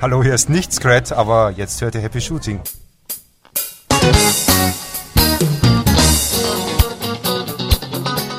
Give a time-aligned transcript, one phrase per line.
[0.00, 2.60] Hallo, hier ist nicht Scrat, aber jetzt hört ihr Happy Shooting.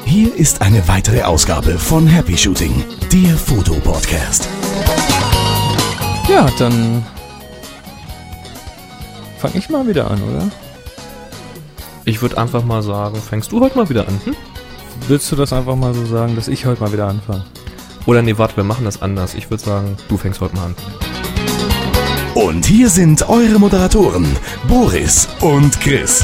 [0.05, 4.47] Hier ist eine weitere Ausgabe von Happy Shooting, der Fotopodcast.
[6.29, 7.05] Ja, dann
[9.37, 10.51] fange ich mal wieder an, oder?
[12.05, 14.19] Ich würde einfach mal sagen, fängst du heute mal wieder an?
[14.23, 14.35] Hm?
[15.07, 17.45] Willst du das einfach mal so sagen, dass ich heute mal wieder anfange?
[18.05, 19.35] Oder nee, warte, wir machen das anders.
[19.35, 20.75] Ich würde sagen, du fängst heute mal an.
[22.37, 24.23] Und hier sind eure Moderatoren,
[24.67, 26.23] Boris und Chris.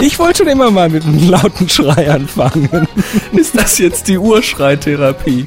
[0.00, 2.88] Ich wollte schon immer mal mit einem lauten Schrei anfangen.
[3.32, 5.46] Ist das jetzt die Urschreitherapie?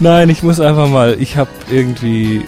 [0.00, 2.44] Nein, ich muss einfach mal, ich habe irgendwie,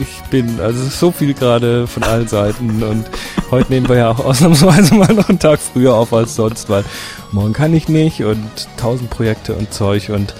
[0.00, 3.04] ich bin, also es ist so viel gerade von allen Seiten und
[3.52, 6.84] heute nehmen wir ja auch ausnahmsweise mal noch einen Tag früher auf als sonst, weil
[7.30, 8.40] morgen kann ich nicht und
[8.76, 10.34] tausend Projekte und Zeug und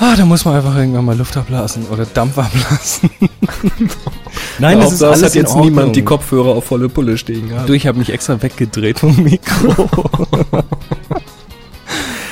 [0.00, 3.10] ah, da muss man einfach irgendwann mal Luft ablassen oder Dampf ablassen.
[4.58, 7.68] Nein, das ist alles hat jetzt niemand die Kopfhörer auf volle Pulle stehen gehabt.
[7.68, 9.88] Du, ich habe mich extra weggedreht vom Mikro.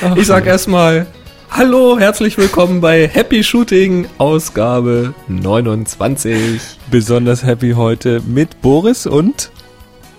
[0.02, 1.06] Ach, Ich sag erstmal
[1.50, 6.58] Hallo, herzlich willkommen bei Happy Shooting Ausgabe 29.
[6.90, 9.52] besonders happy heute mit Boris und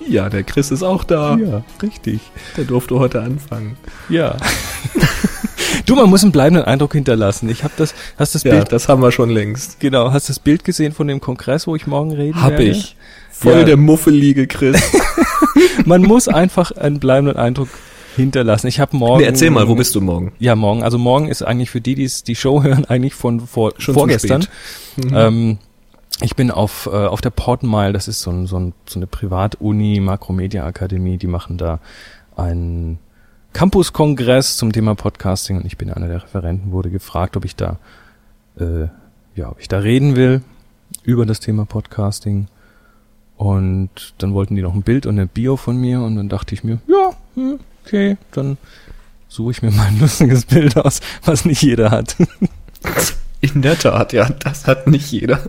[0.08, 1.36] Ja, der Chris ist auch da.
[1.38, 2.20] ja, richtig.
[2.58, 3.76] Der durfte heute anfangen.
[4.10, 4.38] Ja.
[5.86, 7.50] du, man muss einen bleibenden Eindruck hinterlassen.
[7.50, 9.80] Ich habe das, hast das Ja, Bild, das haben wir schon längst.
[9.80, 12.64] genau, hast das Bild gesehen von dem Kongress, wo ich morgen reden Hab werde?
[12.66, 12.96] ich.
[13.32, 13.64] Voll Ja.
[13.64, 14.82] der muffelige Chris.
[15.86, 17.70] Man muss einfach einen bleibenden Eindruck
[18.16, 18.68] hinterlassen.
[18.68, 19.20] Ich habe morgen.
[19.22, 20.32] nee, erzähl mal, wo bist du morgen?
[20.40, 20.84] Ja, morgen.
[20.84, 24.46] Also morgen ist eigentlich für die, die die Show hören, eigentlich von vor, Schon vorgestern.
[24.96, 25.12] Mhm.
[25.14, 25.58] Ähm,
[26.22, 29.08] ich bin auf, äh, auf der Portmile, das ist so, ein, so, ein, so eine
[29.08, 31.80] Privatuni, Makromedia Akademie, die machen da
[32.36, 33.00] einen
[33.54, 37.80] Campus-Kongress zum Thema Podcasting und ich bin einer der Referenten, wurde gefragt, ob ich da,
[38.60, 38.88] äh,
[39.36, 40.42] ja, ob ich da reden will
[41.04, 42.48] über das Thema Podcasting.
[43.38, 46.54] Und dann wollten die noch ein Bild und eine Bio von mir und dann dachte
[46.54, 48.58] ich mir, ja, hm, okay, dann
[49.28, 52.16] suche ich mir mal ein lustiges Bild aus, was nicht jeder hat.
[53.42, 55.42] In der Tat, ja, das hat nicht jeder.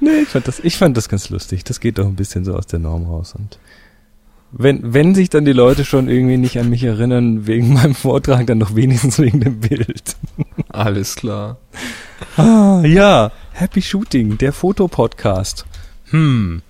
[0.00, 1.64] Nee, ich fand das, ich fand das ganz lustig.
[1.64, 3.34] Das geht doch ein bisschen so aus der Norm raus.
[3.38, 3.58] Und
[4.50, 8.46] wenn, wenn sich dann die Leute schon irgendwie nicht an mich erinnern wegen meinem Vortrag,
[8.46, 10.16] dann doch wenigstens wegen dem Bild.
[10.68, 11.58] Alles klar.
[12.36, 13.30] Ah, ja.
[13.52, 15.64] Happy Shooting, der Fotopodcast.
[16.10, 16.62] Hm.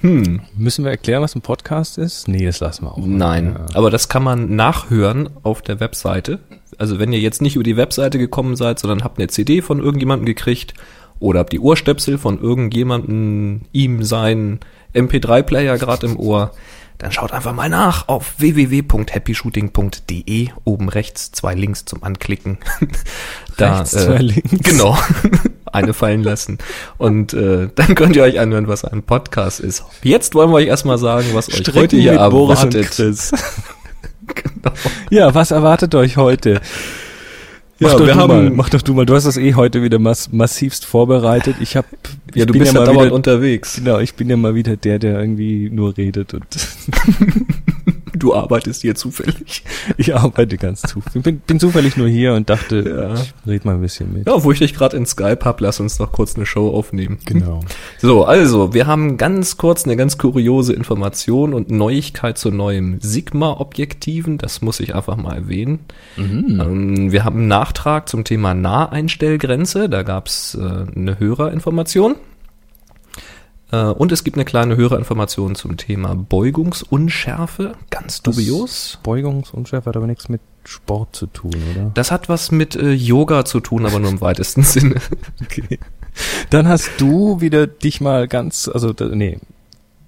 [0.00, 2.26] Hm, Müssen wir erklären, was ein Podcast ist?
[2.26, 2.98] Nee, das lassen wir auch.
[3.04, 3.54] nein.
[3.58, 3.66] Ja.
[3.76, 6.38] Aber das kann man nachhören auf der Webseite.
[6.78, 9.78] Also wenn ihr jetzt nicht über die Webseite gekommen seid, sondern habt eine CD von
[9.78, 10.72] irgendjemandem gekriegt
[11.20, 14.60] oder habt die Ohrstöpsel von irgendjemandem, ihm sein
[14.94, 16.52] MP3-Player gerade im Ohr,
[17.00, 20.48] dann schaut einfach mal nach auf www.happyshooting.de.
[20.64, 22.58] Oben rechts zwei Links zum Anklicken.
[23.58, 24.68] Rechts zwei Links.
[24.68, 24.98] Genau.
[25.72, 26.58] Eine fallen lassen.
[26.98, 29.82] Und äh, dann könnt ihr euch anhören, was ein Podcast ist.
[30.02, 32.98] Jetzt wollen wir euch erstmal sagen, was euch Strecken heute hier erwartet.
[34.32, 34.70] Genau.
[35.10, 36.60] Ja, was erwartet euch heute?
[37.82, 39.06] Mach, Ja, doch wir du haben- mal, mach doch du mal.
[39.06, 41.56] Du hast das eh heute wieder mass massivst vorbereitet.
[41.60, 41.86] Ich hab,
[42.34, 43.76] ich Ja, du bin bist ja mal dauernd wieder, unterwegs.
[43.76, 46.44] Genau, ich bin ja mal wieder der, der irgendwie nur redet und
[48.20, 49.64] Du arbeitest hier zufällig.
[49.96, 51.02] ich arbeite ganz zu.
[51.14, 53.14] Ich bin, bin zufällig nur hier und dachte, Ja.
[53.14, 54.26] ich red mal ein bisschen mit.
[54.28, 57.18] Ja, wo ich dich gerade in Skype hab, lass uns noch kurz eine Show aufnehmen.
[57.24, 57.60] Genau.
[57.98, 64.38] So, also, wir haben ganz kurz eine ganz kuriose Information und Neuigkeit zu neuem Sigma-Objektiven.
[64.38, 65.80] Das muss ich einfach mal erwähnen.
[66.16, 69.88] Ähm, wir haben einen Nachtrag zum Thema Naheinstellgrenze.
[69.88, 70.60] Da gab's äh,
[70.96, 72.16] eine Hörerinformation.
[73.72, 77.72] Äh, und es gibt eine kleine Hörerinformation zum Thema Beugungsunschärfe.
[77.90, 78.98] Ganz dubios.
[79.02, 81.90] Beugungsunschärfe hat aber nichts mit Sport zu tun, oder?
[81.94, 84.96] Das hat was mit äh, Yoga zu tun, aber nur im weitesten Sinne.
[85.42, 85.78] Okay.
[86.50, 89.38] Dann hast du wieder dich mal ganz, also nee,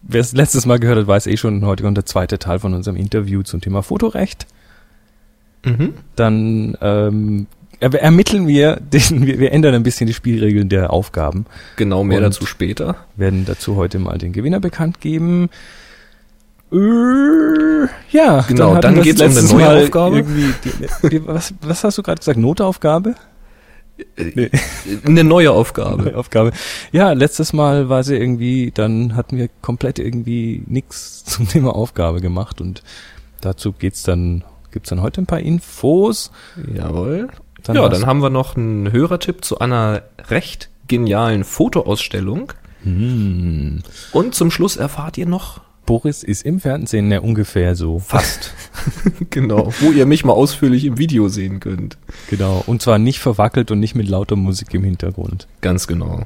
[0.03, 2.75] wer es letztes Mal gehört hat, weiß eh schon, heute kommt der zweite Teil von
[2.75, 4.47] unserem Interview zum Thema Fotorecht.
[5.65, 5.95] Mhm.
[6.16, 7.47] Dann ähm,
[7.83, 11.47] ermitteln wir, den, wir, wir ändern ein bisschen die Spielregeln der Aufgaben,
[11.77, 12.97] Genau, mehr Und- dazu später.
[13.17, 15.51] werden dazu heute mal den Gewinner bekannt geben.
[16.73, 16.77] Äh,
[18.11, 20.23] ja, Genau, hatten dann wir geht's um eine neue Mal Aufgabe.
[20.23, 22.39] Die, die, was, was hast du gerade gesagt?
[22.39, 23.15] Notaufgabe?
[24.17, 24.51] Nee.
[25.05, 26.05] Eine neue Aufgabe.
[26.05, 26.53] Neue Aufgabe.
[26.93, 32.21] Ja, letztes Mal war sie irgendwie, dann hatten wir komplett irgendwie nix zum Thema Aufgabe
[32.21, 32.83] gemacht und
[33.43, 34.43] dazu geht's dann,
[34.73, 36.33] gibt's dann heute ein paar Infos.
[36.75, 37.29] Jawohl.
[37.64, 42.53] Dann ja, dann haben wir noch einen Hörertipp zu einer recht genialen Fotoausstellung.
[42.82, 43.82] Hm.
[44.12, 47.98] Und zum Schluss erfahrt ihr noch Boris ist im Fernsehen ja ungefähr so.
[47.98, 48.54] Fast.
[49.30, 49.72] genau.
[49.80, 51.98] Wo ihr mich mal ausführlich im Video sehen könnt.
[52.30, 52.62] Genau.
[52.66, 55.48] Und zwar nicht verwackelt und nicht mit lauter Musik im Hintergrund.
[55.60, 56.22] Ganz genau.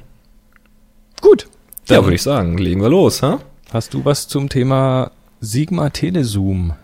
[1.23, 1.49] Gut.
[1.89, 3.41] Ja, würde ich sagen, legen wir los, ha?
[3.73, 5.11] Hast du was zum Thema
[5.41, 6.75] Sigma Telezoom?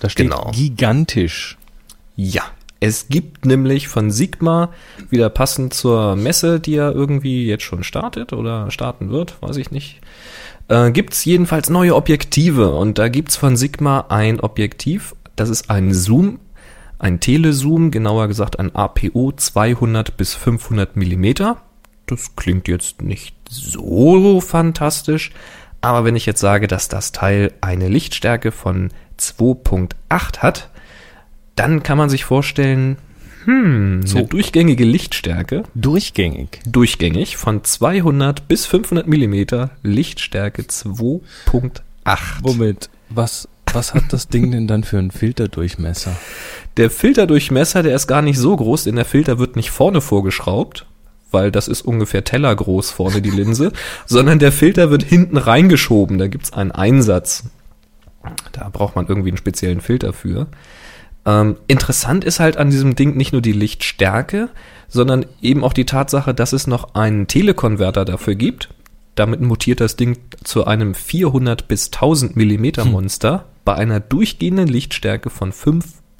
[0.00, 0.50] Da steht Genau.
[0.52, 1.56] gigantisch.
[2.16, 2.42] Ja.
[2.86, 4.68] Es gibt nämlich von Sigma,
[5.08, 9.70] wieder passend zur Messe, die ja irgendwie jetzt schon startet oder starten wird, weiß ich
[9.70, 10.02] nicht,
[10.68, 12.74] äh, gibt's jedenfalls neue Objektive.
[12.74, 16.40] Und da gibt's von Sigma ein Objektiv, das ist ein Zoom,
[16.98, 21.62] ein Telezoom, genauer gesagt ein APO 200 bis 500 Millimeter.
[22.04, 25.32] Das klingt jetzt nicht so fantastisch,
[25.80, 30.68] aber wenn ich jetzt sage, dass das Teil eine Lichtstärke von 2.8 hat,
[31.56, 32.96] dann kann man sich vorstellen,
[33.44, 34.18] hm, So.
[34.18, 36.60] eine durchgängige Lichtstärke, Durchgängig.
[36.66, 42.20] durchgängig von 200 bis 500 Millimeter, Lichtstärke 2.8.
[42.42, 42.88] Womit?
[43.10, 46.16] Was, was hat das Ding denn dann für einen Filterdurchmesser?
[46.76, 50.86] Der Filterdurchmesser, der ist gar nicht so groß, denn der Filter wird nicht vorne vorgeschraubt,
[51.30, 53.72] weil das ist ungefähr tellergroß vorne die Linse,
[54.06, 56.18] sondern der Filter wird hinten reingeschoben.
[56.18, 57.44] Da gibt's einen Einsatz.
[58.52, 60.46] Da braucht man irgendwie einen speziellen Filter für.
[61.26, 64.50] Ähm, interessant ist halt an diesem Ding nicht nur die Lichtstärke,
[64.88, 68.68] sondern eben auch die Tatsache, dass es noch einen Telekonverter dafür gibt.
[69.14, 75.30] Damit mutiert das Ding zu einem 400 bis 1000 Millimeter Monster bei einer durchgehenden Lichtstärke
[75.30, 75.52] von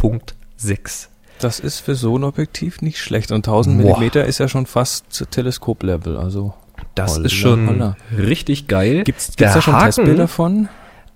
[0.01, 1.09] 5.6.
[1.41, 3.33] Das ist für so ein Objektiv nicht schlecht.
[3.33, 3.85] Und 1000 Boah.
[3.99, 6.17] Millimeter ist ja schon fast Teleskop-Level.
[6.17, 6.55] Also
[6.95, 7.97] Das Holla, ist schon holla.
[8.17, 9.03] richtig geil.
[9.05, 10.69] gibt's, gibt's da schon Haken- Testbilder von?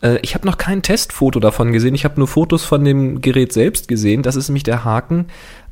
[0.02, 1.94] Äh, ich habe noch kein Testfoto davon gesehen.
[1.94, 4.22] Ich habe nur Fotos von dem Gerät selbst gesehen.
[4.22, 5.26] Das ist nämlich der Haken.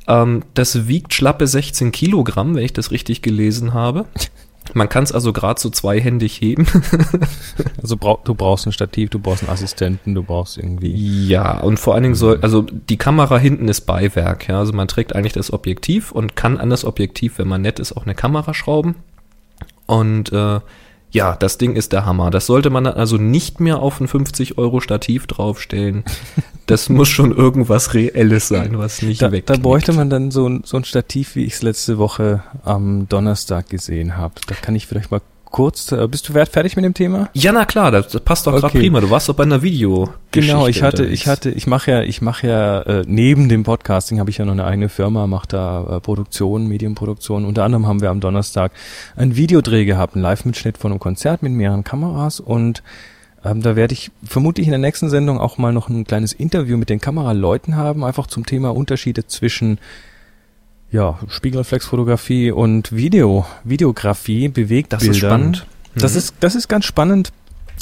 [0.09, 4.07] Ähm, das wiegt schlappe 16 Kilogramm, wenn ich das richtig gelesen habe.
[4.75, 6.67] Man kann es also gerade so zweihändig heben.
[7.81, 11.29] Also brau du brauchst ein Stativ, du brauchst einen Assistenten, du brauchst irgendwie.
[11.29, 14.59] Ja, und vor allen Dingen soll, also die Kamera hinten ist Beiwerk, ja.
[14.59, 17.97] Also man trägt eigentlich das Objektiv und kann an das Objektiv, wenn man nett ist,
[17.97, 18.97] auch eine Kamera schrauben.
[19.87, 20.59] Und äh,
[21.17, 22.31] ja, das Ding ist der Hammer.
[22.31, 26.05] Das sollte man also nicht mehr auf ein 50 Euro Stativ draufstellen.
[26.69, 29.47] Das muss schon irgendwas Reelles sein, was nicht Da, weg.
[29.47, 33.09] da bräuchte man dann so ein, so ein Stativ, wie ich es letzte Woche am
[33.09, 34.35] Donnerstag gesehen habe.
[34.49, 35.21] Da kann ich vielleicht mal
[35.57, 35.91] kurz.
[35.91, 37.31] Äh, bist du fertig mit dem Thema?
[37.33, 38.79] Ja, na klar, das, das passt doch gerade Okay.
[38.79, 39.01] prima.
[39.01, 40.11] Du warst doch bei einer Video.
[40.31, 44.21] Genau, ich hatte, ich hatte, ich mache ja, ich mache ja äh, neben dem Podcasting
[44.21, 47.47] habe ich ja noch eine eigene Firma, mache da äh, Produktion, Medienproduktion.
[47.47, 48.71] Unter anderem haben wir am Donnerstag
[49.17, 52.83] einen Videodreh gehabt, einen Live-Mitschnitt von einem Konzert mit mehreren Kameras und
[53.43, 56.77] ähm, da werde ich vermutlich in der nächsten Sendung auch mal noch ein kleines Interview
[56.77, 59.79] mit den Kameraleuten haben, einfach zum Thema Unterschiede zwischen
[60.93, 65.07] ja, Spiegelreflexfotografie und Video, Videografie, Bewegtbildern.
[65.09, 65.67] Das ist spannend.
[65.95, 66.19] Das Mhm.
[66.19, 67.33] ist, das ist ganz spannend,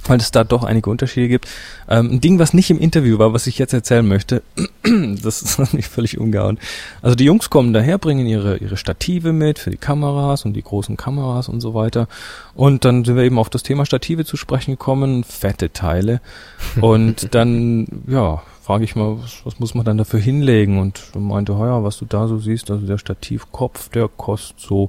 [0.06, 1.48] weil es da doch einige Unterschiede gibt.
[1.88, 4.42] Ähm, ein Ding, was nicht im Interview war, was ich jetzt erzählen möchte,
[5.22, 6.58] das ist mich völlig umgehauen.
[7.02, 10.62] Also die Jungs kommen daher, bringen ihre, ihre Stative mit für die Kameras und die
[10.62, 12.06] großen Kameras und so weiter.
[12.54, 16.20] Und dann sind wir eben auf das Thema Stative zu sprechen gekommen, fette Teile.
[16.80, 20.78] Und dann, ja, frage ich mal, was, was muss man dann dafür hinlegen?
[20.78, 24.88] Und meinte, ja, was du da so siehst, also der Stativkopf, der kostet so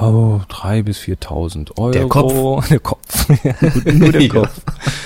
[0.00, 1.90] Oh, drei bis 4.000 Euro.
[1.92, 2.68] Der Kopf.
[2.70, 3.28] Der Kopf.
[3.92, 4.28] Nur der Ja.
[4.32, 4.60] Kopf.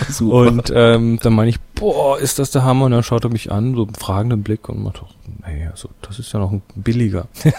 [0.08, 0.34] Super.
[0.34, 2.86] Und ähm, dann meine ich, boah, ist das der Hammer?
[2.86, 5.10] Und dann schaut er mich an, so mit fragenden Blick und macht, doch,
[5.46, 7.28] nee, also das ist ja noch ein billiger.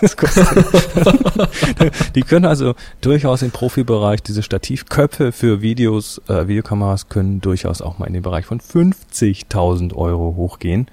[2.15, 7.97] Die können also durchaus im Profibereich diese Stativköpfe für Videos, äh, Videokameras können durchaus auch
[7.99, 10.87] mal in den Bereich von 50.000 Euro hochgehen.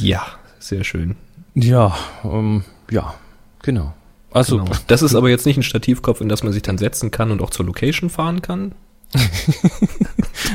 [0.00, 0.22] ja,
[0.58, 1.16] sehr schön.
[1.54, 3.14] Ja, ähm, ja,
[3.62, 3.92] genau.
[4.36, 4.70] Also Genau.
[4.86, 7.40] Das ist aber jetzt nicht ein Stativkopf, in das man sich dann setzen kann und
[7.42, 8.72] auch zur Location fahren kann.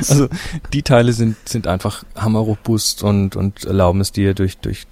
[0.08, 0.28] Also
[0.72, 4.86] die Teile sind, sind einfach hammerrobust und, und erlauben es dir durch, durch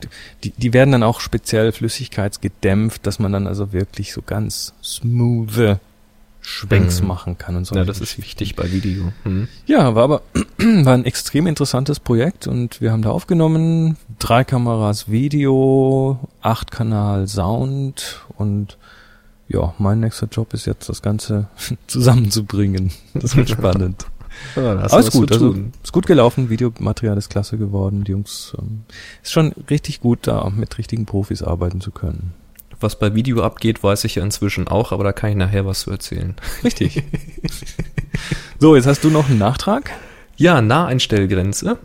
[0.44, 5.78] die, die werden dann auch speziell flüssigkeitsgedämpft, dass man dann also wirklich so ganz smooth
[6.42, 7.06] Schwenks Mhm.
[7.06, 7.74] machen kann und so.
[7.74, 9.12] Ja, das ist wichtig bei Video.
[9.24, 9.48] Hm.
[9.66, 10.22] Ja, war aber
[10.58, 17.28] war ein extrem interessantes Projekt und wir haben da aufgenommen drei Kameras Video, acht Kanal
[17.28, 18.76] Sound und
[19.50, 21.48] ja, mein nächster Job ist jetzt das Ganze
[21.86, 22.92] zusammenzubringen.
[23.14, 24.06] Das wird spannend.
[24.54, 28.84] Ja, was zu gut, also ist gut gelaufen, Videomaterial ist klasse geworden, die Jungs ähm,
[29.22, 32.32] ist schon richtig gut da mit richtigen Profis arbeiten zu können.
[32.78, 35.80] Was bei Video abgeht, weiß ich ja inzwischen auch, aber da kann ich nachher was
[35.80, 36.36] zu erzählen.
[36.64, 37.02] Richtig.
[38.58, 39.90] so, jetzt hast du noch einen Nachtrag?
[40.36, 41.76] Ja, Naheinstellgrenze.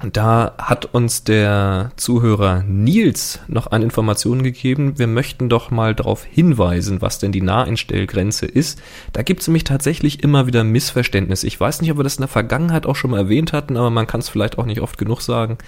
[0.00, 4.96] Da hat uns der Zuhörer Nils noch eine Information gegeben.
[4.96, 8.80] Wir möchten doch mal darauf hinweisen, was denn die Naheinstellgrenze ist.
[9.12, 11.48] Da gibt es nämlich tatsächlich immer wieder Missverständnisse.
[11.48, 13.90] Ich weiß nicht, ob wir das in der Vergangenheit auch schon mal erwähnt hatten, aber
[13.90, 15.58] man kann es vielleicht auch nicht oft genug sagen.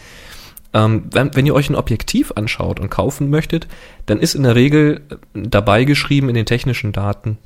[0.73, 3.67] Ähm, wenn, wenn ihr euch ein Objektiv anschaut und kaufen möchtet,
[4.07, 5.01] dann ist in der Regel
[5.35, 7.39] dabei geschrieben in den technischen Daten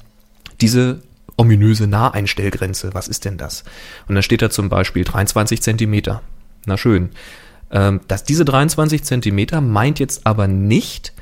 [0.61, 1.01] diese
[1.39, 2.93] ominöse Naheinstellgrenze.
[2.93, 3.65] Was ist denn das?
[4.07, 6.21] Und dann steht da zum Beispiel 23 Zentimeter.
[6.67, 7.11] Na schön.
[7.71, 11.13] Ähm, dass diese 23 Zentimeter meint jetzt aber nicht,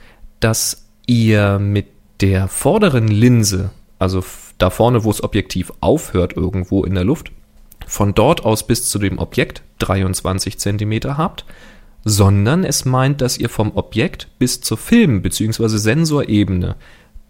[0.40, 1.86] dass ihr mit
[2.20, 4.22] der vorderen Linse, also
[4.58, 7.32] da vorne, wo das Objektiv aufhört, irgendwo in der Luft,
[7.86, 11.44] von dort aus bis zu dem Objekt 23 Zentimeter habt,
[12.04, 15.68] sondern es meint, dass ihr vom Objekt bis zur Film- bzw.
[15.68, 16.76] Sensorebene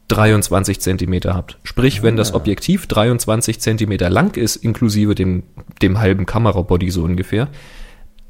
[0.09, 1.59] 23 Zentimeter habt.
[1.65, 2.37] Sprich, wenn das ah.
[2.37, 5.45] Objektiv 23 Zentimeter lang ist, inklusive dem,
[5.81, 7.49] dem halben Kamerabody so ungefähr,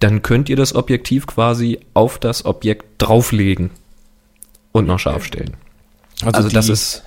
[0.02, 3.70] dann könnt ihr das Objektiv quasi auf das Objekt drauflegen
[4.72, 5.56] und noch scharf stellen.
[6.22, 7.02] Also, also die, das ist,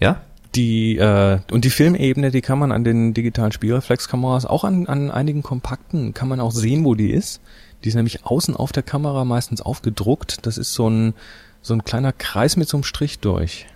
[0.00, 0.20] ja?
[0.54, 5.10] Die, äh, und die Filmebene, die kann man an den digitalen Spielreflexkameras, auch an, an
[5.10, 7.40] einigen kompakten, kann man auch sehen, wo die ist.
[7.82, 10.46] Die ist nämlich außen auf der Kamera meistens aufgedruckt.
[10.46, 11.14] Das ist so ein,
[11.60, 13.66] so ein kleiner Kreis mit so einem Strich durch.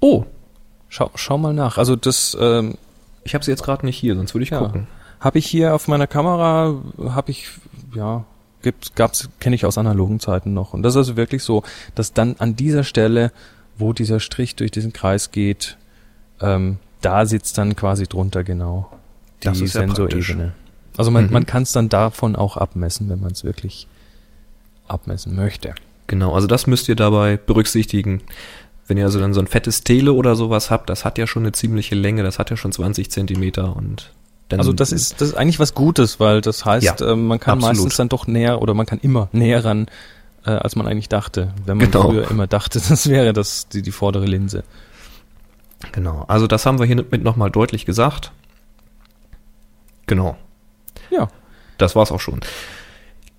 [0.00, 0.24] Oh.
[0.88, 1.78] Schau, schau mal nach.
[1.78, 2.76] Also das, ähm,
[3.24, 4.60] ich habe sie jetzt gerade nicht hier, sonst würde ich ja.
[4.60, 4.86] gucken.
[5.26, 6.76] Habe ich hier auf meiner Kamera,
[7.08, 7.48] habe ich,
[7.92, 8.24] ja,
[8.62, 10.72] gibt's, gab's, kenne ich aus analogen Zeiten noch.
[10.72, 11.64] Und das ist also wirklich so,
[11.96, 13.32] dass dann an dieser Stelle,
[13.76, 15.78] wo dieser Strich durch diesen Kreis geht,
[16.40, 18.88] ähm, da sitzt dann quasi drunter genau
[19.42, 20.52] die das ist Sensorebene.
[20.96, 21.32] Also man, mhm.
[21.32, 23.88] man kann es dann davon auch abmessen, wenn man es wirklich
[24.86, 25.74] abmessen möchte.
[26.06, 28.22] Genau, also das müsst ihr dabei berücksichtigen.
[28.86, 31.42] Wenn ihr also dann so ein fettes Tele oder sowas habt, das hat ja schon
[31.42, 34.12] eine ziemliche Länge, das hat ja schon 20 Zentimeter und
[34.48, 37.40] dann also das ist, das ist eigentlich was Gutes, weil das heißt, ja, äh, man
[37.40, 37.76] kann absolut.
[37.76, 39.86] meistens dann doch näher oder man kann immer näher ran,
[40.44, 41.52] äh, als man eigentlich dachte.
[41.64, 42.10] Wenn man genau.
[42.10, 44.62] früher immer dachte, das wäre das die, die vordere Linse.
[45.92, 48.32] Genau, also das haben wir hiermit nochmal deutlich gesagt.
[50.06, 50.36] Genau.
[51.10, 51.28] Ja.
[51.78, 52.40] Das war's auch schon.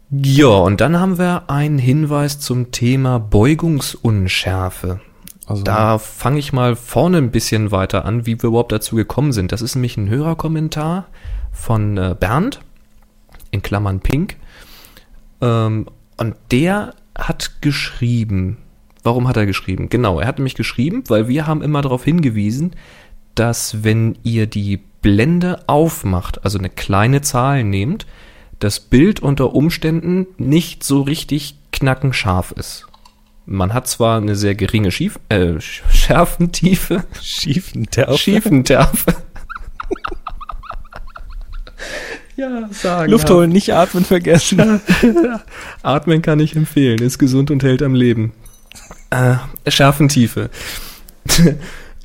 [0.10, 5.02] Ja, und dann haben wir einen Hinweis zum Thema Beugungsunschärfe.
[5.48, 9.32] Also da fange ich mal vorne ein bisschen weiter an, wie wir überhaupt dazu gekommen
[9.32, 9.54] sind.
[9.54, 11.06] Das ist nämlich ein Hörerkommentar
[11.54, 12.60] von äh, Bernd,
[13.52, 14.36] in Klammern Pink.
[15.42, 15.88] Ähm,
[16.18, 18.58] und der hat geschrieben,
[19.04, 19.88] warum hat er geschrieben?
[19.88, 22.72] Genau, er hat nämlich geschrieben, weil wir haben immer darauf hingewiesen,
[23.34, 28.06] dass wenn ihr die Blende aufmacht, also eine kleine Zahl nehmt,
[28.60, 32.88] das Bild unter Umständen nicht so richtig knackenscharf ist.
[33.50, 37.06] Man hat zwar eine sehr geringe Schief äh, Schärfentiefe.
[37.22, 38.18] Schiefenterfe.
[38.18, 39.16] Schiefenterfe.
[42.36, 43.10] ja, sagen.
[43.10, 44.82] Luft holen, nicht atmen vergessen.
[45.82, 48.34] atmen kann ich empfehlen, ist gesund und hält am Leben.
[49.12, 49.36] Äh,
[49.66, 50.50] Schärfentiefe.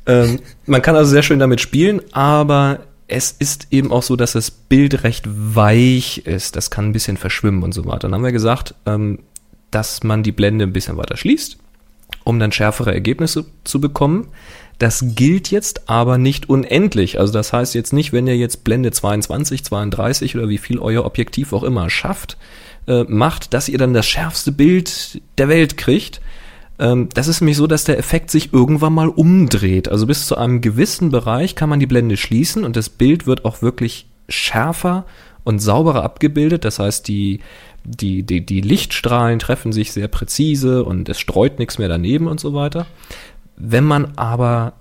[0.05, 4.31] ähm, man kann also sehr schön damit spielen, aber es ist eben auch so, dass
[4.31, 6.55] das Bild recht weich ist.
[6.55, 8.07] Das kann ein bisschen verschwimmen und so weiter.
[8.07, 9.19] Dann haben wir gesagt, ähm,
[9.73, 11.57] dass man die Blende ein bisschen weiter schließt,
[12.23, 14.27] um dann schärfere Ergebnisse zu bekommen.
[14.79, 17.19] Das gilt jetzt aber nicht unendlich.
[17.19, 21.05] Also das heißt jetzt nicht, wenn ihr jetzt Blende 22, 32 oder wie viel euer
[21.05, 22.37] Objektiv auch immer schafft,
[22.87, 26.21] äh, macht, dass ihr dann das schärfste Bild der Welt kriegt.
[26.79, 29.89] Ähm, das ist nämlich so, dass der Effekt sich irgendwann mal umdreht.
[29.89, 33.45] Also bis zu einem gewissen Bereich kann man die Blende schließen und das Bild wird
[33.45, 35.05] auch wirklich schärfer
[35.43, 36.65] und sauberer abgebildet.
[36.65, 37.39] Das heißt, die
[37.83, 42.39] die, die, die Lichtstrahlen treffen sich sehr präzise und es streut nichts mehr daneben und
[42.39, 42.85] so weiter.
[43.55, 44.73] Wenn man aber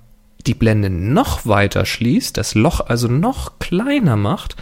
[0.46, 4.56] die Blende noch weiter schließt, das Loch also noch kleiner macht,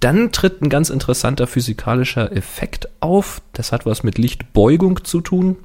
[0.00, 3.42] dann tritt ein ganz interessanter physikalischer Effekt auf.
[3.52, 5.56] Das hat was mit Lichtbeugung zu tun.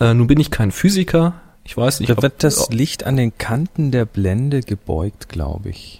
[0.00, 1.34] Äh, nun bin ich kein Physiker.
[1.62, 2.10] Ich weiß nicht.
[2.10, 5.98] Da wird das Licht an den Kanten der Blende gebeugt, glaube ich.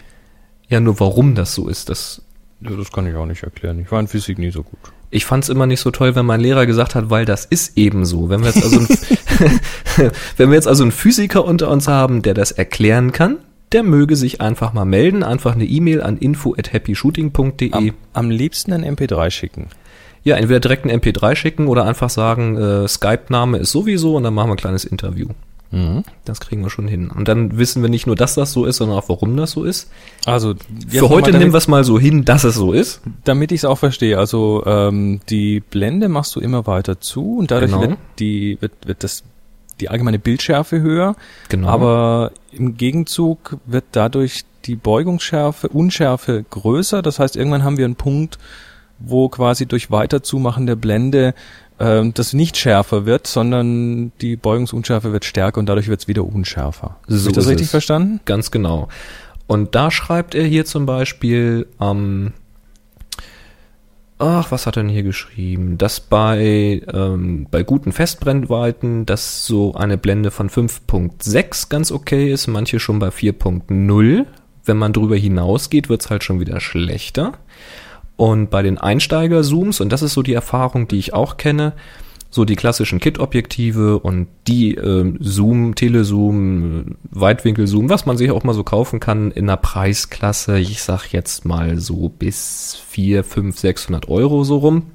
[0.68, 2.22] Ja, nur warum das so ist, das
[2.68, 3.80] ja, das kann ich auch nicht erklären.
[3.80, 4.78] Ich war in Physik nie so gut.
[5.10, 7.76] Ich fand es immer nicht so toll, wenn mein Lehrer gesagt hat, weil das ist
[7.76, 8.28] eben so.
[8.28, 12.34] Wenn wir jetzt also, ein, wenn wir jetzt also einen Physiker unter uns haben, der
[12.34, 13.38] das erklären kann,
[13.72, 17.72] der möge sich einfach mal melden, einfach eine E-Mail an info at happyshooting.de.
[17.72, 19.68] Am, am liebsten ein MP3 schicken.
[20.22, 24.32] Ja, entweder direkt ein MP3 schicken oder einfach sagen, äh, Skype-Name ist sowieso und dann
[24.32, 25.28] machen wir ein kleines Interview.
[25.74, 26.04] Mhm.
[26.24, 27.10] Das kriegen wir schon hin.
[27.10, 29.64] Und dann wissen wir nicht nur, dass das so ist, sondern auch, warum das so
[29.64, 29.90] ist.
[30.24, 30.54] Also
[30.88, 33.00] für heute damit, nehmen wir es mal so hin, dass es so ist.
[33.24, 34.18] Damit ich es auch verstehe.
[34.18, 37.82] Also ähm, die Blende machst du immer weiter zu und dadurch genau.
[37.82, 39.24] wird die wird, wird das
[39.80, 41.16] die allgemeine Bildschärfe höher.
[41.48, 41.68] Genau.
[41.68, 47.02] Aber im Gegenzug wird dadurch die Beugungsschärfe, Unschärfe größer.
[47.02, 48.38] Das heißt, irgendwann haben wir einen Punkt,
[48.98, 51.34] wo quasi durch Weiterzumachen der Blende
[51.78, 56.24] äh, das nicht schärfer wird, sondern die Beugungsunschärfe wird stärker und dadurch wird es wieder
[56.24, 56.96] unschärfer.
[57.06, 57.70] So Habe ich das richtig es.
[57.70, 58.20] verstanden?
[58.24, 58.88] Ganz genau.
[59.46, 62.32] Und da schreibt er hier zum Beispiel, ähm,
[64.18, 65.76] ach, was hat er denn hier geschrieben?
[65.76, 72.46] Dass bei, ähm, bei guten Festbrennweiten, dass so eine Blende von 5.6 ganz okay ist,
[72.46, 74.26] manche schon bei 4.0.
[74.64, 77.34] Wenn man drüber hinausgeht, wird's halt schon wieder schlechter.
[78.16, 81.72] Und bei den Einsteiger-Zooms, und das ist so die Erfahrung, die ich auch kenne,
[82.34, 88.42] so die klassischen Kit-Objektive und die ähm, Zoom, Telezoom, äh, Weitwinkelzoom, was man sich auch
[88.42, 93.56] mal so kaufen kann in einer Preisklasse, ich sag jetzt mal so bis 4, 5,
[93.56, 94.90] 600 Euro so rum.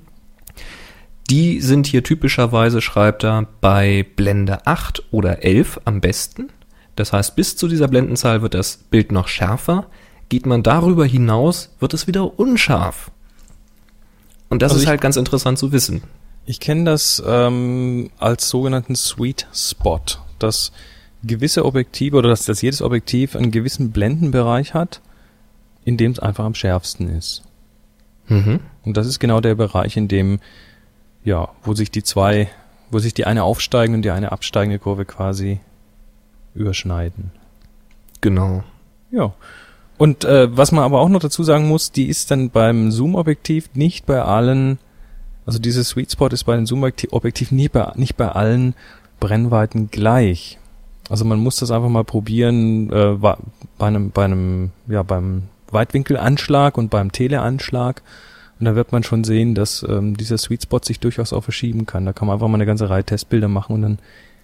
[1.29, 6.49] Die sind hier typischerweise, schreibt er, bei Blende 8 oder 11 am besten.
[6.97, 9.85] Das heißt, bis zu dieser Blendenzahl wird das Bild noch schärfer.
[10.29, 13.11] Geht man darüber hinaus, wird es wieder unscharf.
[14.49, 16.03] Und das Also ist halt ganz interessant zu wissen.
[16.45, 20.01] Ich kenne das ähm, als sogenannten Sweet Spot,
[20.39, 20.71] dass
[21.23, 25.01] gewisse Objektive oder dass, dass jedes Objektiv einen gewissen Blendenbereich hat,
[25.85, 27.43] in dem es einfach am schärfsten ist.
[28.27, 28.61] Mhm.
[28.83, 30.39] Und das ist genau der Bereich, in dem,
[31.23, 32.49] ja, wo sich die zwei,
[32.89, 35.59] wo sich die eine aufsteigende und die eine absteigende Kurve quasi
[36.55, 37.31] überschneiden.
[38.21, 38.63] Genau.
[39.11, 39.33] Ja.
[39.99, 43.69] Und äh, was man aber auch noch dazu sagen muss, die ist dann beim Zoom-Objektiv
[43.73, 44.79] nicht bei allen,
[45.45, 48.75] also dieses Sweet Spot ist bei den Zoom-Objektiven nicht bei, nicht bei allen
[49.19, 50.57] Brennweiten gleich.
[51.09, 53.35] Also man muss das einfach mal probieren äh, bei
[53.79, 58.01] einem, bei einem, ja, beim Weitwinkelanschlag und beim Teleanschlag.
[58.57, 61.85] Und da wird man schon sehen, dass ähm, dieser Sweet Spot sich durchaus auch verschieben
[61.85, 62.05] kann.
[62.05, 63.99] Da kann man einfach mal eine ganze Reihe Testbilder machen und dann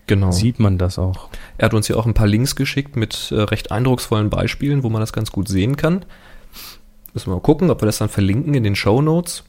[0.08, 0.32] Genau.
[0.32, 1.30] sieht man das auch.
[1.58, 4.90] Er hat uns ja auch ein paar Links geschickt mit äh, recht eindrucksvollen Beispielen, wo
[4.90, 6.06] man das ganz gut sehen kann.
[7.14, 9.44] Müssen wir mal gucken, ob wir das dann verlinken in den Show Notes.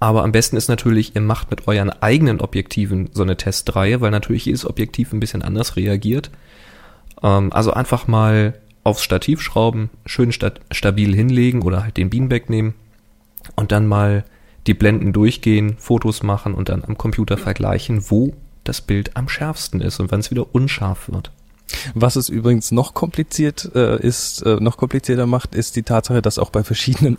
[0.00, 4.10] Aber am besten ist natürlich, ihr macht mit euren eigenen Objektiven so eine Testreihe, weil
[4.10, 6.30] natürlich jedes Objektiv ein bisschen anders reagiert.
[7.22, 12.48] Ähm, also einfach mal aufs Stativ schrauben, schön sta stabil hinlegen oder halt den Beanbag
[12.48, 12.74] nehmen
[13.56, 14.24] und dann mal
[14.66, 18.34] die Blenden durchgehen, Fotos machen und dann am Computer vergleichen, wo
[18.64, 21.30] das Bild am schärfsten ist und wann es wieder unscharf wird.
[21.94, 26.38] Was es übrigens noch kompliziert äh, ist, äh, noch komplizierter macht, ist die Tatsache, dass
[26.38, 27.18] auch bei verschiedenen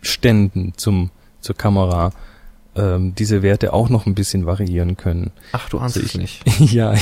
[0.00, 2.12] Abständen zum zur Kamera
[2.76, 5.30] ähm, diese Werte auch noch ein bisschen variieren können.
[5.52, 6.42] Ach, du ahnst es nicht.
[6.72, 6.94] ja,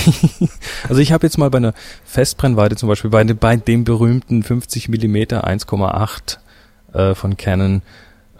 [0.88, 1.74] also ich habe jetzt mal bei einer
[2.04, 6.38] Festbrennweite zum Beispiel bei, dem- bei dem berühmten 50 Millimeter 1,8
[6.92, 7.82] äh, von Canon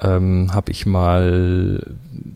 [0.00, 1.82] ähm, habe ich mal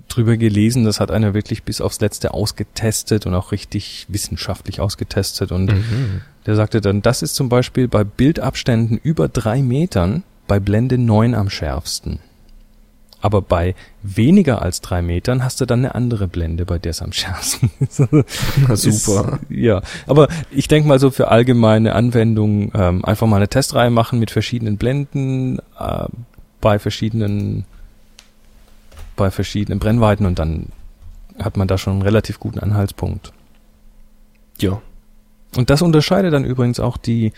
[0.08, 0.84] drüber gelesen.
[0.84, 6.20] Das hat einer wirklich bis aufs Letzte ausgetestet und auch richtig wissenschaftlich ausgetestet und Mhm.
[6.46, 11.34] der sagte dann, das ist zum Beispiel bei Bildabständen über drei Metern bei Blende 9
[11.34, 12.20] am schärfsten.
[13.20, 17.02] Aber bei weniger als drei Metern hast du dann eine andere Blende, bei der es
[17.02, 18.00] am schärfsten ist.
[18.68, 19.40] Na, super.
[19.42, 23.90] Ist, ja, aber ich denke mal so für allgemeine Anwendungen ähm, einfach mal eine Testreihe
[23.90, 26.04] machen mit verschiedenen Blenden äh,
[26.60, 27.64] bei verschiedenen
[29.18, 30.68] bei verschiedenen Brennweiten und dann
[31.38, 33.32] hat man da schon einen relativ guten Anhaltspunkt.
[34.58, 34.80] Ja.
[35.56, 37.32] Und das unterscheidet dann übrigens auch die,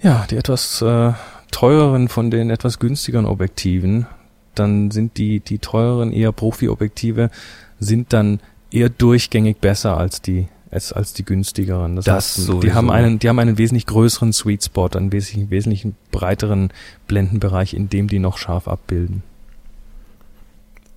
[0.00, 1.12] ja, die etwas äh,
[1.50, 4.06] teureren von den etwas günstigeren Objektiven.
[4.54, 7.30] Dann sind die, die teureren eher Profi-Objektive
[7.78, 11.96] sind dann eher durchgängig besser als die, als, als die günstigeren.
[11.96, 12.74] Das heißt, die sowieso.
[12.74, 16.72] haben einen, die haben einen wesentlich größeren Sweet Spot, einen wesentlich, wesentlich breiteren
[17.08, 19.22] Blendenbereich, in dem die noch scharf abbilden.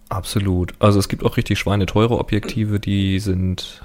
[0.10, 0.74] Absolut.
[0.80, 3.82] Also es gibt auch richtig schweineteure Objektive, die sind.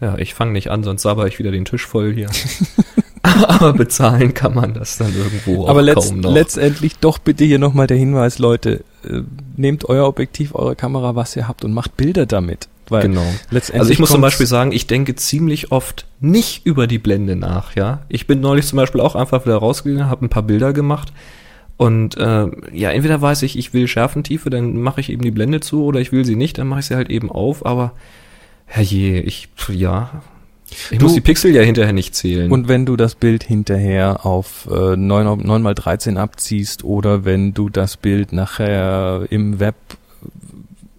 [0.00, 2.28] Ja, ich fange nicht an, sonst sabber ich wieder den Tisch voll hier.
[3.22, 6.32] Aber bezahlen kann man das dann irgendwo Aber auch letzt, kaum noch.
[6.32, 9.22] letztendlich doch bitte hier nochmal der Hinweis, Leute, äh,
[9.56, 12.68] nehmt euer Objektiv, eure Kamera, was ihr habt und macht Bilder damit.
[12.88, 13.24] Weil Genau.
[13.50, 17.34] letztendlich Also ich muss zum Beispiel sagen, ich denke ziemlich oft nicht über die Blende
[17.34, 18.02] nach, ja.
[18.08, 21.12] Ich bin neulich zum Beispiel auch einfach wieder rausgegangen, habe ein paar Bilder gemacht
[21.76, 25.60] und äh, ja, entweder weiß ich, ich will Schärfentiefe, dann mache ich eben die Blende
[25.60, 27.92] zu oder ich will sie nicht, dann mache ich sie halt eben auf, aber
[28.66, 30.22] herrje, ich, ja,
[30.90, 32.50] ich Du- muss die Pixel ja hinterher nicht zählen.
[32.50, 37.24] Und wenn du das Bild hinterher auf äh, 9, auf 9 mal 13 abziehst oder
[37.24, 39.76] wenn du das Bild nachher im Web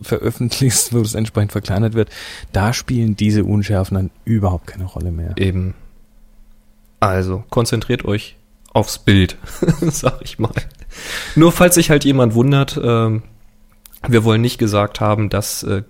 [0.01, 2.09] veröffentlichst, wo es entsprechend verkleinert wird,
[2.53, 5.33] da spielen diese Unschärfen dann überhaupt keine Rolle mehr.
[5.37, 5.73] Eben.
[6.99, 8.36] Also, konzentriert euch
[8.77, 9.37] aufs Bild,
[9.81, 10.53] sag ich mal.
[11.35, 13.23] Nur falls sich halt jemand wundert, ähm,
[14.07, 15.81] wir wollen nicht gesagt haben, dass äh,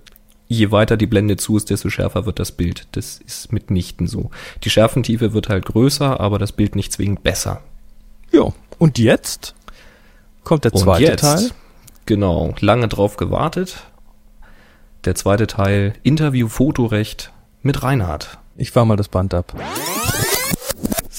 [0.48, 2.88] je weiter die Blende zu ist, desto schärfer wird das Bild.
[2.94, 4.32] Das ist mitnichten so.
[4.64, 7.62] Die Schärfentiefe wird halt größer, aber das Bild nicht zwingend besser.
[8.32, 9.54] Ja, und jetzt
[10.46, 11.52] kommt der Und zweite jetzt Teil.
[12.06, 13.84] Genau, lange drauf gewartet.
[15.04, 18.38] Der zweite Teil, Interview Fotorecht mit Reinhard.
[18.56, 19.54] Ich fahr mal das Band ab.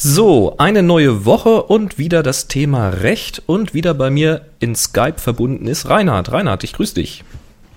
[0.01, 5.17] So, eine neue Woche und wieder das Thema Recht und wieder bei mir in Skype
[5.17, 6.31] verbunden ist Reinhard.
[6.31, 7.25] Reinhard, ich grüße dich.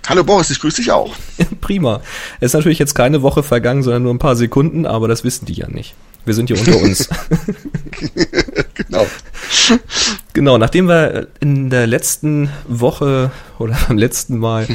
[0.08, 1.16] Hallo Boris, ich grüße dich auch.
[1.62, 2.02] Prima.
[2.40, 5.48] Es ist natürlich jetzt keine Woche vergangen, sondern nur ein paar Sekunden, aber das wissen
[5.48, 5.96] die ja nicht.
[6.24, 7.10] Wir sind hier unter uns.
[8.76, 9.08] genau.
[10.34, 14.68] Genau, nachdem wir in der letzten Woche oder beim letzten Mal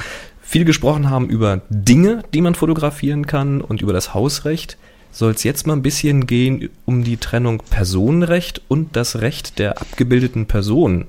[0.43, 4.79] viel gesprochen haben über Dinge, die man fotografieren kann und über das Hausrecht,
[5.17, 9.81] soll es jetzt mal ein bisschen gehen um die Trennung Personenrecht und das Recht der
[9.81, 11.07] abgebildeten Person.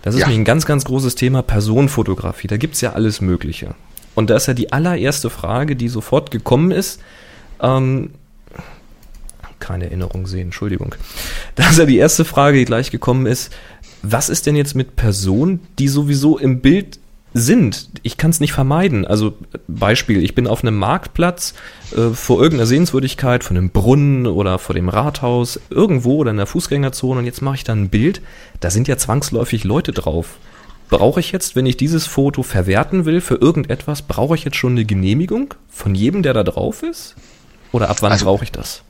[0.00, 0.26] Das ist Ja.
[0.28, 2.46] nämlich ein ganz, ganz großes Thema Personenfotografie.
[2.46, 3.74] Da gibt's ja alles Mögliche.
[4.14, 7.00] Und da ist ja die allererste Frage, die sofort gekommen ist,
[7.60, 8.10] ähm,
[9.58, 10.94] keine Erinnerung sehen, Entschuldigung.
[11.56, 13.52] Da ist ja die erste Frage, die gleich gekommen ist,
[14.02, 16.98] was ist denn jetzt mit Personen, die sowieso im Bild
[17.36, 17.88] sind?
[18.02, 19.04] Ich kann es nicht vermeiden.
[19.06, 19.34] Also
[19.68, 21.54] Beispiel, ich bin auf einem Marktplatz
[21.96, 26.46] äh, vor irgendeiner Sehenswürdigkeit, von einem Brunnen oder vor dem Rathaus, irgendwo oder in der
[26.46, 28.22] Fußgängerzone und jetzt mache ich dann ein Bild,
[28.60, 30.38] da sind ja zwangsläufig Leute drauf.
[30.88, 34.72] Brauche ich jetzt, wenn ich dieses Foto verwerten will für irgendetwas, brauche ich jetzt schon
[34.72, 37.16] eine Genehmigung von jedem, der da drauf ist?
[37.72, 38.82] Oder ab wann Also- brauche ich das?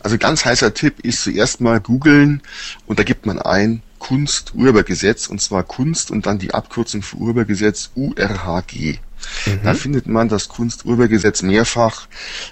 [0.00, 2.42] Also ganz heißer Tipp ist zuerst mal googeln
[2.86, 7.90] und da gibt man ein Kunsturhebergesetz und zwar Kunst und dann die Abkürzung für Urhebergesetz
[7.94, 8.98] URHG.
[9.62, 12.06] Da findet man das Kunsturhebergesetz mehrfach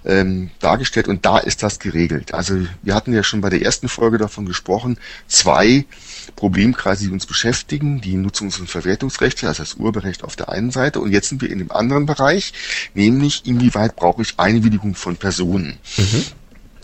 [0.06, 2.32] ähm, dargestellt und da ist das geregelt.
[2.32, 5.84] Also wir hatten ja schon bei der ersten Folge davon gesprochen, zwei
[6.36, 11.00] Problemkreise, die uns beschäftigen, die Nutzungs- und Verwertungsrechte, also das Urheberrecht auf der einen Seite
[11.00, 12.54] und jetzt sind wir in dem anderen Bereich,
[12.94, 15.78] nämlich inwieweit brauche ich Einwilligung von Personen.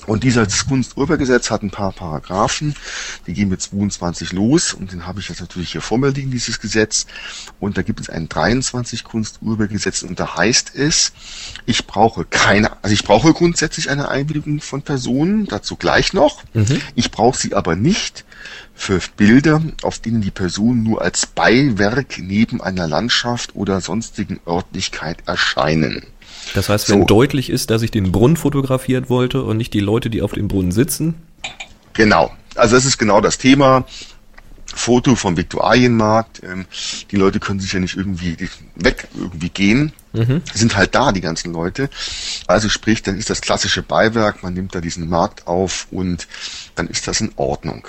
[0.09, 2.75] Und dieses Kunsturhebergesetz hat ein paar Paragraphen,
[3.27, 6.31] die gehen mit 22 los und den habe ich jetzt natürlich hier vor mir liegen,
[6.31, 7.07] dieses Gesetz.
[7.61, 11.13] Und da gibt es ein 23 Kunsturhebergesetz und da heißt es,
[11.67, 16.43] ich brauche keine, also ich brauche grundsätzlich eine Einwilligung von Personen, dazu gleich noch.
[16.95, 18.25] Ich brauche sie aber nicht
[18.75, 25.19] für Bilder, auf denen die Personen nur als Beiwerk neben einer Landschaft oder sonstigen Örtlichkeit
[25.27, 26.07] erscheinen.
[26.55, 27.07] Das heißt, wenn So.
[27.07, 30.49] deutlich ist, dass ich den Brunnen fotografiert wollte und nicht die Leute, die auf dem
[30.49, 31.15] Brunnen sitzen.
[31.93, 32.33] Genau.
[32.55, 33.85] Also das ist genau das Thema.
[34.75, 36.43] Foto vom Viktualienmarkt.
[36.43, 36.67] Ähm,
[37.11, 38.37] die Leute können sich ja nicht irgendwie
[38.77, 39.93] weg irgendwie gehen.
[40.53, 41.91] Sind halt da, die ganzen Leute.
[42.49, 46.27] Also sprich, dann ist das klassische Beiwerk, man nimmt da diesen Markt auf und
[46.75, 47.87] dann ist das in Ordnung.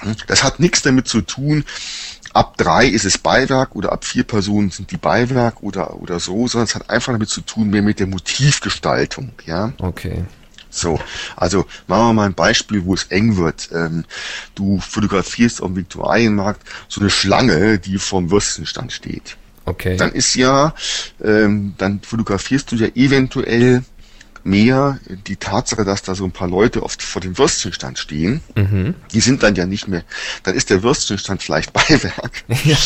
[0.00, 0.14] Hm?
[0.26, 1.64] Das hat nichts damit zu tun,
[2.38, 6.46] ab drei ist es Beiwerk oder ab vier Personen sind die Beiwerk oder, oder so,
[6.46, 9.72] sondern es hat einfach damit zu tun, mehr mit der Motivgestaltung, ja.
[9.78, 10.24] Okay.
[10.70, 11.00] So,
[11.34, 13.70] also machen wir mal ein Beispiel, wo es eng wird.
[13.74, 14.04] Ähm,
[14.54, 19.36] du fotografierst auf dem Viktualienmarkt so eine Schlange, die vorm Würstchenstand steht.
[19.64, 19.96] Okay.
[19.96, 20.74] Dann ist ja,
[21.22, 23.82] ähm, dann fotografierst du ja eventuell
[24.44, 28.40] mehr die Tatsache, dass da so ein paar Leute oft vor dem Würstchenstand stehen.
[29.12, 30.04] Die sind dann ja nicht mehr,
[30.42, 32.44] dann ist der Würstchenstand vielleicht Beiwerk.
[32.64, 32.76] ja.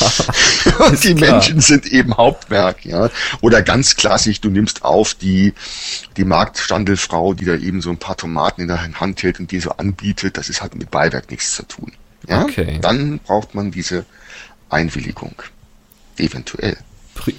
[0.86, 1.32] Und die klar.
[1.32, 3.10] Menschen sind eben Hauptwerk, ja.
[3.40, 5.54] Oder ganz klassisch, du nimmst auf die,
[6.16, 9.60] die Marktstandelfrau, die da eben so ein paar Tomaten in der Hand hält und die
[9.60, 10.36] so anbietet.
[10.36, 11.92] Das ist halt mit Beiwerk nichts zu tun.
[12.28, 12.42] Ja.
[12.42, 12.78] Okay.
[12.80, 14.04] Dann braucht man diese
[14.70, 15.34] Einwilligung.
[16.16, 16.76] Eventuell.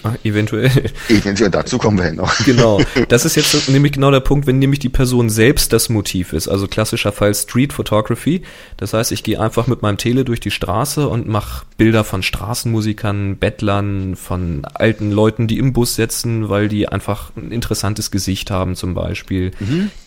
[0.04, 0.92] Ah, Eventuell.
[1.10, 2.34] Eventuell, dazu kommen wir ja noch.
[2.46, 2.82] Genau.
[3.10, 6.48] Das ist jetzt nämlich genau der Punkt, wenn nämlich die Person selbst das Motiv ist.
[6.48, 8.44] Also klassischer Fall Street Photography.
[8.78, 12.24] Das heißt, ich gehe einfach mit meinem Tele durch die Straße und mache Bilder von
[12.24, 18.52] Straßenmusikern, Bettlern, von alten Leuten, die im Bus sitzen, weil die einfach ein interessantes Gesicht
[18.52, 19.52] haben zum Beispiel.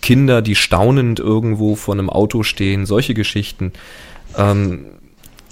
[0.02, 3.72] Kinder, die staunend irgendwo vor einem Auto stehen, solche Geschichten.
[4.36, 4.86] Ähm,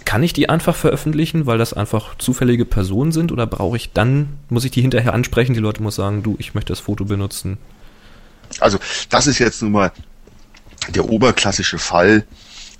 [0.05, 4.29] kann ich die einfach veröffentlichen, weil das einfach zufällige Personen sind oder brauche ich dann,
[4.49, 7.59] muss ich die hinterher ansprechen, die Leute muss sagen, du, ich möchte das Foto benutzen.
[8.61, 9.93] Also, das ist jetzt nun mal
[10.89, 12.25] der oberklassische Fall,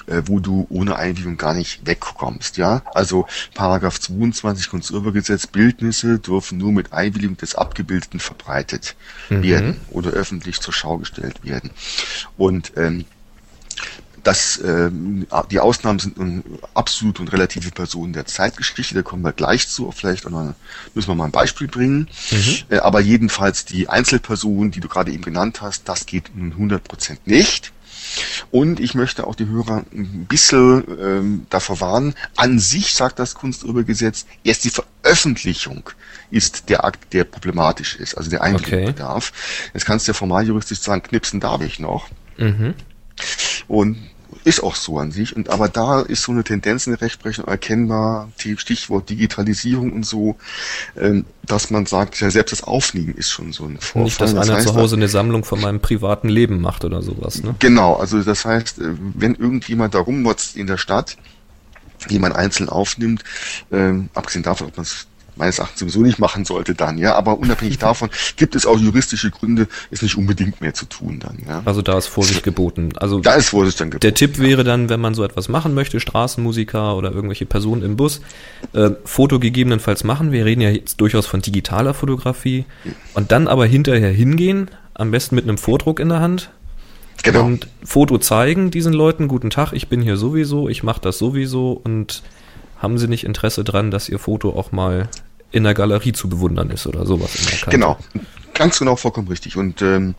[0.07, 2.83] äh, wo du ohne Einwilligung gar nicht wegkommst, ja.
[2.93, 8.97] Also Paragraph 22 Kunsturhebergesetz, Bildnisse dürfen nur mit Einwilligung des Abgebildeten verbreitet
[9.31, 11.71] werden oder öffentlich zur Schau gestellt werden.
[12.37, 13.07] Und ähm,
[14.25, 16.43] das, ähm, die Ausnahmen sind nun
[16.75, 20.55] absolut und relative Personen der Zeitgeschichte, da kommen wir gleich zu, vielleicht auch noch,
[20.95, 22.09] müssen wir mal ein Beispiel bringen.
[22.71, 27.19] Äh, aber jedenfalls die Einzelpersonen, die du gerade eben genannt hast, das geht nun 100%
[27.27, 27.73] nicht.
[28.51, 33.35] Und ich möchte auch die Hörer ein bisschen ähm, davor warnen, an sich sagt das
[33.35, 35.91] Kunsturhebergesetz, erst die Veröffentlichung
[36.31, 38.87] ist der Akt, der problematisch ist, also der Einwilligung Okay.
[38.87, 39.33] bedarf.
[39.73, 42.09] Jetzt kannst du ja formal juristisch sagen, knipsen darf ich noch.
[42.37, 42.75] Mhm.
[43.69, 43.99] Und
[44.45, 45.35] Ist auch so an sich.
[45.35, 50.37] Und aber da ist so eine Tendenz in der Rechtsprechung erkennbar, Stichwort Digitalisierung und so,
[50.97, 54.05] ähm, dass man sagt, ja selbst das Aufnehmen ist schon so ein Vorfall.
[54.05, 57.03] Nicht, dass das einer heißt, zu Hause eine Sammlung von meinem privaten Leben macht oder
[57.03, 57.55] sowas, ne?
[57.59, 61.17] Genau, also das heißt, äh, wenn irgendjemand da rumwotzt in der Stadt,
[62.11, 63.25] die man einzeln aufnimmt,
[63.73, 67.15] ähm, abgesehen davon, ob man es meines Erachtens sowieso nicht machen sollte dann, ja.
[67.15, 71.39] Aber unabhängig davon gibt es auch juristische Gründe, es nicht unbedingt mehr zu tun dann,
[71.47, 71.63] ja.
[71.65, 72.91] Also da ist Vorsicht geboten.
[72.97, 74.03] Also da ist Vorsicht dann geboten.
[74.03, 77.97] Der Tipp wäre dann, wenn man so etwas machen möchte, Straßenmusiker oder irgendwelche Personen im
[77.97, 78.21] Bus,
[78.73, 80.33] äh, Foto gegebenenfalls machen.
[80.33, 82.65] Wir reden ja jetzt durchaus von digitaler Fotografie.
[83.15, 86.51] Und dann aber hinterher hingehen, am besten mit einem Vordruck in der Hand.
[87.23, 87.45] Genau.
[87.45, 91.73] Und Foto zeigen diesen Leuten, guten Tag, ich bin hier sowieso, ich mache das sowieso
[91.73, 92.23] und
[92.85, 95.09] haben Sie nicht Interesse dran, dass Ihr Foto auch mal
[95.51, 97.71] in der Galerie zu bewundern ist oder sowas in der?
[97.71, 97.99] Genau,
[98.53, 99.57] ganz genau vollkommen richtig.
[99.57, 100.15] Und ähm,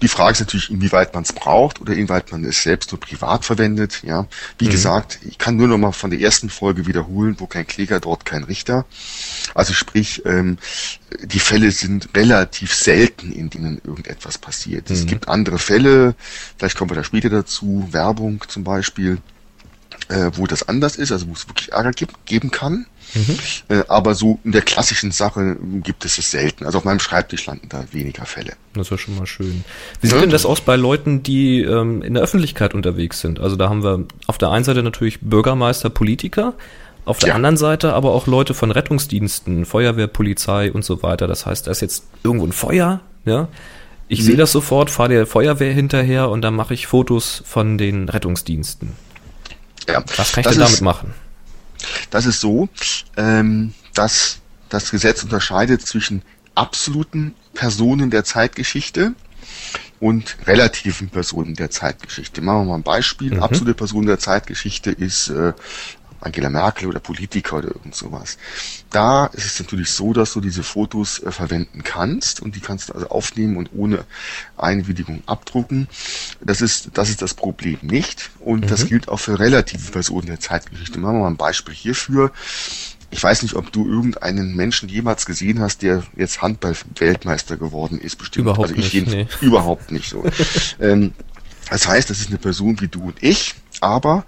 [0.00, 3.44] die Frage ist natürlich, inwieweit man es braucht oder inwieweit man es selbst nur privat
[3.44, 4.02] verwendet.
[4.04, 4.26] Ja,
[4.58, 4.70] wie mhm.
[4.70, 8.24] gesagt, ich kann nur noch mal von der ersten Folge wiederholen, wo kein Kläger, dort
[8.24, 8.84] kein Richter.
[9.54, 10.58] Also sprich, ähm,
[11.24, 14.88] die Fälle sind relativ selten, in denen irgendetwas passiert.
[14.88, 14.94] Mhm.
[14.94, 16.14] Es gibt andere Fälle,
[16.56, 19.18] vielleicht kommen wir da später dazu, Werbung zum Beispiel
[20.08, 22.86] äh, wo das anders ist, also wo es wirklich Ärger gibt, geben kann.
[23.14, 23.38] Mhm.
[23.68, 26.66] Äh, aber so in der klassischen Sache gibt es es selten.
[26.66, 28.52] Also auf meinem Schreibtisch landen da weniger Fälle.
[28.74, 29.64] Das ist schon mal schön.
[30.00, 30.20] Wie sieht ja.
[30.20, 33.40] denn das aus bei Leuten, die ähm, in der Öffentlichkeit unterwegs sind?
[33.40, 36.54] Also da haben wir auf der einen Seite natürlich Bürgermeister, Politiker,
[37.04, 37.34] auf der ja.
[37.36, 41.26] anderen Seite aber auch Leute von Rettungsdiensten, Feuerwehr, Polizei und so weiter.
[41.26, 43.48] Das heißt, da ist jetzt irgendwo ein Feuer, ja.
[44.08, 44.24] Ich mhm.
[44.24, 48.92] sehe das sofort, fahre der Feuerwehr hinterher und dann mache ich Fotos von den Rettungsdiensten.
[49.88, 50.04] Ja.
[50.16, 51.14] Was kann ich das denn damit ist, machen?
[52.10, 52.68] Das ist so,
[53.16, 56.22] ähm, dass das Gesetz unterscheidet zwischen
[56.54, 59.14] absoluten Personen der Zeitgeschichte
[60.00, 62.40] und relativen Personen der Zeitgeschichte.
[62.40, 63.34] Machen wir mal ein Beispiel.
[63.34, 63.42] Mhm.
[63.42, 65.52] Absolute Person der Zeitgeschichte ist äh,
[66.20, 68.38] Angela Merkel oder Politiker oder irgend sowas.
[68.90, 72.88] Da ist es natürlich so, dass du diese Fotos äh, verwenden kannst und die kannst
[72.88, 74.04] du also aufnehmen und ohne
[74.56, 75.88] Einwilligung abdrucken.
[76.40, 78.68] Das ist, das ist das Problem nicht und mhm.
[78.68, 80.98] das gilt auch für relative Personen der Zeitgeschichte.
[80.98, 82.32] Machen wir mal ein Beispiel hierfür.
[83.10, 88.16] Ich weiß nicht, ob du irgendeinen Menschen jemals gesehen hast, der jetzt Handball-Weltmeister geworden ist,
[88.16, 88.42] bestimmt.
[88.42, 89.26] Überhaupt also ich nicht, nee.
[89.40, 90.24] überhaupt nicht so.
[90.80, 91.14] ähm,
[91.70, 94.24] das heißt, das ist eine Person wie du und ich, aber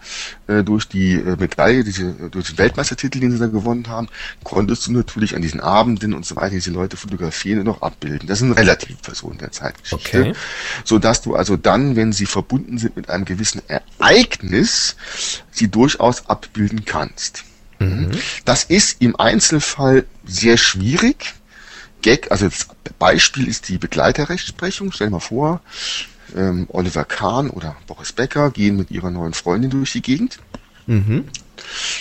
[0.47, 4.09] äh, durch die äh, Medaille, diese, durch den Weltmeistertitel, den sie da gewonnen haben,
[4.45, 8.29] konntest du natürlich an diesen Abenden und so weiter diese Leute fotografieren und noch abbilden.
[8.29, 10.21] Das sind relativ Personen der Zeitgeschichte.
[10.21, 10.33] Okay.
[10.85, 14.97] So dass du also dann, wenn sie verbunden sind mit einem gewissen Ereignis,
[15.51, 17.45] sie durchaus abbilden kannst.
[17.79, 18.11] Mhm.
[18.45, 21.35] Das ist im Einzelfall sehr schwierig.
[22.03, 24.93] Gag, also das Beispiel ist die Begleiterrechtsprechung.
[24.93, 25.61] Stell dir mal vor,
[26.37, 30.39] ähm, Oliver Kahn oder Boris Becker gehen mit ihrer neuen Freundin durch die Gegend.
[30.87, 31.25] Mhm.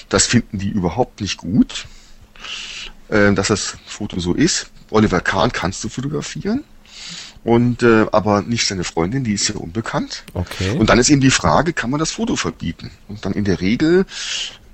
[0.10, 1.86] Das finden die überhaupt nicht gut,
[3.10, 4.72] äh, dass das Foto so ist.
[4.90, 6.64] Oliver Kahn kannst du fotografieren.
[7.44, 10.24] Und äh, aber nicht seine Freundin, die ist ja unbekannt.
[10.34, 10.78] Okay.
[10.78, 12.92] Und dann ist eben die Frage, kann man das Foto verbieten?
[13.08, 14.06] Und dann in der Regel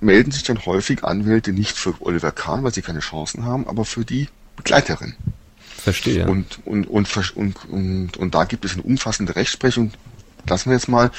[0.02, 3.86] melden sich dann häufig Anwälte nicht für Oliver Kahn, weil sie keine Chancen haben, aber
[3.86, 5.16] für die Begleiterin.
[5.86, 6.26] Verstehe.
[6.26, 9.92] Und, und, und, und, und, und da gibt es eine umfassende Rechtsprechung.
[10.50, 11.12] Lassen wir jetzt mal,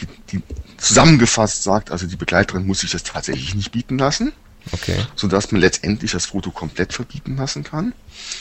[0.00, 0.42] die, die
[0.76, 4.32] zusammengefasst sagt, also die Begleiterin muss sich das tatsächlich nicht bieten lassen.
[4.72, 4.96] Okay.
[5.14, 7.94] Sodass man letztendlich das Foto komplett verbieten lassen kann.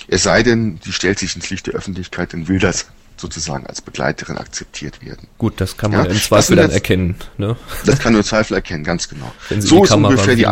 [0.07, 2.87] Es sei denn, die stellt sich ins Licht der Öffentlichkeit, dann will das
[3.17, 5.27] sozusagen als Begleiterin akzeptiert werden.
[5.37, 7.15] Gut, das kann man ja, im Zweifel dann erkennen.
[7.37, 7.55] Ne?
[7.85, 9.31] Das kann nur im Zweifel erkennen, ganz genau.
[9.59, 10.47] so ist ungefähr die,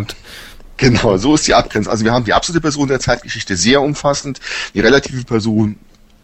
[0.77, 1.91] Genau, so ist die Abgrenzung.
[1.91, 4.39] Also wir haben die absolute Person der Zeitgeschichte sehr umfassend,
[4.73, 5.77] die relative Person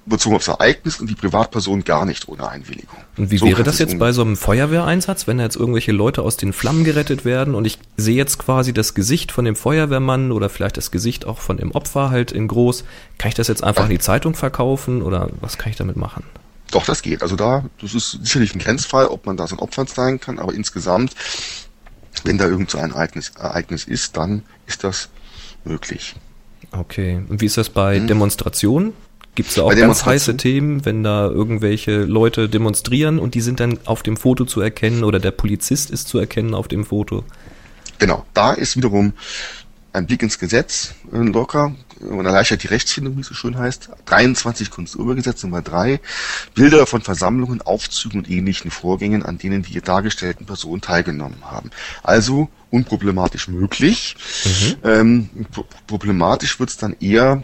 [0.06, 2.98] bezogen aufs Ereignis und die Privatperson gar nicht ohne Einwilligung.
[3.18, 6.24] Und wie so wäre das jetzt bei so einem Feuerwehreinsatz, wenn da jetzt irgendwelche Leute
[6.24, 10.32] aus den Flammen gerettet werden und ich sehe jetzt quasi das Gesicht von dem Feuerwehrmann
[10.32, 12.84] oder vielleicht das Gesicht auch von dem Opfer halt in groß.
[13.20, 16.24] Kann ich das jetzt einfach in die Zeitung verkaufen oder was kann ich damit machen?
[16.72, 17.22] Doch, das geht.
[17.22, 20.40] Also da, das ist sicherlich ein Grenzfall, ob man da so ein Opfer zeigen kann,
[20.40, 21.14] aber insgesamt
[22.24, 25.10] wenn da irgend so ein Ereignis, Ereignis ist, dann ist das
[25.64, 26.16] möglich.
[26.72, 27.22] Okay.
[27.28, 28.08] Und wie ist das bei hm.
[28.08, 28.94] Demonstrationen?
[29.36, 33.62] Gibt es da auch ganz heiße Themen, wenn da irgendwelche Leute demonstrieren und die sind
[33.62, 37.24] dann auf dem Foto zu erkennen oder der Polizist ist zu erkennen auf dem Foto?
[37.98, 39.14] Genau, da ist wiederum
[39.94, 43.90] ein Blick ins Gesetz äh, locker und erleichtert die Rechtsfindung, wie es so schön heißt.
[44.06, 46.00] 23 Kunsturhebergesetz Nummer 3.
[46.56, 51.70] Bilder von Versammlungen, Aufzügen und ähnlichen Vorgängen, an denen die dargestellten Personen teilgenommen haben.
[52.04, 54.16] Also unproblematisch möglich.
[54.46, 54.76] Mhm.
[54.84, 55.30] Ähm,
[55.88, 57.44] problematisch wird es dann eher,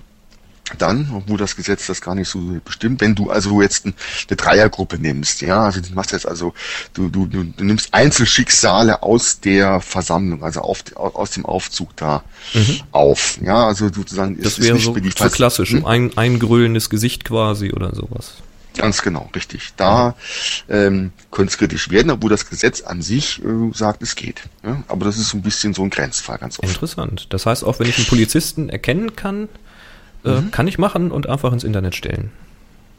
[0.78, 3.94] dann, obwohl das Gesetz das gar nicht so bestimmt, wenn du also jetzt eine
[4.36, 6.54] Dreiergruppe nimmst, ja, also du machst jetzt also,
[6.94, 12.24] du, du, du, du nimmst Einzelschicksale aus der Versammlung, also auf, aus dem Aufzug da
[12.54, 12.82] mhm.
[12.92, 15.86] auf, ja, also sozusagen das wäre so, so klassisch, hm?
[15.86, 18.34] ein, ein grüllendes Gesicht quasi oder sowas.
[18.78, 19.74] Ganz genau, richtig.
[19.76, 20.16] Da
[20.70, 24.44] ähm, könnte es kritisch werden, obwohl das Gesetz an sich äh, sagt, es geht.
[24.64, 24.84] Ja?
[24.88, 26.70] Aber das ist so ein bisschen so ein Grenzfall ganz oft.
[26.70, 27.28] Interessant.
[27.32, 29.50] Das heißt, auch wenn ich einen Polizisten erkennen kann,
[30.28, 30.52] äh, mhm.
[30.52, 32.32] Kann ich machen und einfach ins Internet stellen.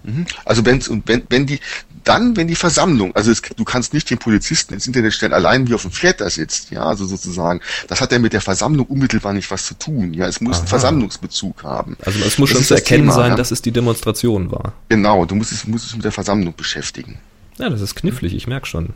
[0.04, 0.26] Mhm.
[0.44, 1.60] Also wenn's, und wenn, wenn die,
[2.04, 5.68] dann, wenn die Versammlung, also es, du kannst nicht den Polizisten ins Internet stellen, allein
[5.68, 8.86] wie auf dem Pferd da sitzt, ja, also sozusagen, das hat ja mit der Versammlung
[8.86, 10.60] unmittelbar nicht was zu tun, ja, es muss Aha.
[10.60, 11.96] einen Versammlungsbezug haben.
[12.04, 13.36] Also es muss das schon zu erkennen Thema, sein, ja?
[13.36, 14.72] dass es die Demonstration war.
[14.88, 17.18] Genau, du musst es, musst es mit der Versammlung beschäftigen.
[17.58, 18.90] Ja, das ist knifflig, ich merke schon.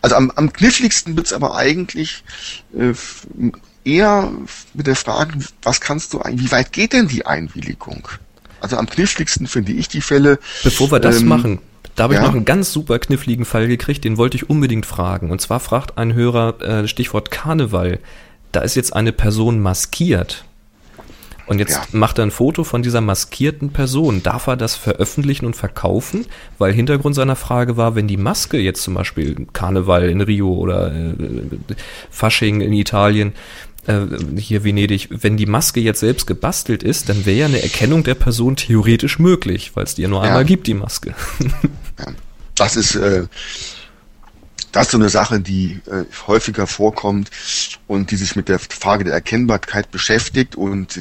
[0.00, 2.24] Also am, am kniffligsten wird's aber eigentlich
[2.76, 2.94] äh,
[3.86, 4.30] eher
[4.74, 8.08] mit der Frage, was kannst du, wie weit geht denn die Einwilligung?
[8.60, 10.38] Also am kniffligsten finde ich die Fälle.
[10.64, 11.58] Bevor wir das ähm, machen,
[11.94, 12.26] da habe ich ja?
[12.26, 15.30] noch einen ganz super kniffligen Fall gekriegt, den wollte ich unbedingt fragen.
[15.30, 18.00] Und zwar fragt ein Hörer äh, Stichwort Karneval.
[18.52, 20.44] Da ist jetzt eine Person maskiert.
[21.46, 21.84] Und jetzt ja.
[21.92, 24.22] macht er ein Foto von dieser maskierten Person.
[24.22, 26.26] Darf er das veröffentlichen und verkaufen?
[26.58, 30.92] Weil Hintergrund seiner Frage war, wenn die Maske jetzt zum Beispiel Karneval in Rio oder
[30.92, 31.14] äh,
[32.10, 33.32] Fasching in Italien,
[33.86, 34.06] äh,
[34.38, 38.14] hier Venedig, wenn die Maske jetzt selbst gebastelt ist, dann wäre ja eine Erkennung der
[38.14, 41.14] Person theoretisch möglich, weil es die ja nur einmal gibt, die Maske.
[41.98, 42.06] ja.
[42.54, 43.26] Das ist äh,
[44.76, 47.30] das ist so eine Sache, die äh, häufiger vorkommt
[47.86, 51.00] und die sich mit der Frage der Erkennbarkeit beschäftigt und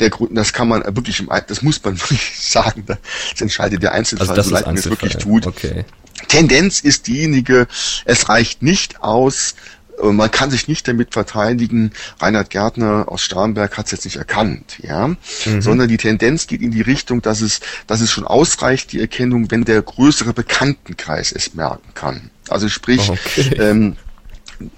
[0.00, 2.98] der Grund, das kann man wirklich im, das muss man wirklich sagen, das
[3.40, 5.46] entscheidet der Einzelfall, also so leid man es wirklich tut.
[5.46, 5.84] Okay.
[6.26, 7.68] Tendenz ist diejenige,
[8.04, 9.54] es reicht nicht aus,
[10.02, 14.78] man kann sich nicht damit verteidigen, Reinhard Gärtner aus Starnberg hat es jetzt nicht erkannt,
[14.82, 15.60] ja, mhm.
[15.60, 19.50] sondern die Tendenz geht in die Richtung, dass es, dass es schon ausreicht, die Erkennung,
[19.50, 22.30] wenn der größere Bekanntenkreis es merken kann.
[22.48, 23.54] Also sprich, okay.
[23.58, 23.96] ähm,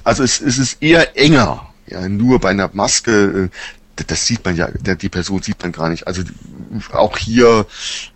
[0.05, 4.57] also es, es ist eher enger, ja, nur bei einer Maske, äh, das sieht man
[4.57, 6.07] ja, die Person sieht man gar nicht.
[6.07, 6.23] Also
[6.93, 7.67] auch hier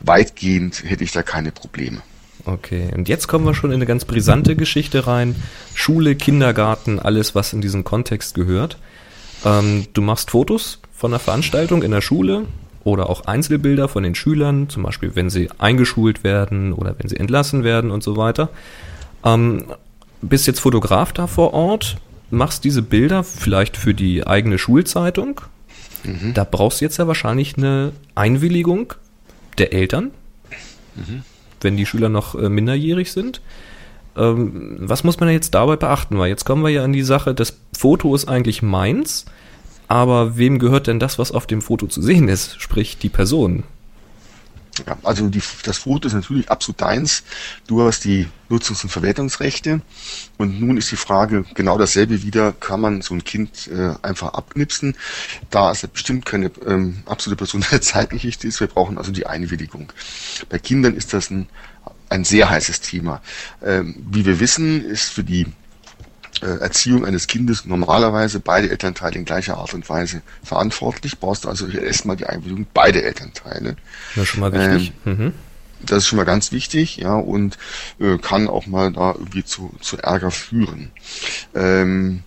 [0.00, 2.00] weitgehend hätte ich da keine Probleme.
[2.46, 5.34] Okay, und jetzt kommen wir schon in eine ganz brisante Geschichte rein.
[5.74, 8.78] Schule, Kindergarten, alles, was in diesen Kontext gehört.
[9.44, 12.44] Ähm, du machst Fotos von einer Veranstaltung in der Schule
[12.84, 17.16] oder auch Einzelbilder von den Schülern, zum Beispiel wenn sie eingeschult werden oder wenn sie
[17.16, 18.48] entlassen werden und so weiter.
[19.24, 19.64] Ähm,
[20.22, 21.96] bist jetzt Fotograf da vor Ort,
[22.30, 25.40] machst diese Bilder vielleicht für die eigene Schulzeitung.
[26.04, 26.32] Mhm.
[26.32, 28.94] Da brauchst du jetzt ja wahrscheinlich eine Einwilligung
[29.58, 30.12] der Eltern.
[30.94, 31.24] Mhm
[31.60, 33.40] wenn die Schüler noch äh, minderjährig sind.
[34.16, 36.18] Ähm, was muss man jetzt dabei beachten?
[36.18, 39.26] Weil jetzt kommen wir ja an die Sache, das Foto ist eigentlich meins,
[39.88, 42.60] aber wem gehört denn das, was auf dem Foto zu sehen ist?
[42.60, 43.64] Sprich, die Person.
[44.86, 47.22] Ja, also die, das Foto ist natürlich absolut deins.
[47.66, 49.80] Du hast die Nutzungs- und Verwertungsrechte.
[50.36, 54.34] Und nun ist die Frage genau dasselbe wieder, kann man so ein Kind äh, einfach
[54.34, 54.96] abknipsen,
[55.50, 58.60] da es bestimmt keine ähm, absolute personelle Zeitgeschichte ist.
[58.60, 59.92] Wir brauchen also die Einwilligung.
[60.48, 61.48] Bei Kindern ist das ein,
[62.08, 63.22] ein sehr heißes Thema.
[63.64, 65.46] Ähm, wie wir wissen, ist für die
[66.42, 71.18] Erziehung eines Kindes normalerweise beide Elternteile in gleicher Art und Weise verantwortlich.
[71.18, 73.76] Brauchst du also erstmal die Einwilligung beide Elternteile.
[74.14, 74.92] Das ist schon mal wichtig.
[75.06, 75.32] Ähm, mhm.
[75.84, 77.58] Das ist schon mal ganz wichtig, ja, und
[78.00, 80.90] äh, kann auch mal da irgendwie zu, zu Ärger führen.
[81.54, 82.22] Ähm,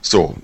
[0.00, 0.36] so,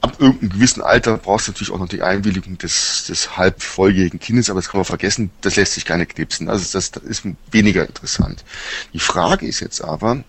[0.00, 4.18] ab irgendeinem gewissen Alter brauchst du natürlich auch noch die Einwilligung des, des halb volljährigen
[4.18, 6.48] Kindes, aber das kann man vergessen, das lässt sich gar nicht knipsen.
[6.48, 8.44] Also das, das ist weniger interessant.
[8.92, 10.24] Die Frage ist jetzt aber,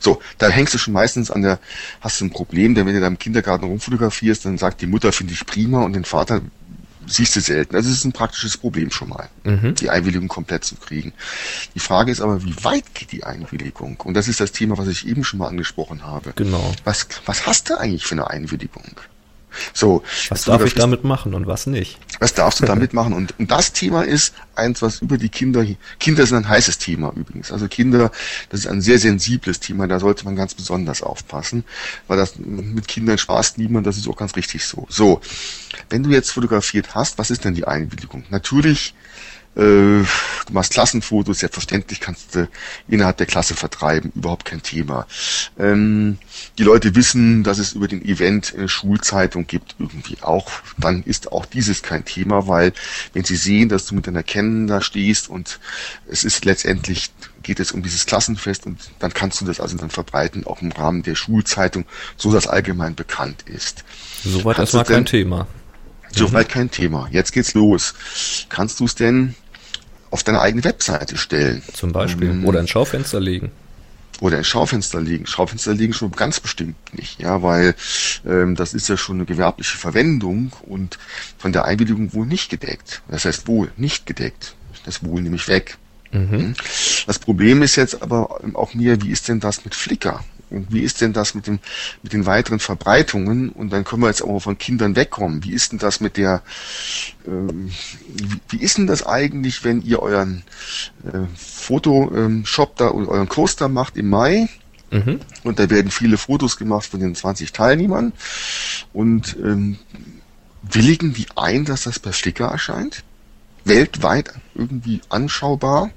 [0.00, 1.58] so, da hängst du schon meistens an der,
[2.00, 5.12] hast du ein Problem, denn wenn du da im Kindergarten rumfotografierst, dann sagt die Mutter,
[5.12, 6.40] finde ich prima und den Vater
[7.06, 7.74] siehst du selten.
[7.74, 9.74] Also es ist ein praktisches Problem schon mal, mhm.
[9.74, 11.12] die Einwilligung komplett zu kriegen.
[11.74, 14.00] Die Frage ist aber, wie weit geht die Einwilligung?
[14.00, 16.32] Und das ist das Thema, was ich eben schon mal angesprochen habe.
[16.36, 16.74] Genau.
[16.84, 19.00] Was, was hast du eigentlich für eine Einwilligung?
[19.72, 20.02] So.
[20.28, 21.98] Was darf ich damit machen und was nicht?
[22.18, 23.12] Was darfst du damit machen?
[23.12, 25.64] Und, und das Thema ist eins, was über die Kinder,
[25.98, 27.52] Kinder sind ein heißes Thema übrigens.
[27.52, 28.10] Also Kinder,
[28.50, 31.64] das ist ein sehr sensibles Thema, da sollte man ganz besonders aufpassen,
[32.06, 34.86] weil das mit Kindern spaßt niemand, das ist auch ganz richtig so.
[34.88, 35.20] So.
[35.90, 38.24] Wenn du jetzt fotografiert hast, was ist denn die Einwilligung?
[38.30, 38.94] Natürlich
[39.58, 42.48] du machst Klassenfotos, selbstverständlich kannst du
[42.86, 45.06] innerhalb der Klasse vertreiben, überhaupt kein Thema.
[45.58, 46.18] Ähm,
[46.58, 51.32] die Leute wissen, dass es über den Event eine Schulzeitung gibt, irgendwie auch, dann ist
[51.32, 52.72] auch dieses kein Thema, weil
[53.14, 55.58] wenn sie sehen, dass du mit deiner Kennen da stehst und
[56.08, 57.10] es ist letztendlich
[57.42, 60.70] geht es um dieses Klassenfest und dann kannst du das also dann verbreiten, auch im
[60.70, 61.84] Rahmen der Schulzeitung,
[62.16, 63.84] so dass allgemein bekannt ist.
[64.22, 65.46] Soweit erstmal kein Thema.
[66.12, 67.08] Soweit kein Thema.
[67.10, 67.94] Jetzt geht's los.
[68.48, 69.34] Kannst du es denn
[70.10, 71.62] auf deine eigene Webseite stellen?
[71.72, 72.32] Zum Beispiel.
[72.32, 72.46] Mhm.
[72.46, 73.50] Oder ein Schaufenster legen.
[74.20, 75.26] oder ein Schaufenster legen.
[75.26, 77.74] Schaufenster legen schon ganz bestimmt nicht, ja, weil
[78.26, 80.98] ähm, das ist ja schon eine gewerbliche Verwendung und
[81.38, 83.02] von der Einwilligung wohl nicht gedeckt.
[83.08, 84.54] Das heißt wohl nicht gedeckt.
[84.84, 85.76] Das wohl nämlich weg.
[86.10, 86.54] Mhm.
[87.06, 90.24] Das Problem ist jetzt aber auch mir, wie ist denn das mit Flickr?
[90.50, 91.58] Und wie ist denn das mit dem,
[92.02, 93.50] mit den weiteren Verbreitungen?
[93.50, 95.44] Und dann können wir jetzt auch von Kindern wegkommen.
[95.44, 96.42] Wie ist denn das mit der,
[97.26, 97.70] ähm,
[98.08, 100.42] wie, wie ist denn das eigentlich, wenn ihr euren
[101.04, 104.48] äh, Fotoshop da oder euren Kurs da macht im Mai?
[104.90, 105.20] Mhm.
[105.44, 108.12] Und da werden viele Fotos gemacht von den 20 Teilnehmern.
[108.92, 109.78] Und ähm,
[110.62, 113.04] willigen die ein, dass das bei Flickr erscheint?
[113.64, 115.90] Weltweit irgendwie anschaubar?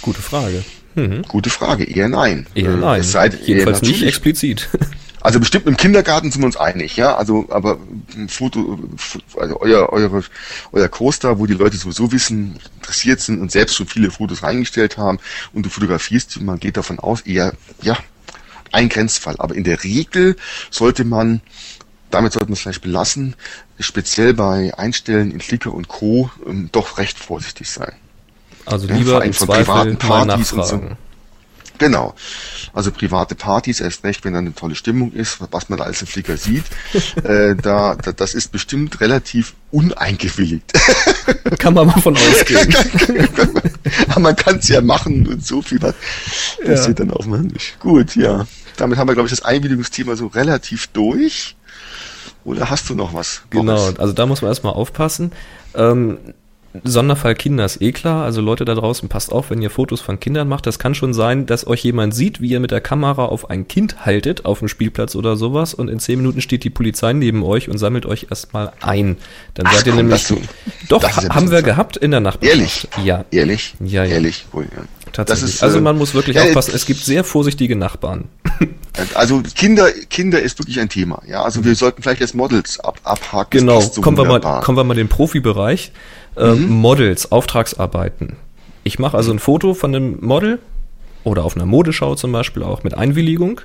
[0.00, 0.64] Gute Frage.
[0.98, 1.22] Mhm.
[1.22, 1.84] Gute Frage.
[1.84, 2.46] Eher nein.
[2.54, 3.00] Eher Äh, nein.
[3.00, 4.68] Es sei, Jedenfalls äh, nicht explizit.
[5.20, 7.16] Also bestimmt im Kindergarten sind wir uns einig, ja.
[7.16, 7.78] Also, aber
[8.16, 8.78] ein Foto,
[9.36, 10.22] also euer, eure,
[10.70, 14.44] euer Kurs da, wo die Leute sowieso wissen, interessiert sind und selbst schon viele Fotos
[14.44, 15.18] reingestellt haben
[15.52, 17.98] und du fotografierst, man geht davon aus, eher, ja,
[18.70, 19.34] ein Grenzfall.
[19.38, 20.36] Aber in der Regel
[20.70, 21.40] sollte man,
[22.10, 23.34] damit sollte man es vielleicht belassen,
[23.80, 26.30] speziell bei Einstellen in Flickr und Co.
[26.46, 27.92] ähm, doch recht vorsichtig sein.
[28.70, 30.80] Also Ja, lieber im von privaten mal Partys und so.
[31.78, 32.14] Genau.
[32.74, 36.00] Also private Partys, erst recht, wenn dann eine tolle Stimmung ist, was man da als
[36.00, 36.64] im Flickr sieht,
[37.24, 40.72] äh, da, da, das ist bestimmt relativ uneingewilligt.
[41.58, 42.74] Kann man mal von ausgehen.
[44.08, 45.94] Aber man kann es ja machen und so viel was
[46.64, 47.74] passiert dann auf dem Handisch.
[47.80, 48.46] Gut, ja.
[48.76, 51.56] Damit haben wir, glaube ich, das Einwilligungsthema so relativ durch.
[52.44, 53.42] Oder hast du noch was?
[53.50, 53.98] Genau, Boris?
[53.98, 55.32] also da muss man erstmal aufpassen.
[55.74, 56.18] Ähm,
[56.84, 58.24] Sonderfall Kinder ist eh klar.
[58.24, 60.66] Also Leute da draußen, passt auf, wenn ihr Fotos von Kindern macht.
[60.66, 63.68] Das kann schon sein, dass euch jemand sieht, wie ihr mit der Kamera auf ein
[63.68, 67.42] Kind haltet, auf dem Spielplatz oder sowas, und in zehn Minuten steht die Polizei neben
[67.42, 69.16] euch und sammelt euch erstmal ein.
[69.54, 70.22] Dann Ach seid ihr komm, nämlich.
[70.24, 70.40] so-
[70.88, 72.56] Doch, ha- haben wir gehabt in der Nachbarschaft.
[72.58, 72.88] Ehrlich?
[73.04, 73.24] Ja.
[73.30, 73.74] Ehrlich?
[73.80, 74.14] Ja, ja.
[74.14, 74.82] Ehrlich, wohl, ja.
[75.12, 75.54] Tatsächlich.
[75.54, 76.72] Ist, also äh, man muss wirklich ja, aufpassen.
[76.74, 78.24] Es gibt sehr vorsichtige Nachbarn.
[79.14, 81.22] Also Kinder, Kinder ist wirklich ein Thema.
[81.24, 83.60] Ja, also wir sollten vielleicht jetzt Models ab, abhaken.
[83.60, 85.92] Genau, kommen wir, mal, kommen wir mal in den Profibereich.
[86.38, 88.36] Äh, Models, Auftragsarbeiten.
[88.84, 90.58] Ich mache also ein Foto von einem Model
[91.24, 93.60] oder auf einer Modeschau zum Beispiel auch mit Einwilligung.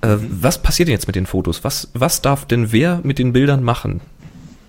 [0.00, 1.64] Äh, Was passiert denn jetzt mit den Fotos?
[1.64, 4.00] Was, was darf denn wer mit den Bildern machen?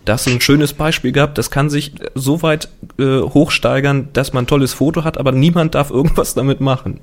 [0.05, 4.33] Da hast du ein schönes Beispiel gehabt, das kann sich so weit äh, hochsteigern, dass
[4.33, 6.99] man ein tolles Foto hat, aber niemand darf irgendwas damit machen.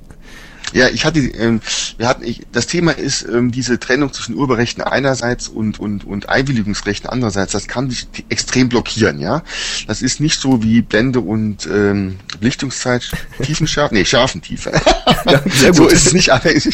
[0.73, 1.61] Ja, ich hatte, ähm,
[1.97, 6.29] wir hatten, ich, das Thema ist ähm, diese Trennung zwischen Urheberrechten einerseits und und und
[6.29, 7.51] Einwilligungsrechten andererseits.
[7.51, 9.43] Das kann sich extrem blockieren, ja.
[9.87, 13.09] Das ist nicht so wie Blende und ähm, Belichtungszeit,
[13.41, 14.71] Tiefenschärfe, nee, Schärfentiefe.
[15.45, 16.65] sehr so ist es nicht abhängig,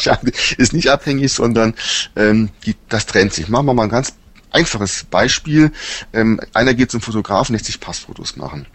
[0.58, 1.74] ist nicht abhängig, sondern
[2.16, 3.48] ähm, die, das trennt sich.
[3.48, 4.14] Machen wir mal ein ganz
[4.52, 5.72] einfaches Beispiel.
[6.14, 8.66] Ähm, einer geht zum Fotografen, lässt sich Passfotos machen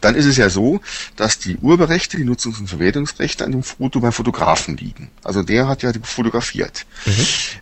[0.00, 0.80] dann ist es ja so,
[1.16, 5.10] dass die Urheberrechte, die Nutzungs- und Verwertungsrechte an dem Foto beim Fotografen liegen.
[5.22, 6.86] Also der hat ja fotografiert.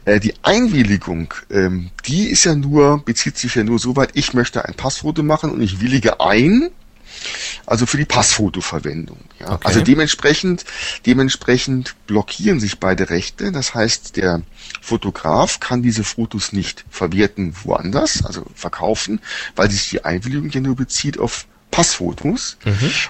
[0.04, 4.34] Äh, die Einwilligung, ähm, die ist ja nur, bezieht sich ja nur so weit, ich
[4.34, 6.70] möchte ein Passfoto machen und ich willige ein,
[7.66, 9.18] also für die Passfotoverwendung.
[9.38, 9.52] Ja.
[9.52, 9.66] Okay.
[9.66, 10.64] Also dementsprechend,
[11.06, 13.52] dementsprechend blockieren sich beide Rechte.
[13.52, 14.42] Das heißt, der
[14.80, 19.20] Fotograf kann diese Fotos nicht verwerten woanders, also verkaufen,
[19.56, 22.56] weil sich die Einwilligung ja nur bezieht auf Passfotos.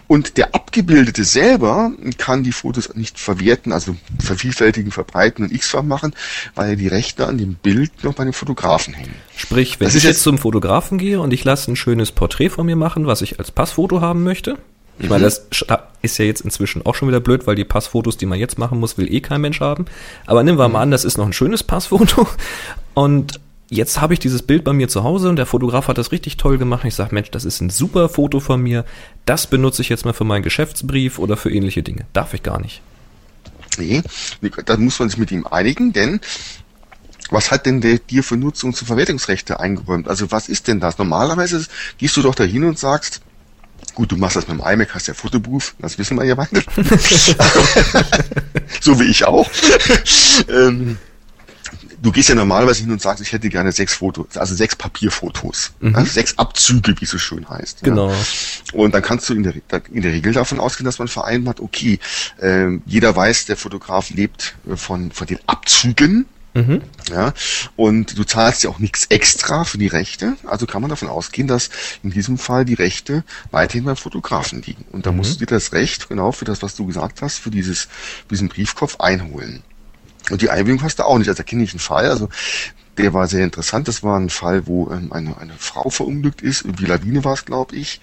[0.07, 6.15] Und der Abgebildete selber kann die Fotos nicht verwerten, also vervielfältigen, verbreiten und x-fach machen,
[6.55, 9.15] weil die Rechte an dem Bild noch bei dem Fotografen hängen.
[9.37, 12.49] Sprich, wenn Das ich jetzt jetzt- zum Fotografen gehe und ich lasse ein schönes Porträt
[12.49, 14.57] von mir machen, was ich als Passfoto haben möchte.
[14.99, 15.09] Ich Mhm.
[15.11, 18.27] meine, das sta- ist ja jetzt inzwischen auch schon wieder blöd, weil die Passfotos, die
[18.27, 19.87] man jetzt machen muss, will eh kein Mensch haben.
[20.27, 20.73] Aber nehmen wir Mhm.
[20.75, 22.29] mal an, das ist noch ein schönes Passfoto.
[22.95, 23.41] Und
[23.73, 26.37] jetzt habe ich dieses Bild bei mir zu Hause und der Fotograf hat das richtig
[26.37, 26.85] toll gemacht.
[26.85, 28.85] Ich sage, Mensch, das ist ein super Foto von mir.
[29.25, 32.05] Das benutze ich jetzt mal für meinen Geschäftsbrief oder für ähnliche Dinge.
[32.13, 32.83] Darf ich gar nicht.
[33.79, 34.03] Nee,
[34.67, 36.21] da muss man sich mit ihm einigen, denn
[37.31, 40.07] was hat denn der dir für Nutzungs- und Verwertungsrechte eingeräumt?
[40.07, 40.99] Also was ist denn das?
[40.99, 41.65] Normalerweise
[41.97, 43.23] gehst du doch dahin und sagst,
[43.95, 46.63] gut, du machst das mit dem iMac, hast ja Fotoberuf, das wissen wir ja beide.
[48.83, 49.49] so wie ich auch.
[50.51, 50.99] ähm,
[52.01, 55.73] du gehst ja normalerweise hin und sagst, ich hätte gerne sechs Fotos, also sechs Papierfotos,
[55.93, 57.83] also sechs Abzüge, wie es so schön heißt.
[57.83, 58.11] Genau.
[58.11, 58.17] Ja.
[58.73, 59.55] Und dann kannst du in der,
[59.93, 61.99] in der Regel davon ausgehen, dass man vereinbart, okay,
[62.41, 66.27] ähm, jeder weiß, der Fotograf lebt äh, von, von den Abzügen.
[67.11, 67.33] Ja,
[67.77, 71.49] und du zahlst ja auch nichts extra für die Rechte, also kann man davon ausgehen,
[71.49, 71.71] dass
[72.03, 74.85] in diesem Fall die Rechte weiterhin beim Fotografen liegen.
[74.93, 77.51] Und da musst du dir das Recht, genau für das, was du gesagt hast, für
[77.51, 79.63] dieses, für diesen Briefkopf einholen.
[80.31, 81.29] Und die Einwilligung hast du auch nicht.
[81.29, 82.07] Also da kenne ich einen Fall.
[82.09, 82.29] Also
[82.99, 83.89] Der war sehr interessant.
[83.89, 86.65] Das war ein Fall, wo ähm, eine, eine Frau verunglückt ist.
[86.65, 88.01] Irgendwie Lawine war es, glaube ich.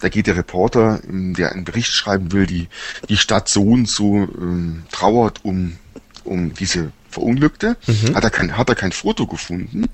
[0.00, 2.68] Da geht der Reporter, ähm, der einen Bericht schreiben will, die,
[3.08, 5.76] die Stadt so und so ähm, trauert um,
[6.24, 7.76] um diese Verunglückte.
[7.86, 8.14] Mhm.
[8.14, 9.88] Hat, er kein, hat er kein Foto gefunden.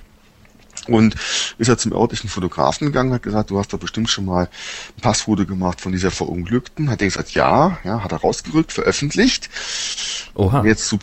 [0.89, 1.17] Und
[1.59, 5.01] ist er zum örtlichen Fotografen gegangen, hat gesagt, du hast doch bestimmt schon mal ein
[5.01, 6.91] Passfoto gemacht von dieser Verunglückten.
[6.91, 9.51] Hat er gesagt, ja, ja, hat er rausgerückt, veröffentlicht.
[10.35, 10.65] Oha.
[10.65, 10.95] Jetzt,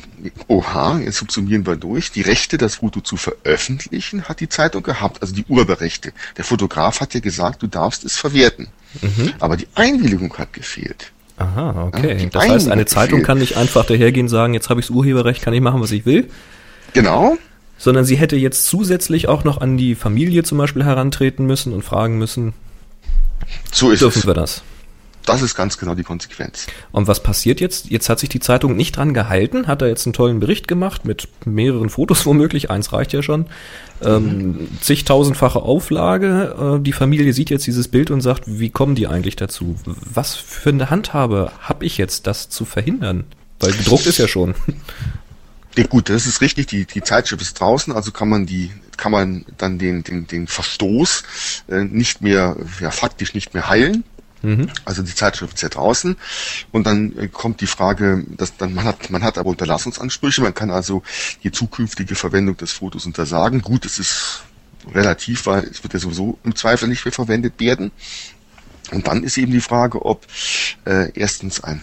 [0.48, 2.12] oha, jetzt subsumieren wir durch.
[2.12, 6.14] Die Rechte, das Foto zu veröffentlichen, hat die Zeitung gehabt, also die Urheberrechte.
[6.38, 8.68] Der Fotograf hat ja gesagt, du darfst es verwerten.
[9.02, 9.34] Mhm.
[9.40, 11.12] Aber die Einwilligung hat gefehlt.
[11.38, 12.22] Aha, okay.
[12.22, 13.26] Ja, das heißt, eine Zeitung gefehlt.
[13.26, 15.92] kann nicht einfach dahergehen und sagen, jetzt habe ich das Urheberrecht, kann ich machen, was
[15.92, 16.30] ich will.
[16.94, 17.38] Genau
[17.84, 21.84] sondern sie hätte jetzt zusätzlich auch noch an die Familie zum Beispiel herantreten müssen und
[21.84, 22.54] fragen müssen,
[23.74, 24.26] so ist dürfen es.
[24.26, 24.64] wir das?
[25.26, 26.68] Das ist ganz genau die Konsequenz.
[26.94, 27.90] Und was passiert jetzt?
[27.90, 31.04] Jetzt hat sich die Zeitung nicht dran gehalten, hat er jetzt einen tollen Bericht gemacht
[31.04, 33.48] mit mehreren Fotos womöglich, eins reicht ja schon,
[34.02, 36.78] ähm, zigtausendfache Auflage.
[36.78, 39.76] Äh, die Familie sieht jetzt dieses Bild und sagt, wie kommen die eigentlich dazu?
[39.86, 43.26] Was für eine Handhabe habe ich jetzt, das zu verhindern?
[43.60, 44.56] Weil gedruckt ist ja schon.
[45.76, 46.68] Ja, gut, das ist richtig.
[46.68, 50.48] Die, die Zeitschrift ist draußen, also kann man die, kann man dann den, den, den
[50.48, 51.24] Verstoß
[51.68, 54.04] äh, nicht mehr, ja, faktisch nicht mehr heilen.
[54.44, 54.70] Mhm.
[54.86, 56.18] Also die Zeitschrift ist ja draußen
[56.72, 60.54] und dann äh, kommt die Frage, dass dann man hat man hat aber Unterlassungsansprüche, man
[60.54, 61.02] kann also
[61.44, 63.62] die zukünftige Verwendung des Fotos untersagen.
[63.62, 64.44] Gut, es ist
[64.94, 67.92] relativ, weil es wird ja sowieso im Zweifel nicht mehr verwendet werden.
[68.92, 70.28] Und dann ist eben die Frage, ob
[70.86, 71.82] äh, erstens ein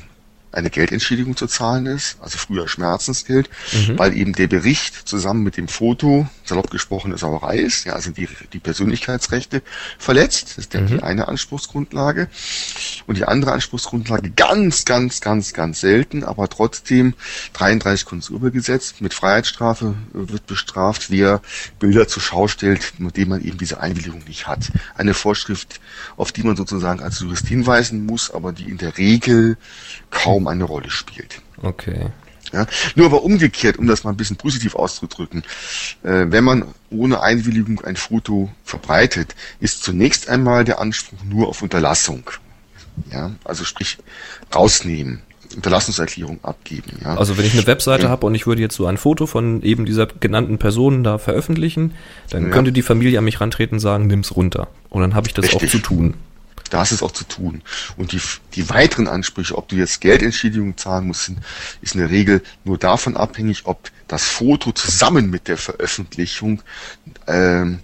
[0.52, 3.98] eine Geldentschädigung zu zahlen ist, also früher Schmerzensgeld, mhm.
[3.98, 8.10] weil eben der Bericht zusammen mit dem Foto, salopp gesprochen, eine Sauerei ist, ja, also
[8.10, 9.62] die, die Persönlichkeitsrechte
[9.98, 10.54] verletzt.
[10.56, 10.86] Das ist mhm.
[10.86, 12.28] die eine Anspruchsgrundlage.
[13.06, 17.14] Und die andere Anspruchsgrundlage, ganz, ganz, ganz, ganz selten, aber trotzdem
[17.52, 21.40] 33 Kunsturhebergesetz mit Freiheitsstrafe wird bestraft, wer
[21.78, 24.70] Bilder zur Schau stellt, mit denen man eben diese Einwilligung nicht hat.
[24.96, 25.80] Eine Vorschrift,
[26.16, 29.56] auf die man sozusagen als Jurist hinweisen muss, aber die in der Regel
[30.10, 31.40] kaum eine Rolle spielt.
[31.62, 32.06] Okay.
[32.52, 35.44] Ja, nur aber umgekehrt, um das mal ein bisschen positiv auszudrücken,
[36.02, 41.62] äh, wenn man ohne Einwilligung ein Foto verbreitet, ist zunächst einmal der Anspruch nur auf
[41.62, 42.28] Unterlassung.
[43.12, 43.98] Ja, also sprich
[44.54, 45.22] rausnehmen.
[45.54, 46.92] Unterlassungserklärung abgeben.
[47.02, 47.16] Ja.
[47.16, 48.08] Also wenn ich eine Webseite ja.
[48.08, 51.94] habe und ich würde jetzt so ein Foto von eben dieser genannten Person da veröffentlichen,
[52.30, 52.50] dann ja.
[52.50, 54.68] könnte die Familie an mich rantreten und sagen, nimm's runter.
[54.90, 55.68] Und dann habe ich das Richtig.
[55.68, 56.14] auch zu tun
[56.70, 57.62] da hast es auch zu tun.
[57.96, 58.20] Und die,
[58.54, 61.40] die weiteren Ansprüche, ob du jetzt Geldentschädigung zahlen musst, sind,
[61.82, 66.62] ist in der Regel nur davon abhängig, ob das Foto zusammen mit der Veröffentlichung
[67.26, 67.80] ähm,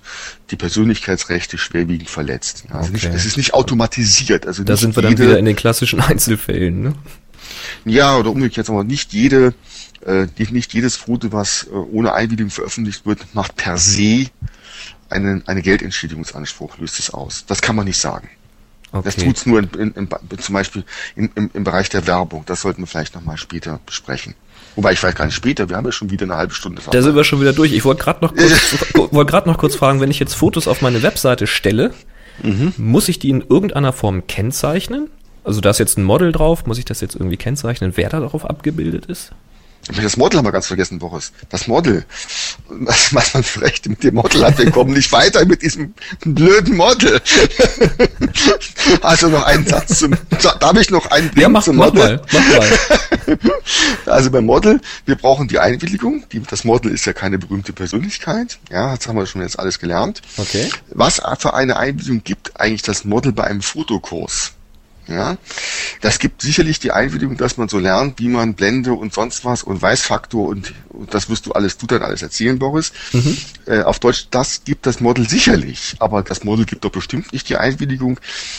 [0.51, 2.65] die Persönlichkeitsrechte schwerwiegend verletzt.
[2.71, 2.93] Also okay.
[2.93, 4.47] nicht, es ist nicht automatisiert.
[4.47, 6.83] Also da sind wir dann wieder in den klassischen Einzelfällen.
[6.83, 6.95] Ne?
[7.85, 9.55] Ja, oder umgekehrt, aber nicht jede,
[10.05, 14.27] äh, nicht jedes Foto, was äh, ohne Einwilligung veröffentlicht wird, macht per se
[15.09, 17.45] einen, eine Geldentschädigungsanspruch, löst es aus.
[17.47, 18.29] Das kann man nicht sagen.
[18.99, 19.13] Okay.
[19.15, 20.85] Das tut's nur in, in, in, zum Beispiel
[21.15, 22.45] im, im Bereich der Werbung.
[22.47, 24.35] Das sollten wir vielleicht nochmal später besprechen.
[24.77, 26.83] Wobei ich weiß gar nicht später, wir haben ja schon wieder eine halbe Stunde.
[26.91, 27.73] Da sind wir schon wieder durch.
[27.73, 28.77] Ich wollte gerade noch, kurz,
[29.13, 31.95] wollt grad noch kurz fragen, wenn ich jetzt Fotos auf meine Webseite stelle,
[32.43, 32.75] mhm.
[32.77, 35.09] muss ich die in irgendeiner Form kennzeichnen?
[35.45, 38.21] Also da ist jetzt ein Model drauf, muss ich das jetzt irgendwie kennzeichnen, wer da
[38.21, 39.33] darauf abgebildet ist?
[40.03, 41.33] Das Model haben wir ganz vergessen, Boris.
[41.49, 42.05] Das Model.
[42.69, 47.21] Was man vielleicht mit dem Model hat, wir kommen nicht weiter mit diesem blöden Model.
[49.03, 50.17] also noch einen Satz zum,
[50.61, 52.17] darf ich noch einen Blick ja, mach, zum mach Model?
[52.17, 52.79] Mal, mach mal.
[54.07, 56.25] Also beim Model, wir brauchen die Einwilligung.
[56.31, 58.59] Die, das Model ist ja keine berühmte Persönlichkeit.
[58.71, 60.23] Ja, das haben wir schon jetzt alles gelernt.
[60.37, 60.71] Okay.
[60.91, 64.53] Was für eine Einwilligung gibt eigentlich das Model bei einem Fotokurs?
[65.09, 65.37] Ja,
[66.01, 69.63] das gibt sicherlich die Einwilligung, dass man so lernt, wie man Blende und sonst was
[69.63, 72.93] und Weißfaktor und, und das wirst du alles, du dann alles erzählen, Boris.
[73.13, 73.37] Mhm.
[73.67, 77.49] Äh, auf Deutsch, das gibt das Model sicherlich, aber das Model gibt doch bestimmt nicht
[77.49, 78.19] die Einwilligung,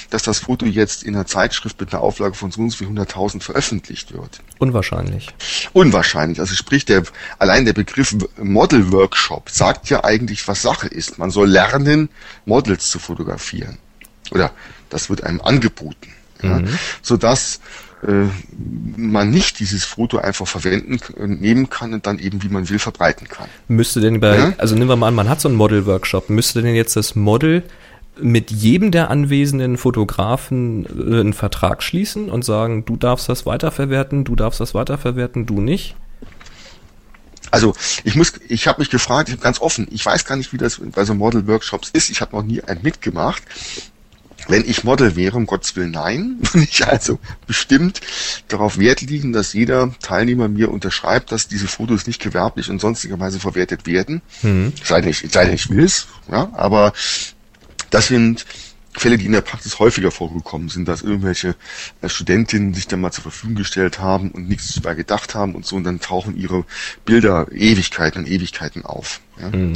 [0.10, 3.42] dass das Foto jetzt in einer Zeitschrift mit einer Auflage von so und so 100.000
[3.42, 4.40] veröffentlicht wird.
[4.58, 5.28] Unwahrscheinlich.
[5.74, 6.40] Unwahrscheinlich.
[6.40, 7.04] Also sprich, der,
[7.40, 11.18] allein der Begriff Model Workshop sagt ja eigentlich, was Sache ist.
[11.18, 12.08] Man soll lernen,
[12.46, 13.80] Models zu fotografieren.
[14.32, 14.52] Oder
[14.90, 16.70] das wird einem angeboten ja, mhm.
[17.02, 17.60] sodass
[18.04, 18.28] äh,
[18.96, 23.28] man nicht dieses Foto einfach verwenden, nehmen kann und dann eben, wie man will, verbreiten
[23.28, 23.48] kann.
[23.68, 24.54] Müsste denn bei, ja?
[24.58, 27.64] also nehmen wir mal an, man hat so einen Model-Workshop, müsste denn jetzt das Model
[28.20, 34.24] mit jedem der anwesenden Fotografen äh, einen Vertrag schließen und sagen, du darfst das weiterverwerten,
[34.24, 35.96] du darfst das weiterverwerten, du nicht?
[37.50, 37.74] Also
[38.04, 41.06] ich muss, ich habe mich gefragt, ganz offen, ich weiß gar nicht, wie das bei
[41.06, 42.10] so Model-Workshops ist.
[42.10, 43.42] Ich habe noch nie einen mitgemacht.
[44.48, 48.02] Wenn ich Model wäre, um Gottes Willen nein, würde ich also bestimmt
[48.48, 53.40] darauf Wert liegen, dass jeder Teilnehmer mir unterschreibt, dass diese Fotos nicht gewerblich und sonstigerweise
[53.40, 54.22] verwertet werden.
[54.44, 54.74] Mhm.
[54.84, 56.08] Sei denn, ich, sei denn, ich will es.
[56.32, 56.94] Ja, aber
[57.90, 58.46] das sind
[59.00, 61.56] Fälle, die in der Praxis häufiger vorgekommen sind, dass irgendwelche
[62.02, 65.66] äh, Studentinnen sich dann mal zur Verfügung gestellt haben und nichts dabei gedacht haben und
[65.66, 66.66] so und dann tauchen ihre
[67.06, 69.22] Bilder Ewigkeiten und Ewigkeiten auf.
[69.40, 69.74] Ja, mhm.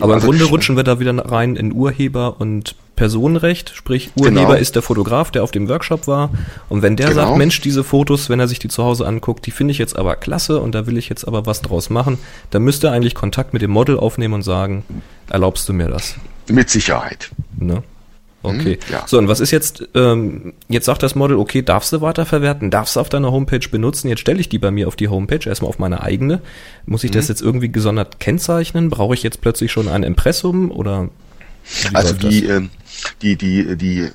[0.00, 4.52] Aber im Grunde rutschen wir da wieder rein in Urheber und Personenrecht, sprich Urheber genau.
[4.52, 6.30] ist der Fotograf, der auf dem Workshop war
[6.68, 7.26] und wenn der genau.
[7.26, 9.96] sagt, Mensch, diese Fotos, wenn er sich die zu Hause anguckt, die finde ich jetzt
[9.96, 12.18] aber klasse und da will ich jetzt aber was draus machen,
[12.50, 14.84] dann müsste er eigentlich Kontakt mit dem Model aufnehmen und sagen,
[15.28, 16.14] erlaubst du mir das?
[16.48, 17.30] Mit Sicherheit.
[17.58, 17.82] Ne?
[18.44, 18.74] Okay.
[18.74, 19.04] Hm, ja.
[19.06, 22.96] So, und was ist jetzt, ähm, jetzt sagt das Model, okay, darfst du weiterverwerten, darfst
[22.96, 25.70] du auf deiner Homepage benutzen, jetzt stelle ich die bei mir auf die Homepage, erstmal
[25.70, 26.40] auf meine eigene.
[26.84, 27.14] Muss ich mhm.
[27.14, 28.90] das jetzt irgendwie gesondert kennzeichnen?
[28.90, 31.08] Brauche ich jetzt plötzlich schon ein Impressum oder?
[31.94, 32.68] Also die, äh,
[33.22, 34.10] die, die, die,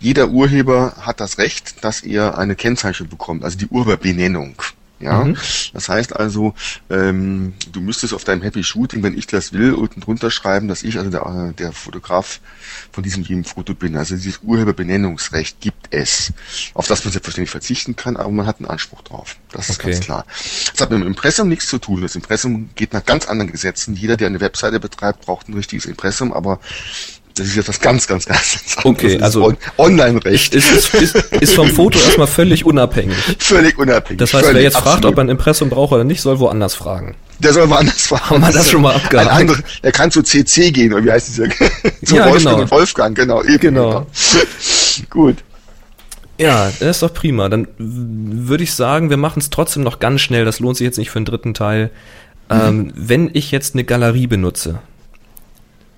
[0.00, 4.54] jeder Urheber hat das Recht, dass er eine Kennzeichnung bekommt, also die Urheberbenennung.
[4.98, 5.36] Ja, mhm.
[5.74, 6.54] das heißt also,
[6.88, 10.82] ähm, du müsstest auf deinem Happy Shooting, wenn ich das will, unten drunter schreiben, dass
[10.82, 12.40] ich also der, der Fotograf
[12.92, 13.96] von diesem jedem Foto bin.
[13.96, 16.32] Also dieses Urheberbenennungsrecht gibt es,
[16.72, 19.36] auf das man selbstverständlich verzichten kann, aber man hat einen Anspruch drauf.
[19.52, 19.90] Das ist okay.
[19.90, 20.24] ganz klar.
[20.72, 22.00] Das hat mit dem Impressum nichts zu tun.
[22.00, 23.94] Das Impressum geht nach ganz anderen Gesetzen.
[23.94, 26.58] Jeder, der eine Webseite betreibt, braucht ein richtiges Impressum, aber
[27.36, 30.54] das ist jetzt was ganz, ganz, ganz Okay, also Online-Recht.
[30.54, 33.16] Ist, ist, ist, vom Foto erstmal völlig unabhängig.
[33.38, 34.18] Völlig unabhängig.
[34.18, 35.00] Das heißt, wer jetzt absolut.
[35.00, 37.14] fragt, ob er ein Impressum braucht oder nicht, soll woanders fragen.
[37.38, 38.30] Der soll woanders fragen.
[38.30, 39.30] Haben wir das schon mal abgehakt?
[39.30, 41.44] Ein anderer, er kann zu CC gehen, oder wie heißt es ja?
[42.04, 42.70] zu ja, Wolfgang genau.
[42.70, 43.42] Wolfgang, genau.
[43.42, 43.90] Eben, genau.
[43.90, 44.06] genau.
[45.10, 45.36] Gut.
[46.38, 47.50] Ja, das ist doch prima.
[47.50, 50.46] Dann würde ich sagen, wir machen es trotzdem noch ganz schnell.
[50.46, 51.90] Das lohnt sich jetzt nicht für den dritten Teil.
[52.48, 52.60] Mhm.
[52.60, 54.78] Ähm, wenn ich jetzt eine Galerie benutze,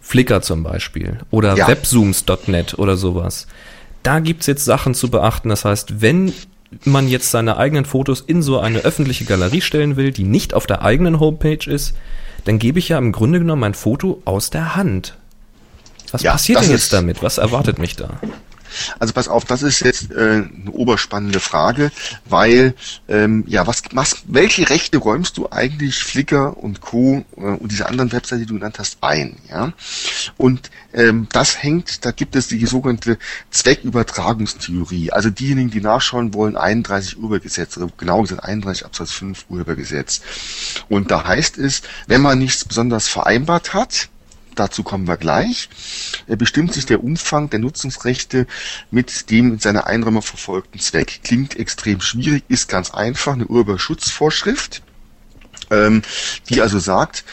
[0.08, 1.68] Flickr zum Beispiel oder ja.
[1.68, 3.46] webzooms.net oder sowas.
[4.02, 5.50] Da gibt's jetzt Sachen zu beachten.
[5.50, 6.32] Das heißt, wenn
[6.84, 10.66] man jetzt seine eigenen Fotos in so eine öffentliche Galerie stellen will, die nicht auf
[10.66, 11.94] der eigenen Homepage ist,
[12.46, 15.18] dann gebe ich ja im Grunde genommen mein Foto aus der Hand.
[16.10, 17.22] Was ja, passiert denn jetzt damit?
[17.22, 18.18] Was erwartet mich da?
[18.98, 21.90] Also pass auf, das ist jetzt äh, eine oberspannende Frage,
[22.24, 22.74] weil
[23.08, 27.24] ähm, ja, was, was, welche Rechte räumst du eigentlich Flickr und Co.
[27.36, 29.36] Äh, und diese anderen Webseiten, die du genannt hast, ein?
[29.50, 29.72] Ja,
[30.36, 33.18] und ähm, das hängt, da gibt es die sogenannte
[33.50, 35.12] Zweckübertragungstheorie.
[35.12, 40.20] Also diejenigen, die nachschauen wollen, 31 Urhebergesetz, oder genau gesagt 31 Absatz 5 Urhebergesetz.
[40.88, 44.08] Und da heißt es, wenn man nichts besonders vereinbart hat,
[44.58, 45.68] dazu kommen wir gleich,
[46.26, 48.46] bestimmt sich der Umfang der Nutzungsrechte
[48.90, 51.20] mit dem in seiner Einräumung verfolgten Zweck.
[51.24, 54.82] Klingt extrem schwierig, ist ganz einfach, eine Urheberschutzvorschrift,
[55.70, 56.02] ähm,
[56.48, 57.24] die also sagt,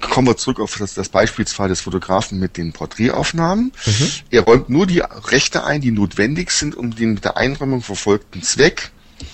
[0.00, 3.72] kommen wir zurück auf das, das Beispielsfall des Fotografen mit den Porträtaufnahmen.
[3.86, 4.10] Mhm.
[4.30, 8.42] Er räumt nur die Rechte ein, die notwendig sind, um den mit der Einräumung verfolgten
[8.42, 8.90] Zweck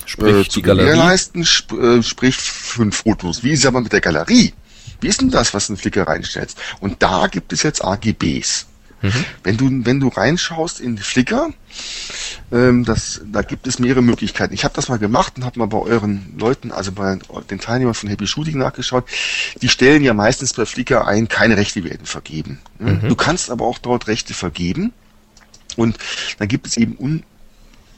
[0.07, 3.43] sprich, äh, zu gewährleisten, sp äh, sprich fünf Fotos.
[3.43, 4.53] Wie ist es aber mit der Galerie?
[5.01, 6.59] Wie ist denn das, was du in Flickr reinstellst?
[6.81, 8.67] Und da gibt es jetzt AGBs.
[9.01, 9.25] Mhm.
[9.45, 11.51] Wenn du wenn du reinschaust in Flickr,
[12.51, 14.55] ähm, das, da gibt es mehrere Möglichkeiten.
[14.55, 17.19] Ich habe das mal gemacht und habe mal bei euren Leuten, also bei
[17.51, 19.05] den Teilnehmern von Happy Shooting nachgeschaut.
[19.63, 22.59] Die stellen ja meistens bei Flickr ein, keine Rechte werden vergeben.
[22.79, 23.09] Mhm.
[23.09, 24.93] Du kannst aber auch dort Rechte vergeben
[25.77, 25.97] und
[26.39, 27.23] dann gibt es eben un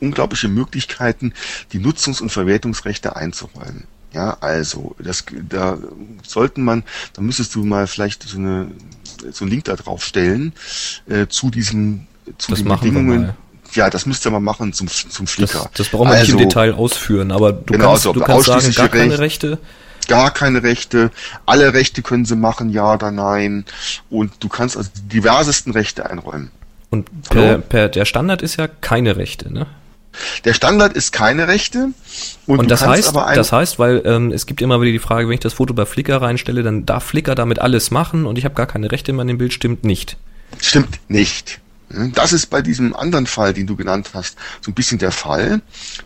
[0.01, 1.35] unglaubliche Möglichkeiten,
[1.73, 3.85] die Nutzungs- und Verwertungsrechte einzuräumen.
[4.13, 5.79] Ja, also, das, da
[6.27, 6.83] sollten man,
[7.13, 8.73] da müsstest du mal vielleicht so eine,
[9.31, 10.53] so einen Link da drauf stellen,
[11.09, 12.07] äh, zu diesem,
[12.39, 13.31] zu das den Bedingungen.
[13.73, 15.59] Ja, das müsst ihr mal machen zum, zum Flickr.
[15.59, 18.13] Das, das brauchen wir also, nicht im also Detail ausführen, aber du genau, kannst, so,
[18.13, 19.59] du kannst sagen, gar keine Rechte.
[20.09, 21.13] Gar keine Rechte.
[21.47, 23.65] Alle Rechte können sie machen, ja oder nein.
[24.09, 26.51] Und du kannst also die diversesten Rechte einräumen.
[26.91, 29.67] Und per, per, der Standard ist ja keine Rechte, ne?
[30.45, 31.91] Der Standard ist keine Rechte.
[32.47, 35.35] Und, und das heißt, das heißt, weil ähm, es gibt immer wieder die Frage, wenn
[35.35, 38.55] ich das Foto bei Flickr reinstelle, dann darf Flickr damit alles machen und ich habe
[38.55, 39.53] gar keine Rechte mehr an dem Bild.
[39.53, 40.17] Stimmt nicht.
[40.61, 41.61] Stimmt nicht.
[42.15, 45.61] Das ist bei diesem anderen Fall, den du genannt hast, so ein bisschen der Fall.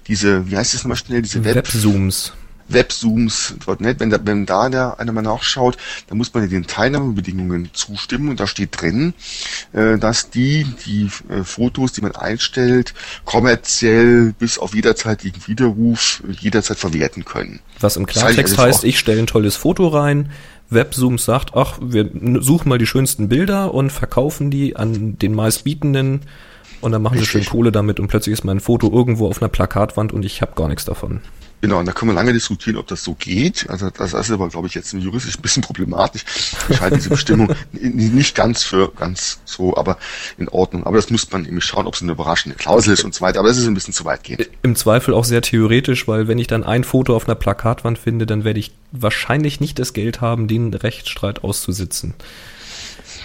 [0.06, 2.32] Diese, wie heißt es nochmal schnell, diese Web Webzooms.
[2.68, 5.76] Webzooms.net, wenn da, wenn da der einer mal nachschaut,
[6.08, 9.14] dann muss man den Teilnahmebedingungen zustimmen und da steht drin,
[9.72, 12.94] äh, dass die, die äh, Fotos, die man einstellt,
[13.24, 17.60] kommerziell bis auf jederzeitigen Widerruf jederzeit verwerten können.
[17.80, 20.30] Was im Klartext das heißt, heißt ich stelle ein tolles Foto rein,
[20.70, 22.10] Webzooms sagt, ach, wir
[22.40, 26.22] suchen mal die schönsten Bilder und verkaufen die an den meistbietenden
[26.80, 27.32] und dann machen Richtig.
[27.32, 30.42] sie schön Kohle damit und plötzlich ist mein Foto irgendwo auf einer Plakatwand und ich
[30.42, 31.20] habe gar nichts davon.
[31.64, 33.70] Genau, und da können wir lange diskutieren, ob das so geht.
[33.70, 36.22] Also das ist aber, glaube ich, jetzt juristisch ein bisschen problematisch.
[36.68, 39.96] Ich halte diese Bestimmung nicht ganz für ganz so, aber
[40.36, 40.84] in Ordnung.
[40.84, 43.38] Aber das muss man eben schauen, ob es eine überraschende Klausel ist und so weiter.
[43.38, 44.50] Aber das ist ein bisschen zu weit geht.
[44.62, 48.26] Im Zweifel auch sehr theoretisch, weil wenn ich dann ein Foto auf einer Plakatwand finde,
[48.26, 52.12] dann werde ich wahrscheinlich nicht das Geld haben, den Rechtsstreit auszusitzen.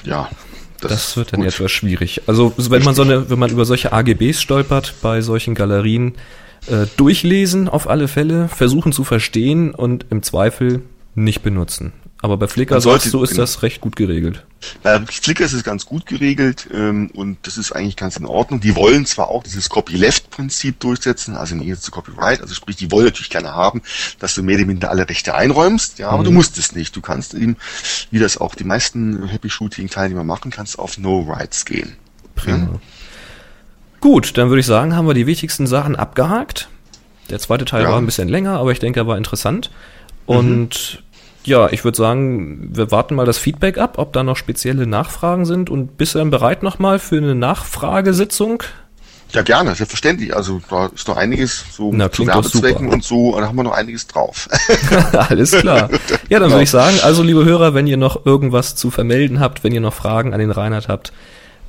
[0.06, 0.30] Ja,
[0.80, 1.50] das, das, wird dann gut.
[1.50, 2.22] etwas schwierig.
[2.26, 6.14] Also wenn man so eine, wenn man über solche AGBs stolpert bei solchen Galerien,
[6.68, 10.82] äh, durchlesen auf alle Fälle, versuchen zu verstehen und im Zweifel
[11.16, 11.94] nicht benutzen.
[12.22, 13.44] Aber bei Flickr sollte, so ist genau.
[13.44, 14.46] das recht gut geregelt.
[14.84, 18.60] Bei Flickr ist es ganz gut geregelt ähm, und das ist eigentlich ganz in Ordnung.
[18.60, 22.92] Die wollen zwar auch dieses Copyleft-Prinzip durchsetzen, also im Gegensatz zu Copyright, also sprich, die
[22.92, 23.82] wollen natürlich gerne haben,
[24.20, 26.26] dass du mehr oder minder alle Rechte einräumst, ja, aber mhm.
[26.26, 26.94] du musst es nicht.
[26.94, 27.56] Du kannst eben,
[28.12, 31.96] wie das auch die meisten Happy Shooting-Teilnehmer machen, kannst auf No Rights gehen.
[32.36, 32.58] Prima.
[32.58, 32.80] Ja?
[34.00, 36.70] Gut, dann würde ich sagen, haben wir die wichtigsten Sachen abgehakt.
[37.30, 37.92] Der zweite Teil ja.
[37.92, 39.70] war ein bisschen länger, aber ich denke, er war interessant.
[40.26, 41.04] Und mhm.
[41.44, 45.46] ja, ich würde sagen, wir warten mal das Feedback ab, ob da noch spezielle Nachfragen
[45.46, 45.70] sind.
[45.70, 48.64] Und bist du dann bereit nochmal für eine Nachfragesitzung?
[49.32, 50.36] Ja, gerne, selbstverständlich.
[50.36, 53.74] Also da ist noch einiges so Na, zu Werbezwecken und so, da haben wir noch
[53.74, 54.50] einiges drauf.
[55.14, 55.90] Alles klar.
[56.30, 59.64] Ja, dann würde ich sagen, also liebe Hörer, wenn ihr noch irgendwas zu vermelden habt,
[59.64, 61.14] wenn ihr noch Fragen an den Reinhard habt,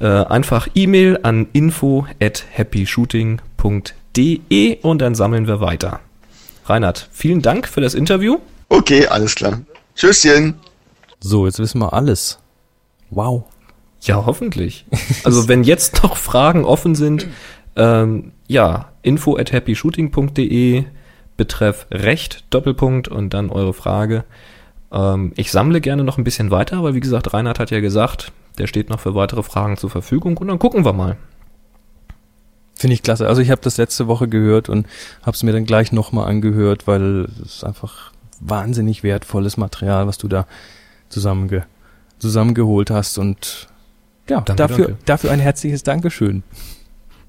[0.01, 6.01] äh, einfach E-Mail an info at happyshooting.de und dann sammeln wir weiter.
[6.67, 8.39] Reinhard, vielen Dank für das Interview.
[8.69, 9.61] Okay, alles klar.
[9.95, 10.55] Tschüsschen.
[11.21, 12.39] So, jetzt wissen wir alles.
[13.11, 13.45] Wow.
[14.03, 14.87] Ja, hoffentlich.
[15.25, 17.27] Also wenn jetzt noch Fragen offen sind,
[17.77, 20.85] ähm, ja, info at happyshooting.de
[21.37, 24.25] betreff Recht, Doppelpunkt und dann eure Frage.
[24.93, 28.33] Ähm, ich sammle gerne noch ein bisschen weiter, weil wie gesagt, Reinhard hat ja gesagt,
[28.59, 31.17] der steht noch für weitere Fragen zur Verfügung und dann gucken wir mal.
[32.75, 33.29] Finde ich klasse.
[33.29, 34.87] Also ich habe das letzte Woche gehört und
[35.23, 40.19] habe es mir dann gleich nochmal angehört, weil es ist einfach wahnsinnig wertvolles Material, was
[40.19, 40.47] du da
[41.09, 41.67] zusammenge
[42.19, 43.69] zusammengeholt hast und
[44.29, 45.03] ja, danke, dafür, danke.
[45.07, 46.43] dafür ein herzliches Dankeschön.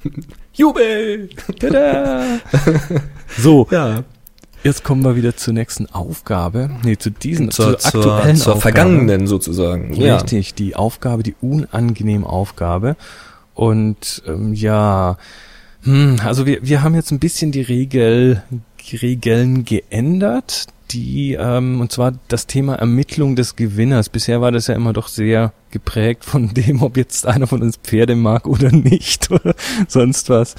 [0.53, 1.29] Jubel!
[1.59, 2.39] Tada!
[3.37, 4.03] so, ja.
[4.63, 6.69] Jetzt kommen wir wieder zur nächsten Aufgabe.
[6.83, 8.61] Nee, zu diesen, zur, zur aktuellen zur, zur Aufgabe.
[8.61, 9.93] vergangenen sozusagen.
[9.93, 10.55] Richtig, ja.
[10.55, 12.95] die Aufgabe, die unangenehme Aufgabe.
[13.55, 15.17] Und ähm, ja,
[15.83, 18.43] hm, also wir, wir haben jetzt ein bisschen die Regel,
[19.01, 24.09] Regeln geändert die, ähm, und zwar das Thema Ermittlung des Gewinners.
[24.09, 27.77] Bisher war das ja immer doch sehr geprägt von dem, ob jetzt einer von uns
[27.77, 29.55] Pferde mag oder nicht oder
[29.87, 30.55] sonst was.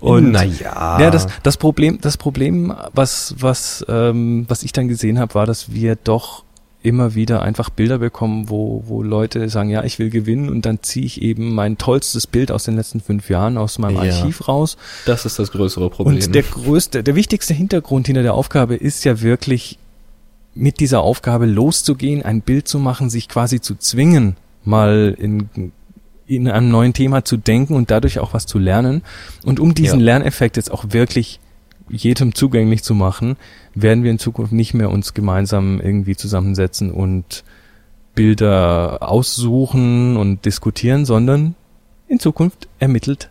[0.00, 1.00] Und naja.
[1.00, 5.46] Ja, das, das Problem, das Problem, was, was, ähm, was ich dann gesehen habe, war,
[5.46, 6.44] dass wir doch
[6.82, 10.82] immer wieder einfach Bilder bekommen, wo, wo Leute sagen, ja, ich will gewinnen und dann
[10.82, 14.46] ziehe ich eben mein tollstes Bild aus den letzten fünf Jahren aus meinem ja, Archiv
[14.46, 14.76] raus.
[15.04, 16.22] Das ist das größere Problem.
[16.22, 19.78] Und der größte, der wichtigste Hintergrund hinter der Aufgabe ist ja wirklich,
[20.54, 25.50] mit dieser Aufgabe loszugehen, ein Bild zu machen, sich quasi zu zwingen, mal in,
[26.26, 29.02] in einem neuen Thema zu denken und dadurch auch was zu lernen.
[29.44, 30.06] Und um diesen ja.
[30.06, 31.40] Lerneffekt jetzt auch wirklich
[31.88, 33.36] jedem zugänglich zu machen,
[33.74, 37.44] werden wir in Zukunft nicht mehr uns gemeinsam irgendwie zusammensetzen und
[38.14, 41.54] Bilder aussuchen und diskutieren, sondern
[42.08, 43.28] in Zukunft ermittelt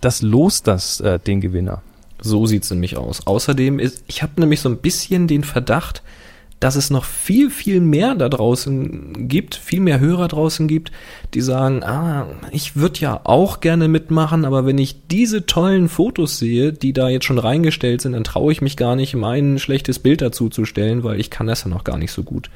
[0.00, 1.82] das Los das äh, den Gewinner.
[2.20, 3.26] So sieht's nämlich aus.
[3.26, 6.02] Außerdem ist, ich habe nämlich so ein bisschen den Verdacht,
[6.60, 10.90] dass es noch viel, viel mehr da draußen gibt, viel mehr Hörer draußen gibt,
[11.34, 16.38] die sagen, ah, ich würde ja auch gerne mitmachen, aber wenn ich diese tollen Fotos
[16.38, 19.98] sehe, die da jetzt schon reingestellt sind, dann traue ich mich gar nicht, mein schlechtes
[19.98, 22.50] Bild dazu zu stellen, weil ich kann das ja noch gar nicht so gut.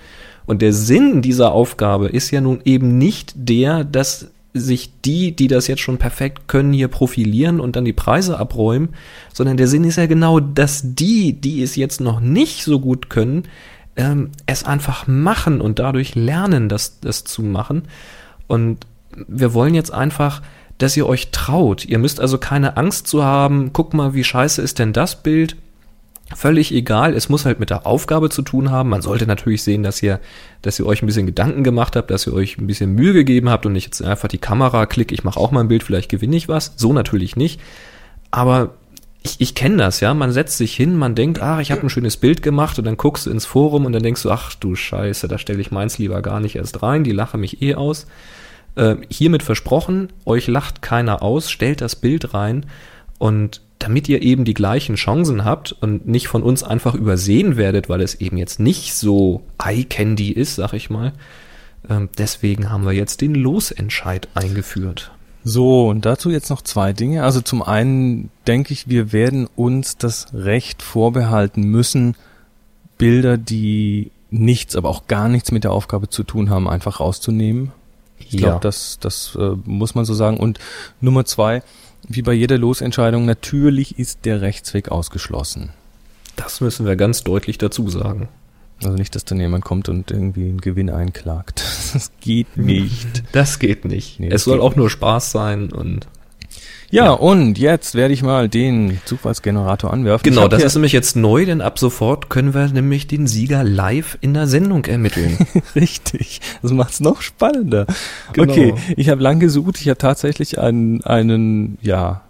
[0.46, 5.46] Und der Sinn dieser Aufgabe ist ja nun eben nicht der, dass sich die, die
[5.46, 8.90] das jetzt schon perfekt können, hier profilieren und dann die Preise abräumen,
[9.32, 13.10] sondern der Sinn ist ja genau, dass die, die es jetzt noch nicht so gut
[13.10, 13.44] können,
[14.00, 17.82] ähm, es einfach machen und dadurch lernen, das, das zu machen.
[18.46, 18.86] Und
[19.28, 20.40] wir wollen jetzt einfach,
[20.78, 21.84] dass ihr euch traut.
[21.84, 25.56] Ihr müsst also keine Angst zu haben, guck mal, wie scheiße ist denn das Bild.
[26.34, 28.88] Völlig egal, es muss halt mit der Aufgabe zu tun haben.
[28.88, 30.20] Man sollte natürlich sehen, dass ihr,
[30.62, 33.50] dass ihr euch ein bisschen Gedanken gemacht habt, dass ihr euch ein bisschen Mühe gegeben
[33.50, 36.08] habt und nicht jetzt einfach die Kamera klickt, ich mache auch mal ein Bild, vielleicht
[36.08, 36.72] gewinne ich was.
[36.76, 37.60] So natürlich nicht.
[38.30, 38.74] Aber
[39.22, 40.14] ich, ich kenne das, ja.
[40.14, 42.96] Man setzt sich hin, man denkt, ach, ich habe ein schönes Bild gemacht und dann
[42.96, 45.98] guckst du ins Forum und dann denkst du, ach du Scheiße, da stelle ich meins
[45.98, 48.06] lieber gar nicht erst rein, die lachen mich eh aus.
[48.76, 52.66] Äh, hiermit versprochen, euch lacht keiner aus, stellt das Bild rein
[53.18, 57.88] und damit ihr eben die gleichen Chancen habt und nicht von uns einfach übersehen werdet,
[57.88, 61.12] weil es eben jetzt nicht so Eye-Candy ist, sag ich mal,
[61.88, 65.10] äh, deswegen haben wir jetzt den Losentscheid eingeführt.
[65.42, 67.24] So, und dazu jetzt noch zwei Dinge.
[67.24, 72.14] Also zum einen denke ich, wir werden uns das Recht vorbehalten müssen,
[72.98, 77.72] Bilder, die nichts, aber auch gar nichts mit der Aufgabe zu tun haben, einfach rauszunehmen.
[78.18, 78.38] Ich Ja.
[78.40, 80.36] glaube, das, das äh, muss man so sagen.
[80.36, 80.58] Und
[81.00, 81.62] Nummer zwei,
[82.06, 85.70] wie bei jeder Losentscheidung, natürlich ist der Rechtsweg ausgeschlossen.
[86.36, 88.28] Das müssen wir ganz deutlich dazu sagen.
[88.82, 91.62] Also nicht, dass dann jemand kommt und irgendwie einen Gewinn einklagt.
[91.92, 93.24] Das geht nicht.
[93.32, 94.20] Das geht nicht.
[94.20, 96.06] Nee, es soll auch nur Spaß sein und
[96.90, 97.10] Ja, Ja.
[97.12, 100.22] und jetzt werde ich mal den Zufallsgenerator anwerfen.
[100.22, 104.18] Genau, das ist nämlich jetzt neu, denn ab sofort können wir nämlich den Sieger live
[104.20, 105.36] in der Sendung ermitteln.
[105.74, 107.86] Richtig, das macht's noch spannender.
[108.34, 108.52] Genau.
[108.52, 112.22] Okay, ich habe lang gesucht, ich habe tatsächlich einen, einen, ja,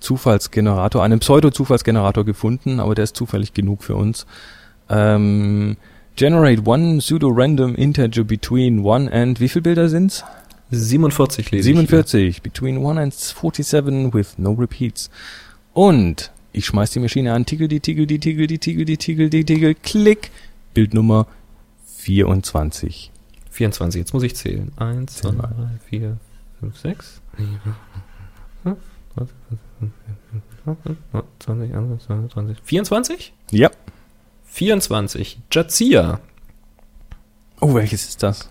[0.00, 4.26] Zufallsgenerator, einen Pseudo-Zufallsgenerator gefunden, aber der ist zufällig genug für uns.
[4.88, 5.76] Ähm,
[6.16, 10.24] generate one pseudo-random integer between one and, wie viele Bilder sind's?
[10.70, 15.10] 47 lese ich 47, between 1 and 47 with no repeats.
[15.72, 19.30] Und ich schmeiß die Maschine an, tigel die, tigel die, tigel die, tigel die, tigel
[19.30, 20.30] die, tigel, klick,
[20.74, 21.26] Bildnummer
[21.96, 22.94] 24.
[22.94, 23.12] hier.
[23.50, 24.70] 24, jetzt muss ich zählen.
[24.76, 25.54] 1, 2, Zähl mal.
[25.56, 26.16] 3, 4,
[26.60, 27.22] 5, 6.
[31.38, 33.32] 20, 21, 24?
[33.50, 33.70] Ja.
[34.50, 35.38] 24.
[35.52, 36.20] Jazia.
[37.60, 38.48] Oh, welches ist das?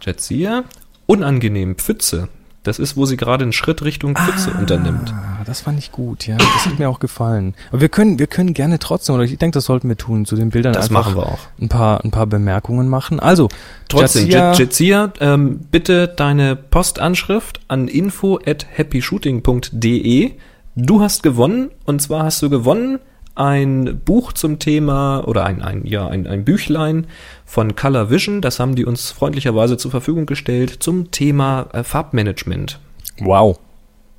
[0.00, 0.64] Jazia.
[1.06, 1.76] Unangenehm.
[1.76, 2.28] Pfütze.
[2.62, 5.14] Das ist, wo sie gerade einen Schritt Richtung Pfütze unternimmt.
[5.14, 6.36] Ah, das fand ich gut, ja.
[6.36, 7.54] Das hat mir auch gefallen.
[7.70, 10.34] Aber wir können, wir können gerne trotzdem, oder ich denke, das sollten wir tun, zu
[10.34, 11.38] den Bildern Das einfach machen wir auch.
[11.60, 13.20] ein paar, ein paar Bemerkungen machen.
[13.20, 13.48] Also,
[13.88, 20.32] Trotzdem, Jazia- Jazia, ähm, bitte deine Postanschrift an info at happyshooting.de.
[20.74, 22.98] Du hast gewonnen, und zwar hast du gewonnen
[23.36, 27.06] ein Buch zum Thema, oder ein, ein, ja, ein, ein Büchlein
[27.44, 32.78] von Color Vision, das haben die uns freundlicherweise zur Verfügung gestellt, zum Thema äh, Farbmanagement.
[33.20, 33.58] wow.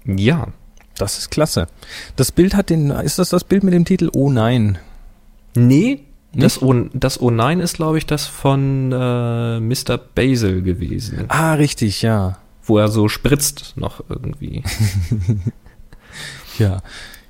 [0.06, 0.48] Ja,
[0.98, 1.68] Das ist klasse.
[2.16, 4.78] Das Bild hat den, ist das das Bild mit dem Titel Oh nein?
[5.56, 6.04] nee,
[6.34, 9.98] das O, das O Nein ist, glaube ich, das von äh, Mr.
[9.98, 12.38] Basil gewesen, Ah, richtig, ja.
[12.64, 14.62] wo er so spritzt noch irgendwie.
[16.60, 16.82] Ja.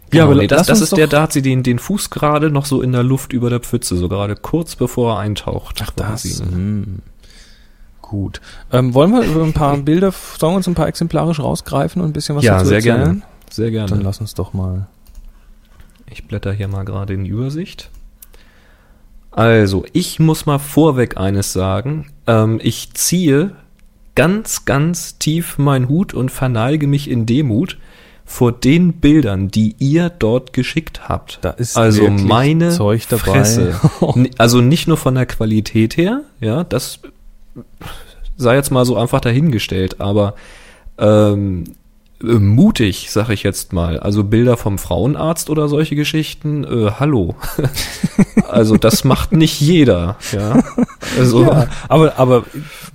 [0.10, 2.66] Genau, aber nee, das, das ist der, da hat sie den, den Fuß gerade noch
[2.66, 5.80] so in der Luft über der Pfütze, so gerade kurz bevor er eintaucht.
[5.84, 6.08] Ach, das.
[6.08, 6.44] quasi.
[6.44, 7.00] Hm.
[8.02, 8.40] Gut.
[8.72, 12.10] Ähm, wollen wir über ein paar Bilder, sollen wir uns ein paar exemplarisch rausgreifen und
[12.10, 12.96] ein bisschen was Ja, dazu sehr erzählen?
[13.04, 13.22] gerne.
[13.50, 14.04] Sehr Dann gerne.
[14.04, 14.88] lass uns doch mal.
[16.10, 17.90] Ich blätter hier mal gerade in die Übersicht.
[19.32, 22.08] Also, ich muss mal vorweg eines sagen.
[22.28, 23.52] Ähm, ich ziehe
[24.16, 27.78] ganz, ganz tief meinen Hut und verneige mich in Demut
[28.30, 31.40] vor den Bildern, die ihr dort geschickt habt.
[31.42, 33.24] Da ist also meine Zeug dabei.
[33.24, 33.80] Fresse.
[34.38, 37.00] Also nicht nur von der Qualität her, ja, das
[38.36, 40.36] sei jetzt mal so einfach dahingestellt, aber
[40.98, 41.64] ähm,
[42.24, 44.00] äh, mutig, sag ich jetzt mal.
[44.00, 47.36] Also Bilder vom Frauenarzt oder solche Geschichten, äh, hallo.
[48.50, 50.64] also das macht nicht jeder, ja.
[51.18, 52.46] Also Ja, aber, aber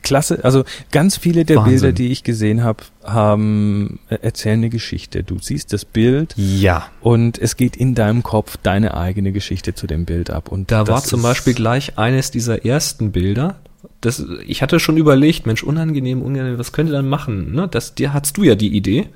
[0.02, 1.72] klasse, also ganz viele der Wahnsinn.
[1.72, 5.22] Bilder, die ich gesehen habe, haben äh, erzählen eine Geschichte.
[5.22, 6.86] Du siehst das Bild ja.
[7.00, 10.50] und es geht in deinem Kopf deine eigene Geschichte zu dem Bild ab.
[10.50, 13.56] Und Da war zum Beispiel gleich eines dieser ersten Bilder.
[14.02, 17.52] Das, ich hatte schon überlegt, Mensch, unangenehm, unangenehm, was könnte dann machen?
[17.54, 17.68] Ne?
[17.68, 19.08] Das, dir hattest du ja die Idee.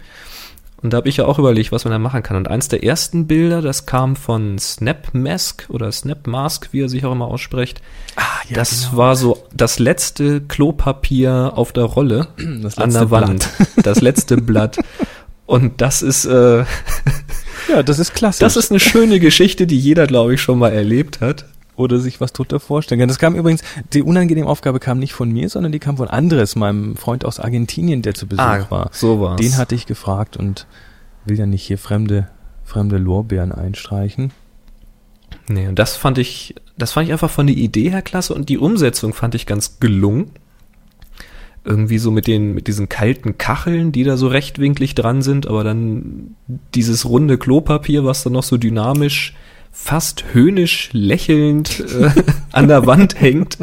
[0.82, 2.36] Und da habe ich ja auch überlegt, was man da machen kann.
[2.36, 7.12] Und eins der ersten Bilder, das kam von Snapmask oder Snapmask, wie er sich auch
[7.12, 7.80] immer ausspricht.
[8.16, 8.96] ah, ja, das genau.
[8.98, 12.28] war so das letzte Klopapier auf der Rolle
[12.62, 13.48] Das an der Wand.
[13.82, 14.78] Das letzte Blatt.
[15.46, 16.58] Und das ist, äh,
[17.68, 18.40] ja, das ist klasse.
[18.40, 21.46] das ist eine schöne Geschichte, die jeder, glaube ich, schon mal erlebt hat.
[21.76, 23.08] Oder sich was drunter vorstellen kann.
[23.08, 23.62] Das kam übrigens,
[23.92, 27.38] die unangenehme Aufgabe kam nicht von mir, sondern die kam von Andres, meinem Freund aus
[27.38, 28.90] Argentinien, der zu Besuch Ah, war.
[28.92, 29.40] so war's.
[29.40, 30.66] Den hatte ich gefragt und
[31.24, 32.28] will ja nicht hier fremde,
[32.64, 34.32] fremde Lorbeeren einstreichen.
[35.48, 38.48] Nee, und das fand ich, das fand ich einfach von der Idee her klasse und
[38.48, 40.30] die Umsetzung fand ich ganz gelungen.
[41.64, 45.64] Irgendwie so mit den, mit diesen kalten Kacheln, die da so rechtwinklig dran sind, aber
[45.64, 46.36] dann
[46.76, 49.34] dieses runde Klopapier, was dann noch so dynamisch,
[49.78, 52.10] fast höhnisch lächelnd äh,
[52.52, 53.58] an der Wand hängt.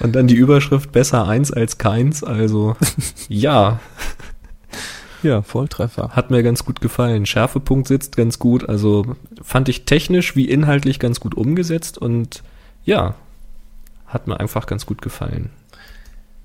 [0.00, 2.76] und dann die Überschrift besser eins als keins, also
[3.28, 3.80] ja,
[5.22, 6.10] Ja, Volltreffer.
[6.10, 7.26] hat mir ganz gut gefallen.
[7.26, 8.68] Schärfepunkt sitzt ganz gut.
[8.68, 12.42] Also fand ich technisch wie inhaltlich ganz gut umgesetzt und
[12.84, 13.14] ja,
[14.06, 15.50] hat mir einfach ganz gut gefallen.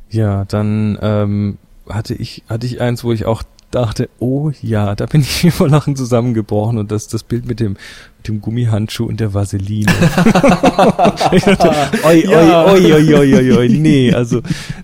[0.10, 1.58] Ja, dann ähm,
[1.88, 5.70] hatte ich hatte ich eins, wo ich auch dachte, oh ja, da bin ich vor
[5.70, 7.78] Lachen zusammengebrochen und das das Bild mit dem
[8.18, 9.92] mit dem Gummihandschuh und der Vaseline.
[11.32, 11.72] ich dachte,
[12.04, 14.42] oi, oi, oi, oi, oi, oi, oi, nee, also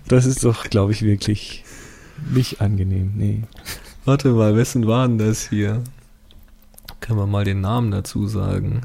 [0.08, 1.64] das ist doch, glaube ich, wirklich
[2.32, 3.42] Nicht angenehm, nee.
[4.04, 5.82] Warte mal, wessen waren das hier?
[7.00, 8.82] Können wir mal den Namen dazu sagen?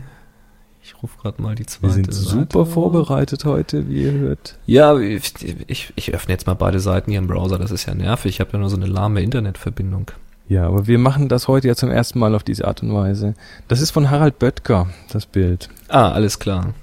[0.99, 2.73] Ich rufe gerade mal die zweite Wir sind Seite super auf.
[2.73, 4.57] vorbereitet heute, wie ihr hört.
[4.65, 5.33] Ja, ich,
[5.67, 8.35] ich, ich öffne jetzt mal beide Seiten hier im Browser, das ist ja nervig.
[8.35, 10.11] Ich habe ja nur so eine lahme Internetverbindung.
[10.49, 13.33] Ja, aber wir machen das heute ja zum ersten Mal auf diese Art und Weise.
[13.69, 15.69] Das ist von Harald Böttger, das Bild.
[15.87, 16.73] Ah, alles klar.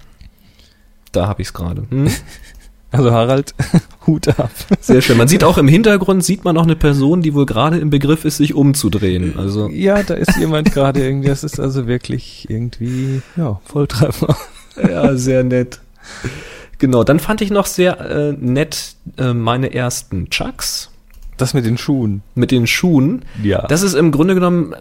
[1.12, 1.84] Da habe ich es gerade.
[1.90, 2.08] Hm?
[2.92, 3.54] Also Harald,
[4.06, 4.50] Hut ab.
[4.80, 5.16] Sehr schön.
[5.18, 8.24] Man sieht auch im Hintergrund, sieht man auch eine Person, die wohl gerade im Begriff
[8.24, 9.34] ist, sich umzudrehen.
[9.38, 14.36] Also Ja, da ist jemand gerade irgendwie, das ist also wirklich irgendwie, ja, Volltreffer.
[14.82, 15.80] Ja, sehr nett.
[16.78, 20.90] Genau, dann fand ich noch sehr äh, nett äh, meine ersten Chucks
[21.38, 22.22] Das mit den Schuhen.
[22.34, 23.24] mit den Schuhen.
[23.42, 23.66] Ja.
[23.66, 24.74] Das ist im Grunde genommen,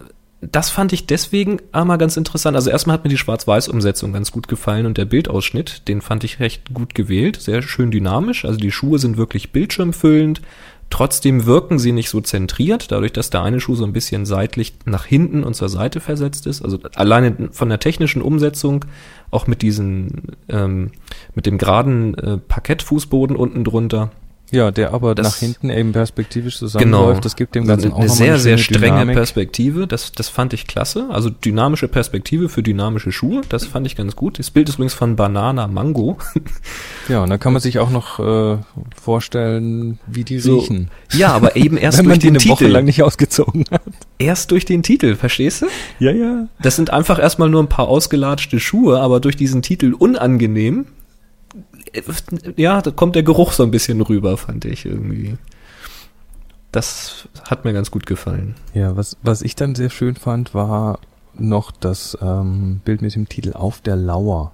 [0.52, 2.56] das fand ich deswegen einmal ganz interessant.
[2.56, 6.40] Also erstmal hat mir die Schwarz-Weiß-Umsetzung ganz gut gefallen und der Bildausschnitt, den fand ich
[6.40, 8.44] recht gut gewählt, sehr schön dynamisch.
[8.44, 10.42] Also die Schuhe sind wirklich bildschirmfüllend.
[10.88, 14.74] Trotzdem wirken sie nicht so zentriert, dadurch, dass der eine Schuh so ein bisschen seitlich
[14.84, 16.62] nach hinten und zur Seite versetzt ist.
[16.62, 18.84] Also alleine von der technischen Umsetzung,
[19.32, 20.92] auch mit diesen, ähm,
[21.34, 24.12] mit dem geraden äh, Parkettfußboden unten drunter.
[24.52, 27.24] Ja, der aber Das- nach hinten eben perspektivisch zusammenläuft.
[27.24, 29.16] Das gibt dem Ganzen eine, auch eine sehr, eine sehr strenge Dynamik.
[29.16, 29.86] Perspektive.
[29.88, 31.06] Das, das fand ich klasse.
[31.10, 33.40] Also dynamische Perspektive für dynamische Schuhe.
[33.48, 34.38] Das fand ich ganz gut.
[34.38, 36.18] Das Bild ist übrigens von Banana Mango.
[37.08, 38.58] Ja, und dann kann man sich auch noch äh,
[39.00, 40.58] vorstellen, wie die So.
[40.58, 40.90] riechen.
[41.12, 42.72] Ja, aber eben erst Wenn durch man die den eine Woche Titel.
[42.72, 43.82] lang nicht ausgezogen hat.
[44.18, 45.66] Erst durch den Titel, verstehst du?
[46.00, 46.48] Ja, ja.
[46.60, 50.86] Das sind einfach erstmal nur ein paar ausgelatschte Schuhe, aber durch diesen Titel unangenehm.
[51.96, 55.36] Äh, Ja, da kommt der Geruch so ein bisschen rüber, fand ich irgendwie.
[56.72, 58.54] Das hat mir ganz gut gefallen.
[58.74, 60.98] Ja, was, was ich dann sehr schön fand, war
[61.34, 64.52] noch das ähm, Bild mit dem Titel Auf der Lauer.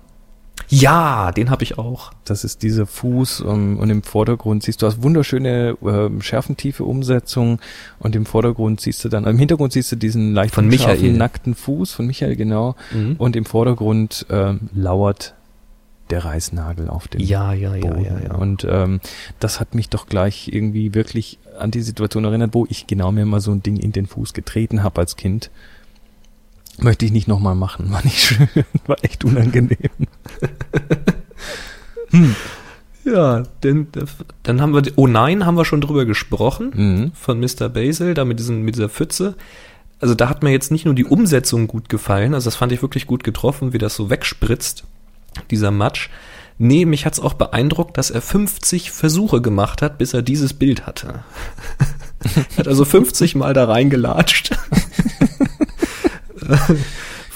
[0.68, 2.12] Ja, den habe ich auch.
[2.24, 7.59] Das ist dieser Fuß um, und im Vordergrund siehst du hast wunderschöne ähm, schärfentiefe Umsetzung
[7.99, 11.18] und im Vordergrund siehst du dann, im Hintergrund siehst du diesen leicht Von unscharfen, Michael.
[11.18, 12.76] nackten Fuß von Michael, genau.
[12.93, 13.16] Mhm.
[13.18, 15.34] Und im Vordergrund ähm, lauert
[16.13, 18.05] der Reißnagel auf dem Ja, ja, ja, Boden.
[18.05, 18.35] ja, ja.
[18.35, 19.01] Und ähm,
[19.41, 23.27] das hat mich doch gleich irgendwie wirklich an die Situation erinnert, wo ich genau mir
[23.27, 25.51] mal so ein Ding in den Fuß getreten habe als Kind.
[26.79, 28.49] Möchte ich nicht nochmal machen, war nicht schön,
[28.87, 29.77] war echt unangenehm.
[33.05, 33.89] Ja, denn,
[34.45, 37.13] dann haben wir, oh nein, haben wir schon drüber gesprochen, Mhm.
[37.15, 37.69] von Mr.
[37.69, 39.35] Basil, da mit, diesen, mit dieser Pfütze.
[40.01, 42.81] Also da hat mir jetzt nicht nur die Umsetzung gut gefallen, also das fand ich
[42.83, 44.85] wirklich gut getroffen, wie das so wegspritzt,
[45.51, 46.09] dieser Matsch.
[46.59, 50.87] Nee, mich hat's auch beeindruckt, dass er 50 Versuche gemacht hat, bis er dieses Bild
[50.87, 51.24] hatte.
[52.57, 54.57] hat also 50 Mal da reingelatscht.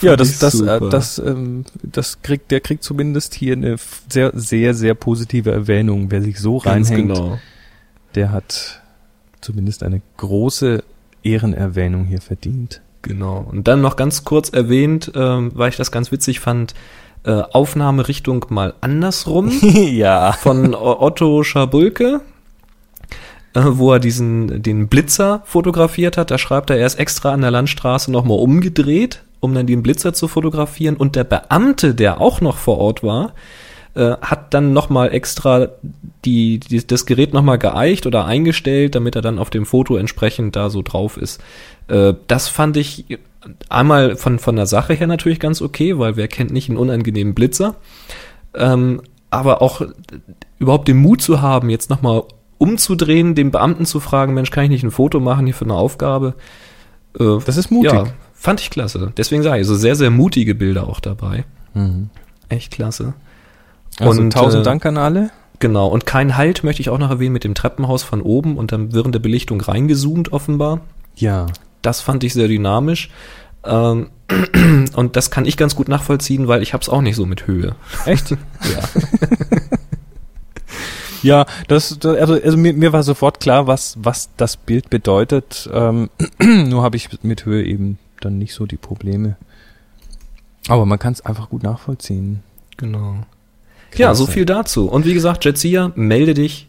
[0.03, 3.76] Ja, das, das, äh, das, ähm, das kriegt, der kriegt zumindest hier eine
[4.11, 6.11] sehr, sehr, sehr positive Erwähnung.
[6.11, 7.38] Wer sich so Ganz reinhängt, genau.
[8.14, 8.82] der hat
[9.40, 10.84] zumindest eine große
[11.22, 12.82] Ehrenerwähnung hier verdient.
[13.03, 13.47] Genau.
[13.51, 16.74] Und dann noch ganz kurz erwähnt, ähm, weil ich das ganz witzig fand,
[17.27, 20.33] äh, Aufnahmerichtung mal andersrum ja.
[20.33, 22.20] von Otto Schabulke,
[23.55, 26.31] äh, wo er diesen den Blitzer fotografiert hat.
[26.31, 30.14] Da schreibt er, er ist extra an der Landstraße nochmal umgedreht, um dann den Blitzer
[30.14, 30.97] zu fotografieren.
[30.97, 33.33] Und der Beamte, der auch noch vor Ort war,
[33.97, 35.68] äh, hat dann nochmal extra
[36.24, 40.55] die, die, das Gerät nochmal geeicht oder eingestellt, damit er dann auf dem Foto entsprechend
[40.55, 41.43] da so drauf ist.
[41.89, 43.18] Äh, das fand ich
[43.68, 47.34] einmal von, von der Sache her natürlich ganz okay, weil wer kennt nicht einen unangenehmen
[47.34, 47.76] Blitzer.
[48.55, 49.82] Ähm, aber auch
[50.59, 52.22] überhaupt den Mut zu haben, jetzt nochmal
[52.59, 55.74] umzudrehen, dem Beamten zu fragen, Mensch, kann ich nicht ein Foto machen hier für eine
[55.74, 56.34] Aufgabe?
[57.18, 57.93] Äh, Das ist mutig.
[57.93, 59.12] Ja, fand ich klasse.
[59.16, 61.45] Deswegen sage ich, so sehr, sehr mutige Bilder auch dabei.
[61.74, 62.11] Mhm.
[62.49, 63.14] Echt klasse.
[63.99, 65.30] Also Und, tausend äh, Dank an alle.
[65.59, 68.72] Genau, und kein Halt möchte ich auch noch erwähnen mit dem Treppenhaus von oben und
[68.72, 70.80] dann während der Belichtung reingezoomt offenbar.
[71.14, 71.47] Ja.
[71.87, 73.11] Das fand ich sehr dynamisch.
[73.62, 74.11] Ähm,
[74.97, 77.76] und das kann ich ganz gut nachvollziehen, weil ich hab's auch nicht so mit Höhe.
[78.05, 78.30] Echt?
[78.62, 78.82] Ja.
[81.22, 85.68] Ja, das, das also, also mir, mir war sofort klar, was, was das Bild bedeutet.
[85.72, 86.09] Ähm,
[86.41, 89.37] nur habe ich mit Höhe eben dann nicht so die Probleme.
[90.68, 92.45] Aber man kann es einfach gut nachvollziehen.
[92.76, 93.14] Genau.
[93.93, 94.18] Ja, Klasse.
[94.18, 94.89] so viel dazu.
[94.89, 96.68] Und wie gesagt, Jetsia, melde dich.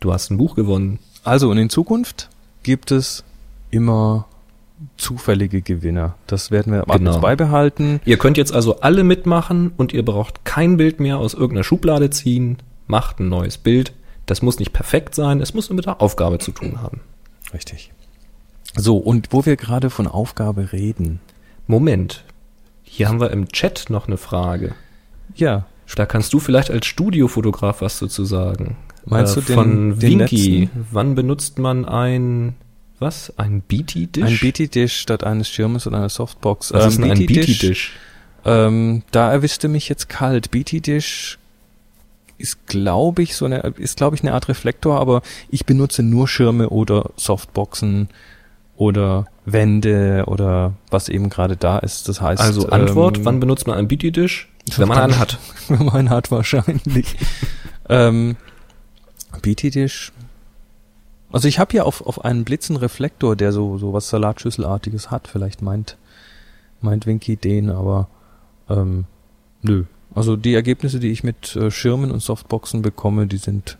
[0.00, 0.98] Du hast ein Buch gewonnen.
[1.24, 2.28] Also und in Zukunft
[2.64, 3.24] gibt es
[3.70, 4.27] immer
[4.96, 6.14] zufällige Gewinner.
[6.26, 7.18] Das werden wir ab Genau.
[7.20, 8.00] beibehalten.
[8.04, 12.10] Ihr könnt jetzt also alle mitmachen und ihr braucht kein Bild mehr aus irgendeiner Schublade
[12.10, 12.58] ziehen.
[12.86, 13.92] Macht ein neues Bild.
[14.26, 17.00] Das muss nicht perfekt sein, es muss nur mit der Aufgabe zu tun haben.
[17.54, 17.92] Richtig.
[18.76, 21.20] So, und wo wir gerade von Aufgabe reden.
[21.66, 22.24] Moment.
[22.82, 24.74] Hier haben wir im Chat noch eine Frage.
[25.34, 25.66] Ja,
[25.96, 28.76] Da kannst du vielleicht als Studiofotograf was dazu sagen.
[29.06, 30.60] Meinst äh, du den, von den Winky.
[30.60, 30.86] Netzen?
[30.92, 32.54] Wann benutzt man ein
[33.00, 33.32] was?
[33.36, 34.24] Ein BT-Dish?
[34.24, 36.72] Ein BT-Dish statt eines Schirmes oder einer Softbox.
[36.72, 37.92] Was ist Ähm, denn ein BT-Dish?
[38.44, 40.50] Ähm, da erwischte mich jetzt kalt.
[40.50, 41.38] BT-Dish
[42.38, 46.28] ist, glaube ich, so eine, ist, glaube ich, eine Art Reflektor, aber ich benutze nur
[46.28, 48.08] Schirme oder Softboxen
[48.76, 52.08] oder Wände oder was eben gerade da ist.
[52.08, 54.48] Das heißt, Also Antwort, ähm, wann benutzt man ein BT-Dish?
[54.76, 55.38] Wenn man einen hat.
[55.68, 57.16] wenn man einen hat, wahrscheinlich.
[57.88, 58.36] ähm,
[59.42, 60.12] BT-Dish.
[61.30, 65.10] Also ich habe hier auf, auf einen Blitz einen Reflektor, der so, so was Salatschüsselartiges
[65.10, 65.28] hat.
[65.28, 65.96] Vielleicht meint,
[66.80, 68.08] meint Winky den, aber
[68.68, 69.04] ähm,
[69.62, 69.84] nö.
[70.14, 73.78] Also die Ergebnisse, die ich mit äh, Schirmen und Softboxen bekomme, die sind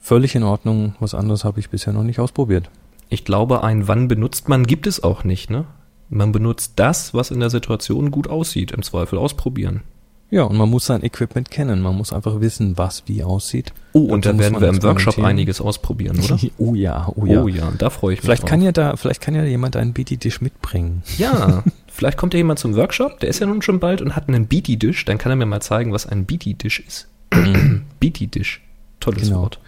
[0.00, 0.96] völlig in Ordnung.
[0.98, 2.68] Was anderes habe ich bisher noch nicht ausprobiert.
[3.08, 5.64] Ich glaube, ein wann benutzt man gibt es auch nicht, ne?
[6.10, 9.82] Man benutzt das, was in der Situation gut aussieht, im Zweifel ausprobieren.
[10.30, 11.80] Ja, und man muss sein Equipment kennen.
[11.80, 13.72] Man muss einfach wissen, was wie aussieht.
[13.94, 16.38] Oh, und Dazu da werden wir im Workshop einiges ausprobieren, oder?
[16.58, 17.42] oh ja, oh ja.
[17.42, 18.50] Oh ja, da freue ich mich Vielleicht drauf.
[18.50, 21.02] kann ja da, vielleicht kann ja jemand einen BT-Dish mitbringen.
[21.18, 24.28] Ja, vielleicht kommt ja jemand zum Workshop, der ist ja nun schon bald und hat
[24.28, 27.08] einen BT-Dish, dann kann er mir mal zeigen, was ein BT-Dish ist.
[28.00, 28.60] BT-Dish.
[29.00, 29.42] Tolles Genau.
[29.42, 29.58] Wort.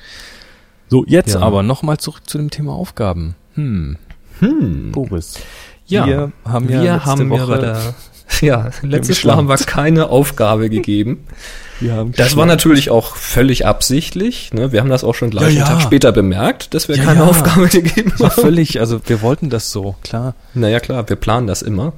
[0.88, 1.40] So, jetzt Ja.
[1.40, 3.34] aber nochmal zurück zu dem Thema Aufgaben.
[3.54, 3.96] Hm,
[4.40, 4.92] Hm.
[4.92, 5.38] Boris.
[5.86, 7.94] Ja, wir haben ja wir letzte haben ja Woche, der,
[8.40, 9.24] ja, letztes.
[9.24, 11.26] Mal haben wir keine Aufgabe gegeben.
[11.80, 14.52] wir haben Das war natürlich auch völlig absichtlich.
[14.52, 14.72] Ne?
[14.72, 15.64] Wir haben das auch schon gleich Ja, einen ja.
[15.66, 17.24] Tag später bemerkt, dass wir Ja, keine.
[17.24, 18.30] Aufgabe gegeben haben.
[18.30, 20.34] völlig, also wir wollten das so, klar.
[20.54, 21.92] Naja, klar, wir planen das immer.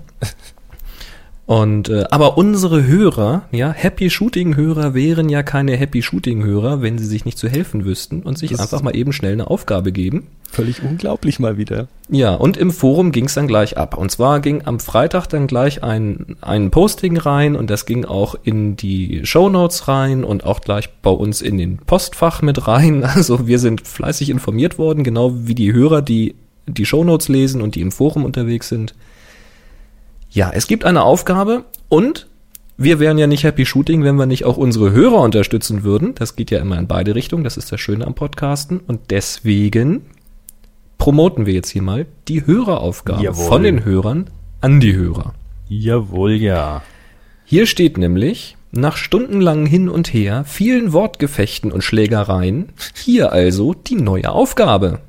[1.53, 6.81] Und äh, aber unsere Hörer, ja, Happy Shooting Hörer wären ja keine Happy Shooting Hörer,
[6.81, 9.51] wenn sie sich nicht zu helfen wüssten und sich Das einfach mal eben schnell eine
[9.51, 10.29] Aufgabe geben.
[10.51, 11.89] Völlig unglaublich mal wieder.
[12.09, 13.99] Ja, und im Forum ging es dann gleich ab.
[13.99, 18.35] Und zwar ging am Freitag dann gleich ein, ein Posting rein und das ging auch
[18.43, 23.05] in die Shownotes rein und auch gleich bei uns in den Postfach mit rein.
[23.15, 26.35] Also wir sind fleißig informiert worden, genau wie die Hörer, die
[26.67, 28.95] die Shownotes lesen und die im Forum unterwegs sind.
[30.33, 32.27] Ja, es gibt eine Aufgabe und
[32.79, 36.15] wir wären ja nicht Happy Shooting, wenn wir nicht auch unsere Hörer unterstützen würden.
[36.15, 37.45] Das geht ja immer in beide Richtungen.
[37.45, 38.81] Das ist das Schöne am Podcasten.
[38.81, 40.07] Und deswegen
[40.97, 43.47] promoten wir jetzt hier mal die Höreraufgabe Jawohl.
[43.47, 44.31] von den Hörern
[44.63, 45.35] an die Hörer.
[45.69, 46.83] Jawohl, ja.
[47.45, 53.97] Hier steht nämlich, nach stundenlangen Hin und Her, vielen Wortgefechten und Schlägereien, hier also die
[53.97, 55.01] neue Aufgabe.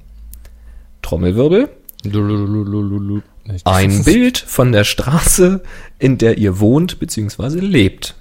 [1.01, 1.69] Trommelwirbel.
[3.65, 5.61] Ein Bild von der Straße,
[5.99, 7.59] in der ihr wohnt bzw.
[7.59, 8.15] lebt.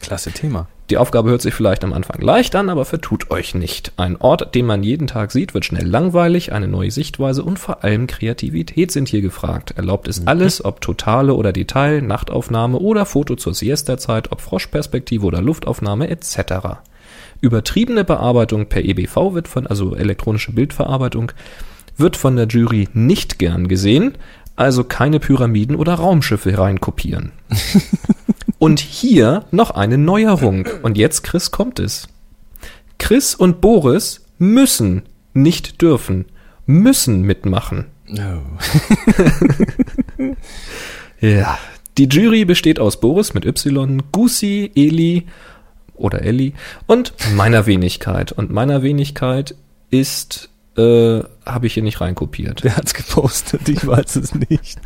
[0.00, 0.68] Klasse Thema.
[0.90, 3.92] Die Aufgabe hört sich vielleicht am Anfang leicht an, aber vertut euch nicht.
[3.96, 7.84] Ein Ort, den man jeden Tag sieht, wird schnell langweilig, eine neue Sichtweise und vor
[7.84, 9.72] allem Kreativität sind hier gefragt.
[9.76, 15.40] Erlaubt ist alles, ob totale oder Detail, Nachtaufnahme oder Foto zur Siesta-Zeit, ob Froschperspektive oder
[15.40, 16.82] Luftaufnahme etc.
[17.40, 21.32] Übertriebene Bearbeitung per EBV wird von, also elektronische Bildverarbeitung,
[21.96, 24.16] wird von der Jury nicht gern gesehen,
[24.56, 27.32] also keine Pyramiden oder Raumschiffe reinkopieren.
[28.58, 30.66] Und hier noch eine Neuerung.
[30.82, 32.08] Und jetzt, Chris, kommt es.
[32.98, 35.02] Chris und Boris müssen,
[35.34, 36.24] nicht dürfen,
[36.64, 37.86] müssen mitmachen.
[41.20, 41.58] Ja.
[41.96, 45.26] Die Jury besteht aus Boris mit Y, Gusi, Eli
[45.94, 46.54] oder Elli
[46.86, 48.32] und meiner Wenigkeit.
[48.32, 49.54] Und meiner Wenigkeit
[49.90, 52.64] ist, äh, habe ich hier nicht reinkopiert.
[52.64, 53.68] Wer hat's gepostet?
[53.68, 54.78] Ich weiß es nicht.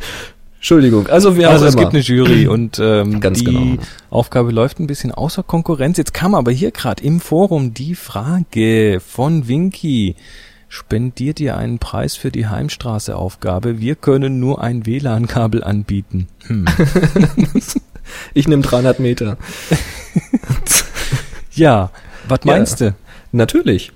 [0.57, 1.83] Entschuldigung, also wer Also es immer.
[1.83, 3.81] gibt eine Jury und ähm, Ganz die genau.
[4.09, 5.97] Aufgabe läuft ein bisschen außer Konkurrenz.
[5.97, 10.15] Jetzt kam aber hier gerade im Forum die Frage von Winky.
[10.67, 13.79] Spendiert ihr einen Preis für die Heimstraße-Aufgabe?
[13.79, 16.27] Wir können nur ein WLAN-Kabel anbieten.
[16.47, 16.65] Hm.
[18.33, 19.37] Ich nehme 300 Meter.
[21.53, 21.91] Ja,
[22.27, 22.53] was Ja.
[22.53, 22.95] meinst du?
[23.31, 23.91] Natürlich.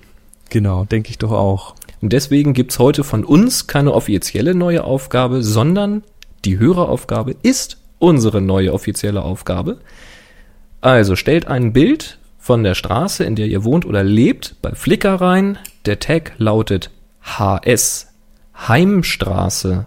[0.49, 1.75] Genau, denke ich doch auch.
[2.03, 6.03] Und deswegen gibt's heute von uns keine offizielle neue Aufgabe, sondern
[6.43, 9.79] die Höreraufgabe ist unsere neue offizielle Aufgabe.
[10.81, 15.21] Also stellt ein Bild von der Straße, in der ihr wohnt oder lebt, bei Flickr
[15.21, 15.57] rein.
[15.85, 16.91] Der Tag lautet
[17.21, 18.07] HS
[18.67, 19.85] Heimstraße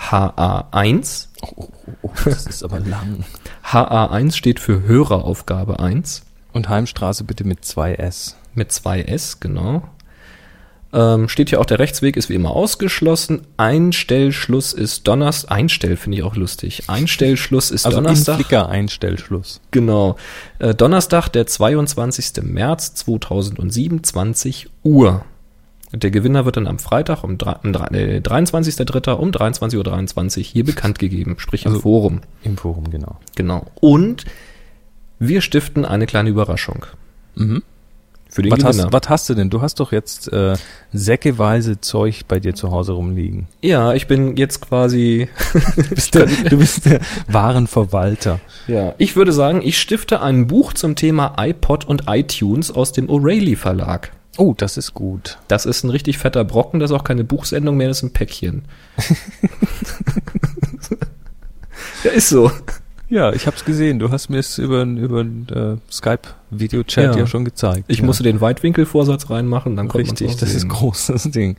[0.00, 1.26] HA1.
[1.42, 1.68] Oh, oh,
[2.00, 3.26] oh, das ist aber lang.
[3.62, 6.22] HA1 steht für Höreraufgabe 1
[6.54, 8.38] Und Heimstraße bitte mit zwei S.
[8.54, 9.82] mit 2S, genau.
[10.90, 13.42] Ähm, steht hier auch, der Rechtsweg ist wie immer ausgeschlossen.
[13.58, 15.50] Einstellschluss ist Donnerstag.
[15.50, 16.84] Einstell finde ich auch lustig.
[16.86, 18.36] Einstellschluss ist Also im Donnerstag.
[18.36, 19.60] Flickr Einstellschluss.
[19.70, 20.16] Genau.
[20.58, 22.42] Äh, Donnerstag, der 22.
[22.42, 25.24] März 2007, 20 Uhr.
[25.92, 29.12] Der Gewinner wird dann am Freitag um drei- um äh, 23.03.
[29.12, 32.20] um 23.23 Uhr hier bekannt gegeben, sprich im Also- Forum.
[32.42, 33.16] Im Forum, genau.
[33.36, 33.66] Genau.
[33.80, 34.24] Und
[35.18, 36.86] wir stiften eine kleine Überraschung.
[37.36, 37.62] Mhm.
[38.30, 38.84] Für den Was Gewinner.
[38.84, 39.48] hast, was hast du denn?
[39.50, 40.54] Du hast doch jetzt äh,
[40.92, 43.48] säckeweise Zeug bei dir zu Hause rumliegen.
[43.62, 45.28] ja, ich bin jetzt quasi,
[45.76, 48.40] Du bist der, du bist der Warenverwalter.
[48.66, 53.08] ja, ich würde sagen, ich stifte ein Buch zum Thema iPod und iTunes aus dem
[53.08, 54.12] O'Reilly Verlag.
[54.36, 55.38] Oh, das ist gut.
[55.48, 58.12] Das ist ein richtig fetter Brocken, das ist auch keine Buchsendung mehr, das ist ein
[58.12, 58.62] Päckchen.
[62.04, 62.50] ja, ist so.
[63.10, 63.98] Ja, ich hab's gesehen.
[63.98, 67.16] Du hast mir es über über äh, Skype Videochat Ja.
[67.16, 67.26] ja.
[67.26, 67.84] schon gezeigt.
[67.88, 68.04] Ich ja.
[68.04, 70.68] musste den Weitwinkelvorsatz reinmachen, dann kommt richtig, das ist sehen.
[70.68, 71.56] groß das Ding.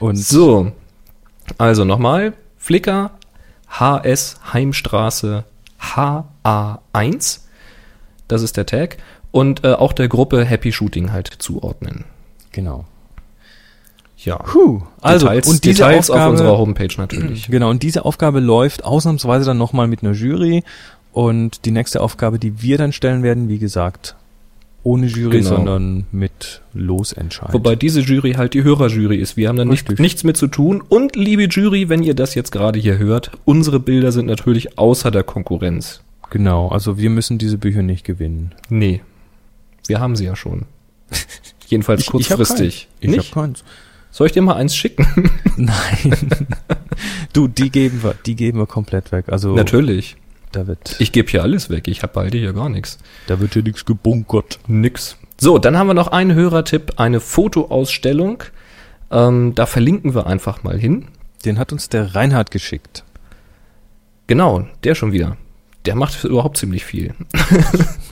[0.00, 0.72] Und So,
[1.58, 3.12] also nochmal, Flickr,
[3.68, 5.44] HS Heimstraße
[5.80, 7.40] HA1,
[8.28, 8.98] das ist der Tag,
[9.30, 12.04] und äh, auch der Gruppe Happy Shooting halt zuordnen.
[12.52, 12.84] genau.
[14.18, 17.46] Ja, Puh, also Details, und diese Details Aufgabe, auf unserer Homepage natürlich.
[17.50, 20.64] Genau, und diese Aufgabe läuft ausnahmsweise dann nochmal mit einer Jury.
[21.12, 24.16] Und die nächste Aufgabe, die wir dann stellen werden, wie gesagt,
[24.82, 25.48] ohne Jury, Genau.
[25.56, 27.52] sondern mit Losentscheid.
[27.52, 29.36] Wobei diese Jury halt die Hörerjury ist.
[29.36, 30.82] Wir haben da nicht, nichts mit zu tun.
[30.88, 35.10] Und liebe Jury, wenn ihr das jetzt gerade hier hört, unsere Bilder sind natürlich außer
[35.10, 36.00] der Konkurrenz.
[36.30, 38.54] Genau, also wir müssen diese Bücher nicht gewinnen.
[38.68, 39.00] Nee,
[39.86, 40.62] wir haben sie ja schon.
[41.66, 42.88] Jedenfalls kurzfristig.
[43.00, 43.34] Ich Nicht?
[43.34, 43.64] hab keins.
[44.16, 45.30] Soll ich dir mal eins schicken?
[45.58, 46.16] Nein.
[47.34, 49.26] du, die geben wir, die geben wir komplett weg.
[49.28, 50.16] Also Natürlich.
[50.52, 51.86] da wird, Ich gebe hier alles weg.
[51.86, 52.98] Ich habe beide hier gar nichts.
[53.26, 54.58] da wird hier nichts gebunkert.
[54.68, 55.18] Nix.
[55.38, 58.42] So, dann haben wir noch einen Hörertipp, eine Fotoausstellung.
[59.10, 61.08] Ähm, da verlinken wir einfach mal hin.
[61.44, 63.04] Den hat uns der Reinhard geschickt.
[64.28, 65.36] Genau, der schon wieder.
[65.84, 67.12] Der macht überhaupt ziemlich viel.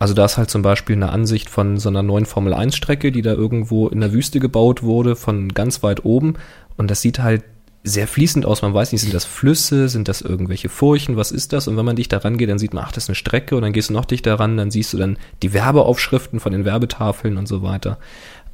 [0.00, 3.12] Also da ist halt zum Beispiel eine Ansicht von so einer neuen Formel 1 Strecke,
[3.12, 6.34] die da irgendwo in der Wüste gebaut wurde, von ganz weit oben.
[6.78, 7.44] Und das sieht halt
[7.82, 8.62] sehr fließend aus.
[8.62, 11.66] Man weiß nicht, sind das Flüsse, sind das irgendwelche Furchen, was ist das?
[11.66, 13.56] Und wenn man dichter rangeht, dann sieht man, ach, das ist eine Strecke.
[13.56, 16.64] Und dann gehst du noch dichter ran, dann siehst du dann die Werbeaufschriften von den
[16.64, 17.98] Werbetafeln und so weiter.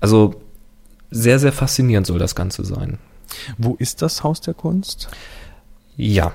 [0.00, 0.40] Also
[1.10, 2.98] sehr, sehr faszinierend soll das Ganze sein.
[3.58, 5.08] Wo ist das Haus der Kunst?
[5.96, 6.32] Ja,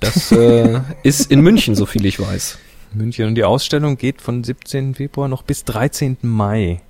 [0.00, 2.58] das äh, ist in München, so viel ich weiß.
[2.92, 3.26] München.
[3.26, 4.94] Und die Ausstellung geht von 17.
[4.94, 6.18] Februar noch bis 13.
[6.22, 6.80] Mai.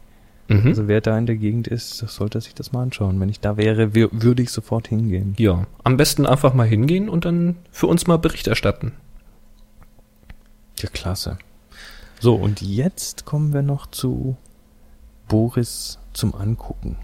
[0.49, 0.67] Mhm.
[0.67, 3.21] Also wer da in der Gegend ist, sollte sich das mal anschauen.
[3.21, 5.35] Wenn ich da wäre, wür- würde ich sofort hingehen.
[5.39, 8.93] Ja, am besten einfach mal hingehen und dann für uns mal Bericht erstatten.
[10.79, 11.39] Ja, klasse.
[12.21, 14.37] So, und jetzt kommen wir noch zu
[15.29, 16.97] Boris zum Angucken.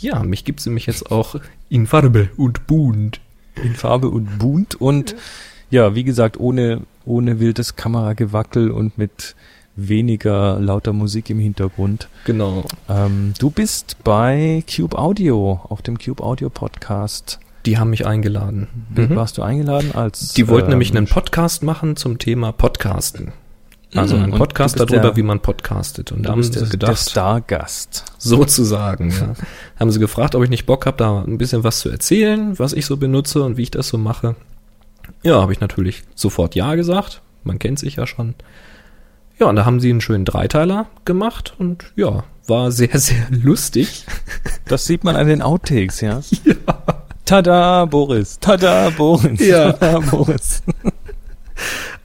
[0.00, 1.36] Ja, mich gibt's nämlich jetzt auch
[1.68, 3.20] in Farbe und bunt.
[3.56, 5.16] In Farbe und bunt und
[5.70, 9.34] ja, wie gesagt, ohne, ohne wildes Kameragewackel und mit
[9.88, 12.08] weniger lauter Musik im Hintergrund.
[12.24, 12.64] Genau.
[12.88, 17.38] Ähm, du bist bei Cube Audio, auf dem Cube Audio Podcast.
[17.64, 18.66] Die haben mich eingeladen.
[18.94, 19.14] Mhm.
[19.14, 23.32] Warst du eingeladen als Die wollten ähm, nämlich einen Podcast machen zum Thema Podcasten.
[23.94, 26.12] Also Mhm, ein Podcast darüber, der- wie man podcastet.
[26.12, 28.04] Und da haben sie der, der gedacht, Stargast.
[28.18, 29.32] sozusagen, ja.
[29.80, 32.72] haben sie gefragt, ob ich nicht Bock habe, da ein bisschen was zu erzählen, was
[32.74, 34.34] ich so benutze und wie ich das so mache.
[35.22, 37.22] Ja, habe ich natürlich sofort Ja gesagt.
[37.44, 38.34] Man kennt sich ja schon.
[39.38, 44.04] Ja, und da haben sie einen schönen Dreiteiler gemacht und ja, war sehr, sehr lustig.
[44.66, 46.20] Das sieht man an den Outtakes, ja?
[46.44, 46.54] ja.
[47.24, 48.38] Tada, Boris.
[48.40, 49.46] Tada, Boris.
[49.46, 49.72] Ja.
[49.74, 50.62] Tada, Boris.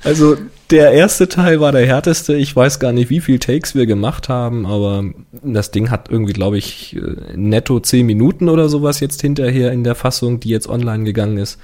[0.03, 0.35] Also
[0.69, 2.35] der erste Teil war der härteste.
[2.35, 5.05] Ich weiß gar nicht, wie viel Takes wir gemacht haben, aber
[5.43, 9.84] das Ding hat irgendwie, glaube ich, äh, netto zehn Minuten oder sowas jetzt hinterher in
[9.84, 11.60] der Fassung, die jetzt online gegangen ist.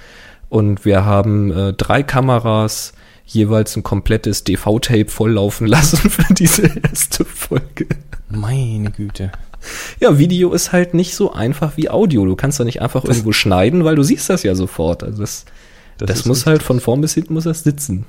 [0.48, 2.92] Und wir haben äh, drei Kameras,
[3.34, 7.86] jeweils ein komplettes DV-Tape volllaufen lassen für diese erste Folge.
[8.28, 9.32] Meine Güte.
[9.98, 12.24] Ja, Video ist halt nicht so einfach wie Audio.
[12.24, 15.02] Du kannst da nicht einfach irgendwo schneiden, weil du siehst das ja sofort.
[15.02, 15.44] Also das,
[15.98, 18.06] das, das muss halt von vorn bis hinten muss das sitzen.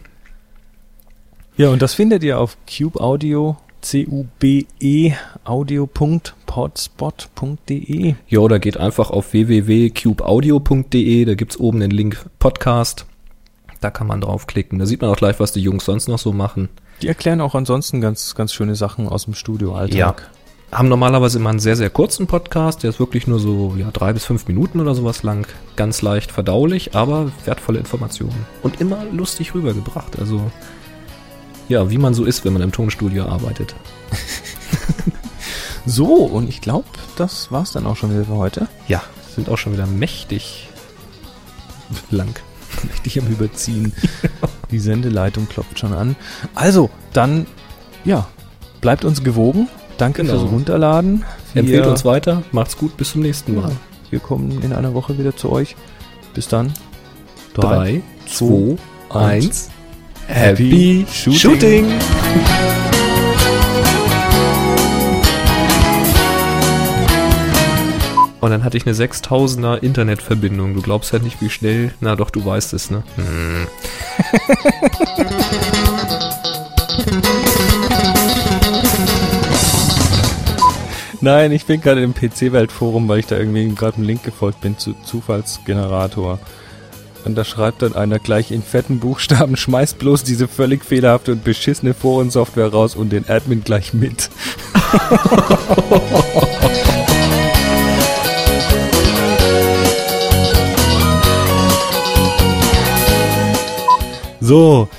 [1.57, 8.15] Ja, und das findet ihr auf Cube Audio, C-U-B-E audio.potspot.de.
[8.29, 13.05] Ja, oder geht einfach auf www.cubeaudio.de, da gibt's oben den Link Podcast.
[13.81, 14.77] Da kann man draufklicken.
[14.77, 16.69] Da sieht man auch gleich, was die Jungs sonst noch so machen.
[17.01, 19.97] Die erklären auch ansonsten ganz, ganz schöne Sachen aus dem Studioalltag.
[19.97, 20.15] Ja.
[20.71, 22.83] Haben normalerweise immer einen sehr, sehr kurzen Podcast.
[22.83, 25.47] Der ist wirklich nur so ja, drei bis fünf Minuten oder sowas lang.
[25.75, 28.45] Ganz leicht verdaulich, aber wertvolle Informationen.
[28.61, 30.19] Und immer lustig rübergebracht.
[30.19, 30.39] Also,
[31.67, 33.73] ja, wie man so ist, wenn man im Tonstudio arbeitet.
[35.87, 36.87] so, und ich glaube,
[37.17, 38.67] das war's dann auch schon wieder für heute.
[38.87, 39.01] Ja,
[39.35, 40.69] sind auch schon wieder mächtig
[42.11, 42.39] lang.
[42.89, 43.93] Mächtig am Überziehen.
[44.71, 46.15] Die Sendeleitung klopft schon an.
[46.55, 47.45] Also, dann,
[48.05, 48.27] ja,
[48.79, 49.67] bleibt uns gewogen.
[49.97, 50.39] Danke Genau.
[50.39, 51.23] fürs Runterladen.
[51.53, 52.43] Empfehlt uns weiter.
[52.51, 52.97] Macht's gut.
[52.97, 53.71] Bis zum nächsten Mal.
[54.09, 55.75] Wir kommen in einer Woche wieder zu euch.
[56.33, 56.73] Bis dann.
[57.53, 58.77] Drei, zwei,
[59.09, 59.69] eins.
[60.27, 61.37] Happy Shooting.
[61.37, 62.80] Shooting.
[68.41, 70.73] Und dann hatte ich eine 6000er Internetverbindung.
[70.73, 71.93] Du glaubst halt nicht, wie schnell.
[72.01, 73.03] Na doch, du weißt es, ne?
[81.21, 84.79] Nein, ich bin gerade im PC-Welt-Forum, weil ich da irgendwie gerade einen Link gefolgt bin
[84.79, 86.39] zu Zufallsgenerator.
[87.25, 91.43] Und da schreibt dann einer gleich in fetten Buchstaben, schmeißt bloß diese völlig fehlerhafte und
[91.43, 94.31] beschissene Forensoftware raus und den Admin gleich mit.
[104.41, 104.89] so,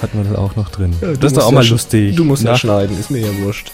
[0.00, 0.94] hatten wir das auch noch drin.
[1.00, 2.16] Ja, das ist doch auch ja mal lustig.
[2.16, 3.70] Du musst ja Nach- schneiden, ist mir ja wurscht.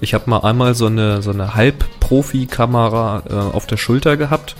[0.00, 4.54] Ich habe mal einmal so eine, so eine Halb-Profi-Kamera äh, auf der Schulter gehabt.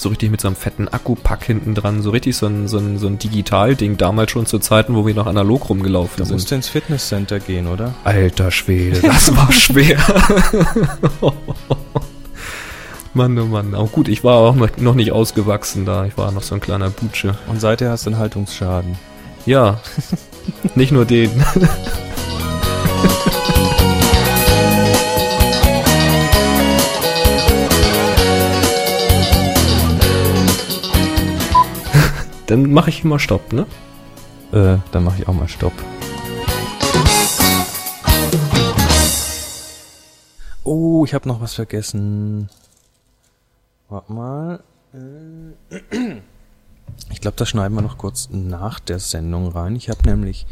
[0.00, 2.00] So richtig mit so einem fetten Akkupack hinten dran.
[2.02, 3.98] So richtig so ein, so ein, so ein Digital-Ding.
[3.98, 6.34] Damals schon zu Zeiten, wo wir noch analog rumgelaufen Da sind.
[6.36, 7.94] musst du ins Fitnesscenter gehen, oder?
[8.04, 9.98] Alter Schwede, das war schwer.
[13.12, 13.74] Mann, oh Mann.
[13.74, 16.06] Auch gut, ich war auch noch- noch nicht ausgewachsen da.
[16.06, 17.36] Ich war noch so ein kleiner Butsche.
[17.48, 18.96] Und seither hast du einen Haltungsschaden.
[19.46, 19.80] Ja,
[20.76, 21.30] nicht nur den.
[32.50, 33.64] Dann mache ich immer Stopp, ne?
[34.50, 35.72] Äh, dann mache ich auch mal Stopp.
[40.64, 42.48] Oh, ich habe noch was vergessen.
[43.88, 44.60] Warte mal.
[44.92, 46.16] Äh,
[47.10, 49.76] Ich glaube, das schneiden wir noch kurz nach der Sendung rein.
[49.76, 50.44] Ich habe nämlich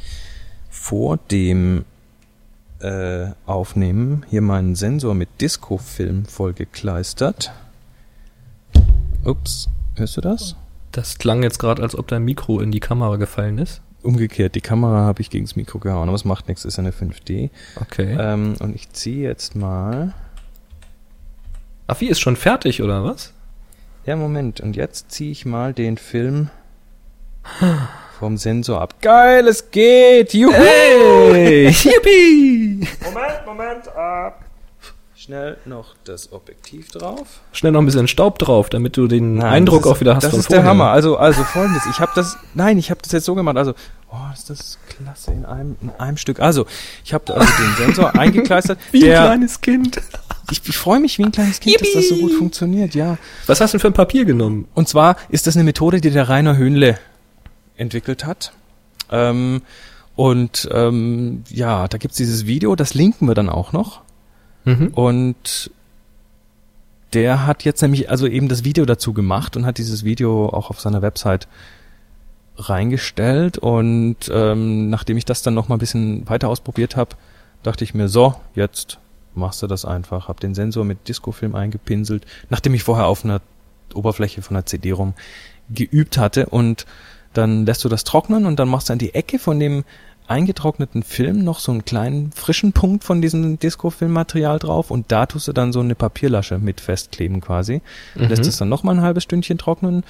[0.71, 1.85] vor dem
[2.79, 7.51] äh, Aufnehmen hier meinen Sensor mit Disco-Film vollgekleistert.
[9.25, 10.55] Ups, hörst du das?
[10.99, 13.83] Das klang jetzt gerade, als ob dein Mikro in die Kamera gefallen ist.
[14.03, 16.91] Umgekehrt, die Kamera habe ich gegens Mikro gehauen, aber es macht nichts, ist ja eine
[16.91, 17.51] 5D.
[17.81, 18.17] Okay.
[18.19, 20.13] Ähm, und ich ziehe jetzt mal.
[21.87, 23.33] Ach, wie ist schon fertig, oder was?
[24.07, 24.61] Ja, Moment.
[24.61, 26.51] Und jetzt ziehe ich mal den Film
[28.19, 29.01] vom Sensor ab.
[29.01, 30.35] Geil, es geht!
[30.35, 30.53] Juhu!
[30.53, 31.69] Hey!
[31.69, 32.89] Yippie!
[33.05, 34.48] Moment, Moment, ab!
[35.29, 37.41] Schnell noch das Objektiv drauf.
[37.53, 40.25] Schnell noch ein bisschen Staub drauf, damit du den Eindruck das ist, auch wieder hast
[40.25, 40.65] Das von ist der.
[40.65, 40.87] Hammer.
[40.87, 41.83] Also, also folgendes.
[41.91, 43.59] Ich habe das, nein, ich habe das jetzt so gemacht.
[43.59, 43.75] Also,
[44.11, 46.41] oh, ist das klasse in einem, in einem Stück.
[46.41, 46.65] Also,
[47.05, 48.79] ich habe also den Sensor eingekleistert.
[48.91, 50.01] Wie der, ein kleines Kind.
[50.51, 53.19] ich ich freue mich wie ein kleines Kind, dass das so gut funktioniert, ja.
[53.47, 54.67] Was hast du denn für ein Papier genommen?
[54.73, 56.99] Und zwar ist das eine Methode, die der Rainer Höhnle
[57.77, 58.53] entwickelt hat.
[59.11, 59.61] Ähm,
[60.17, 64.08] und ähm, ja, da gibt's dieses Video, das linken wir dann auch noch.
[64.69, 64.89] Mhm.
[64.89, 65.71] Und
[67.15, 70.69] der hat jetzt nämlich also eben das Video dazu gemacht und hat dieses Video auch
[70.71, 71.49] auf seiner Website
[72.57, 73.57] reingestellt.
[73.57, 77.17] Und ähm, nachdem ich das dann noch mal ein bisschen weiter ausprobiert habe,
[77.63, 78.99] dachte ich mir, so, jetzt
[79.35, 80.29] machst du das einfach.
[80.29, 83.41] Hab den Sensor mit Discofilm eingepinselt, nachdem ich vorher auf einer
[83.95, 85.15] Oberfläche von einer CD-ROM
[85.71, 86.47] geübt hatte.
[86.47, 86.85] Und
[87.33, 89.85] dann lässt du das trocknen und dann machst du an die Ecke von dem
[90.29, 95.49] eingetrockneten Film noch so einen kleinen frischen Punkt von diesem Disco-Filmmaterial drauf und da tust
[95.49, 97.81] du dann so eine Papierlasche mit festkleben quasi.
[98.15, 100.05] Lässt es dann noch mal ein halbes Stündchen trocknen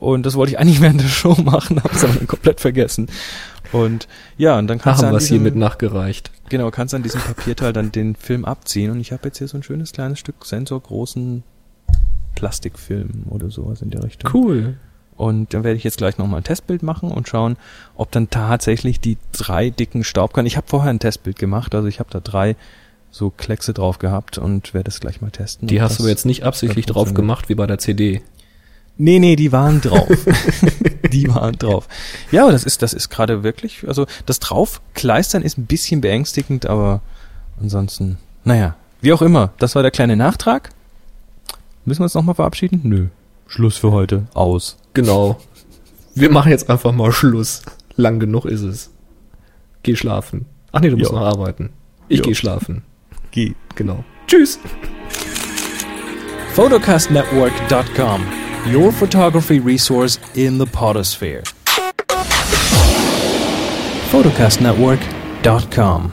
[0.00, 3.08] und das wollte ich eigentlich während der Show machen, hab's aber komplett vergessen.
[3.72, 6.32] Und ja, und dann kannst haben du wir es hiermit nachgereicht.
[6.48, 8.90] genau, kannst an diesem Papierteil dann den Film abziehen.
[8.90, 11.44] Und ich habe jetzt hier so ein schönes kleines Stück sensorgroßen
[12.34, 14.30] Plastikfilm oder sowas in der Richtung.
[14.32, 14.76] Cool.
[15.20, 17.58] Und dann werde ich jetzt gleich nochmal ein Testbild machen und schauen,
[17.94, 20.46] ob dann tatsächlich die drei dicken Staubkörner.
[20.46, 22.56] Ich habe vorher ein Testbild gemacht, also ich habe da drei
[23.10, 25.68] so Kleckse drauf gehabt und werde es gleich mal testen.
[25.68, 28.22] Die hast du jetzt nicht absichtlich drauf gemacht wie bei der CD.
[28.96, 30.08] Nee, nee, die waren drauf.
[31.12, 31.86] die waren drauf.
[32.32, 36.64] Ja, aber das ist, das ist gerade wirklich, also das draufkleistern ist ein bisschen beängstigend,
[36.64, 37.02] aber
[37.60, 40.70] ansonsten, naja, wie auch immer, das war der kleine Nachtrag.
[41.84, 42.80] Müssen wir uns nochmal verabschieden?
[42.84, 43.08] Nö.
[43.50, 44.28] Schluss für heute.
[44.32, 44.76] Aus.
[44.94, 45.40] Genau.
[46.14, 47.62] Wir machen jetzt einfach mal Schluss.
[47.96, 48.90] Lang genug ist es.
[49.82, 50.46] Geh schlafen.
[50.70, 51.18] Ach nee, du musst Jo.
[51.18, 51.70] noch arbeiten.
[52.08, 52.24] Ich Jo.
[52.26, 52.84] geh schlafen.
[53.32, 53.54] Geh.
[53.74, 54.04] Genau.
[54.28, 54.60] Tschüss.
[56.54, 58.20] Photocastnetwork.com,
[58.72, 61.42] your photography resource in the potosphere.
[64.12, 66.12] Photocastnetwork.com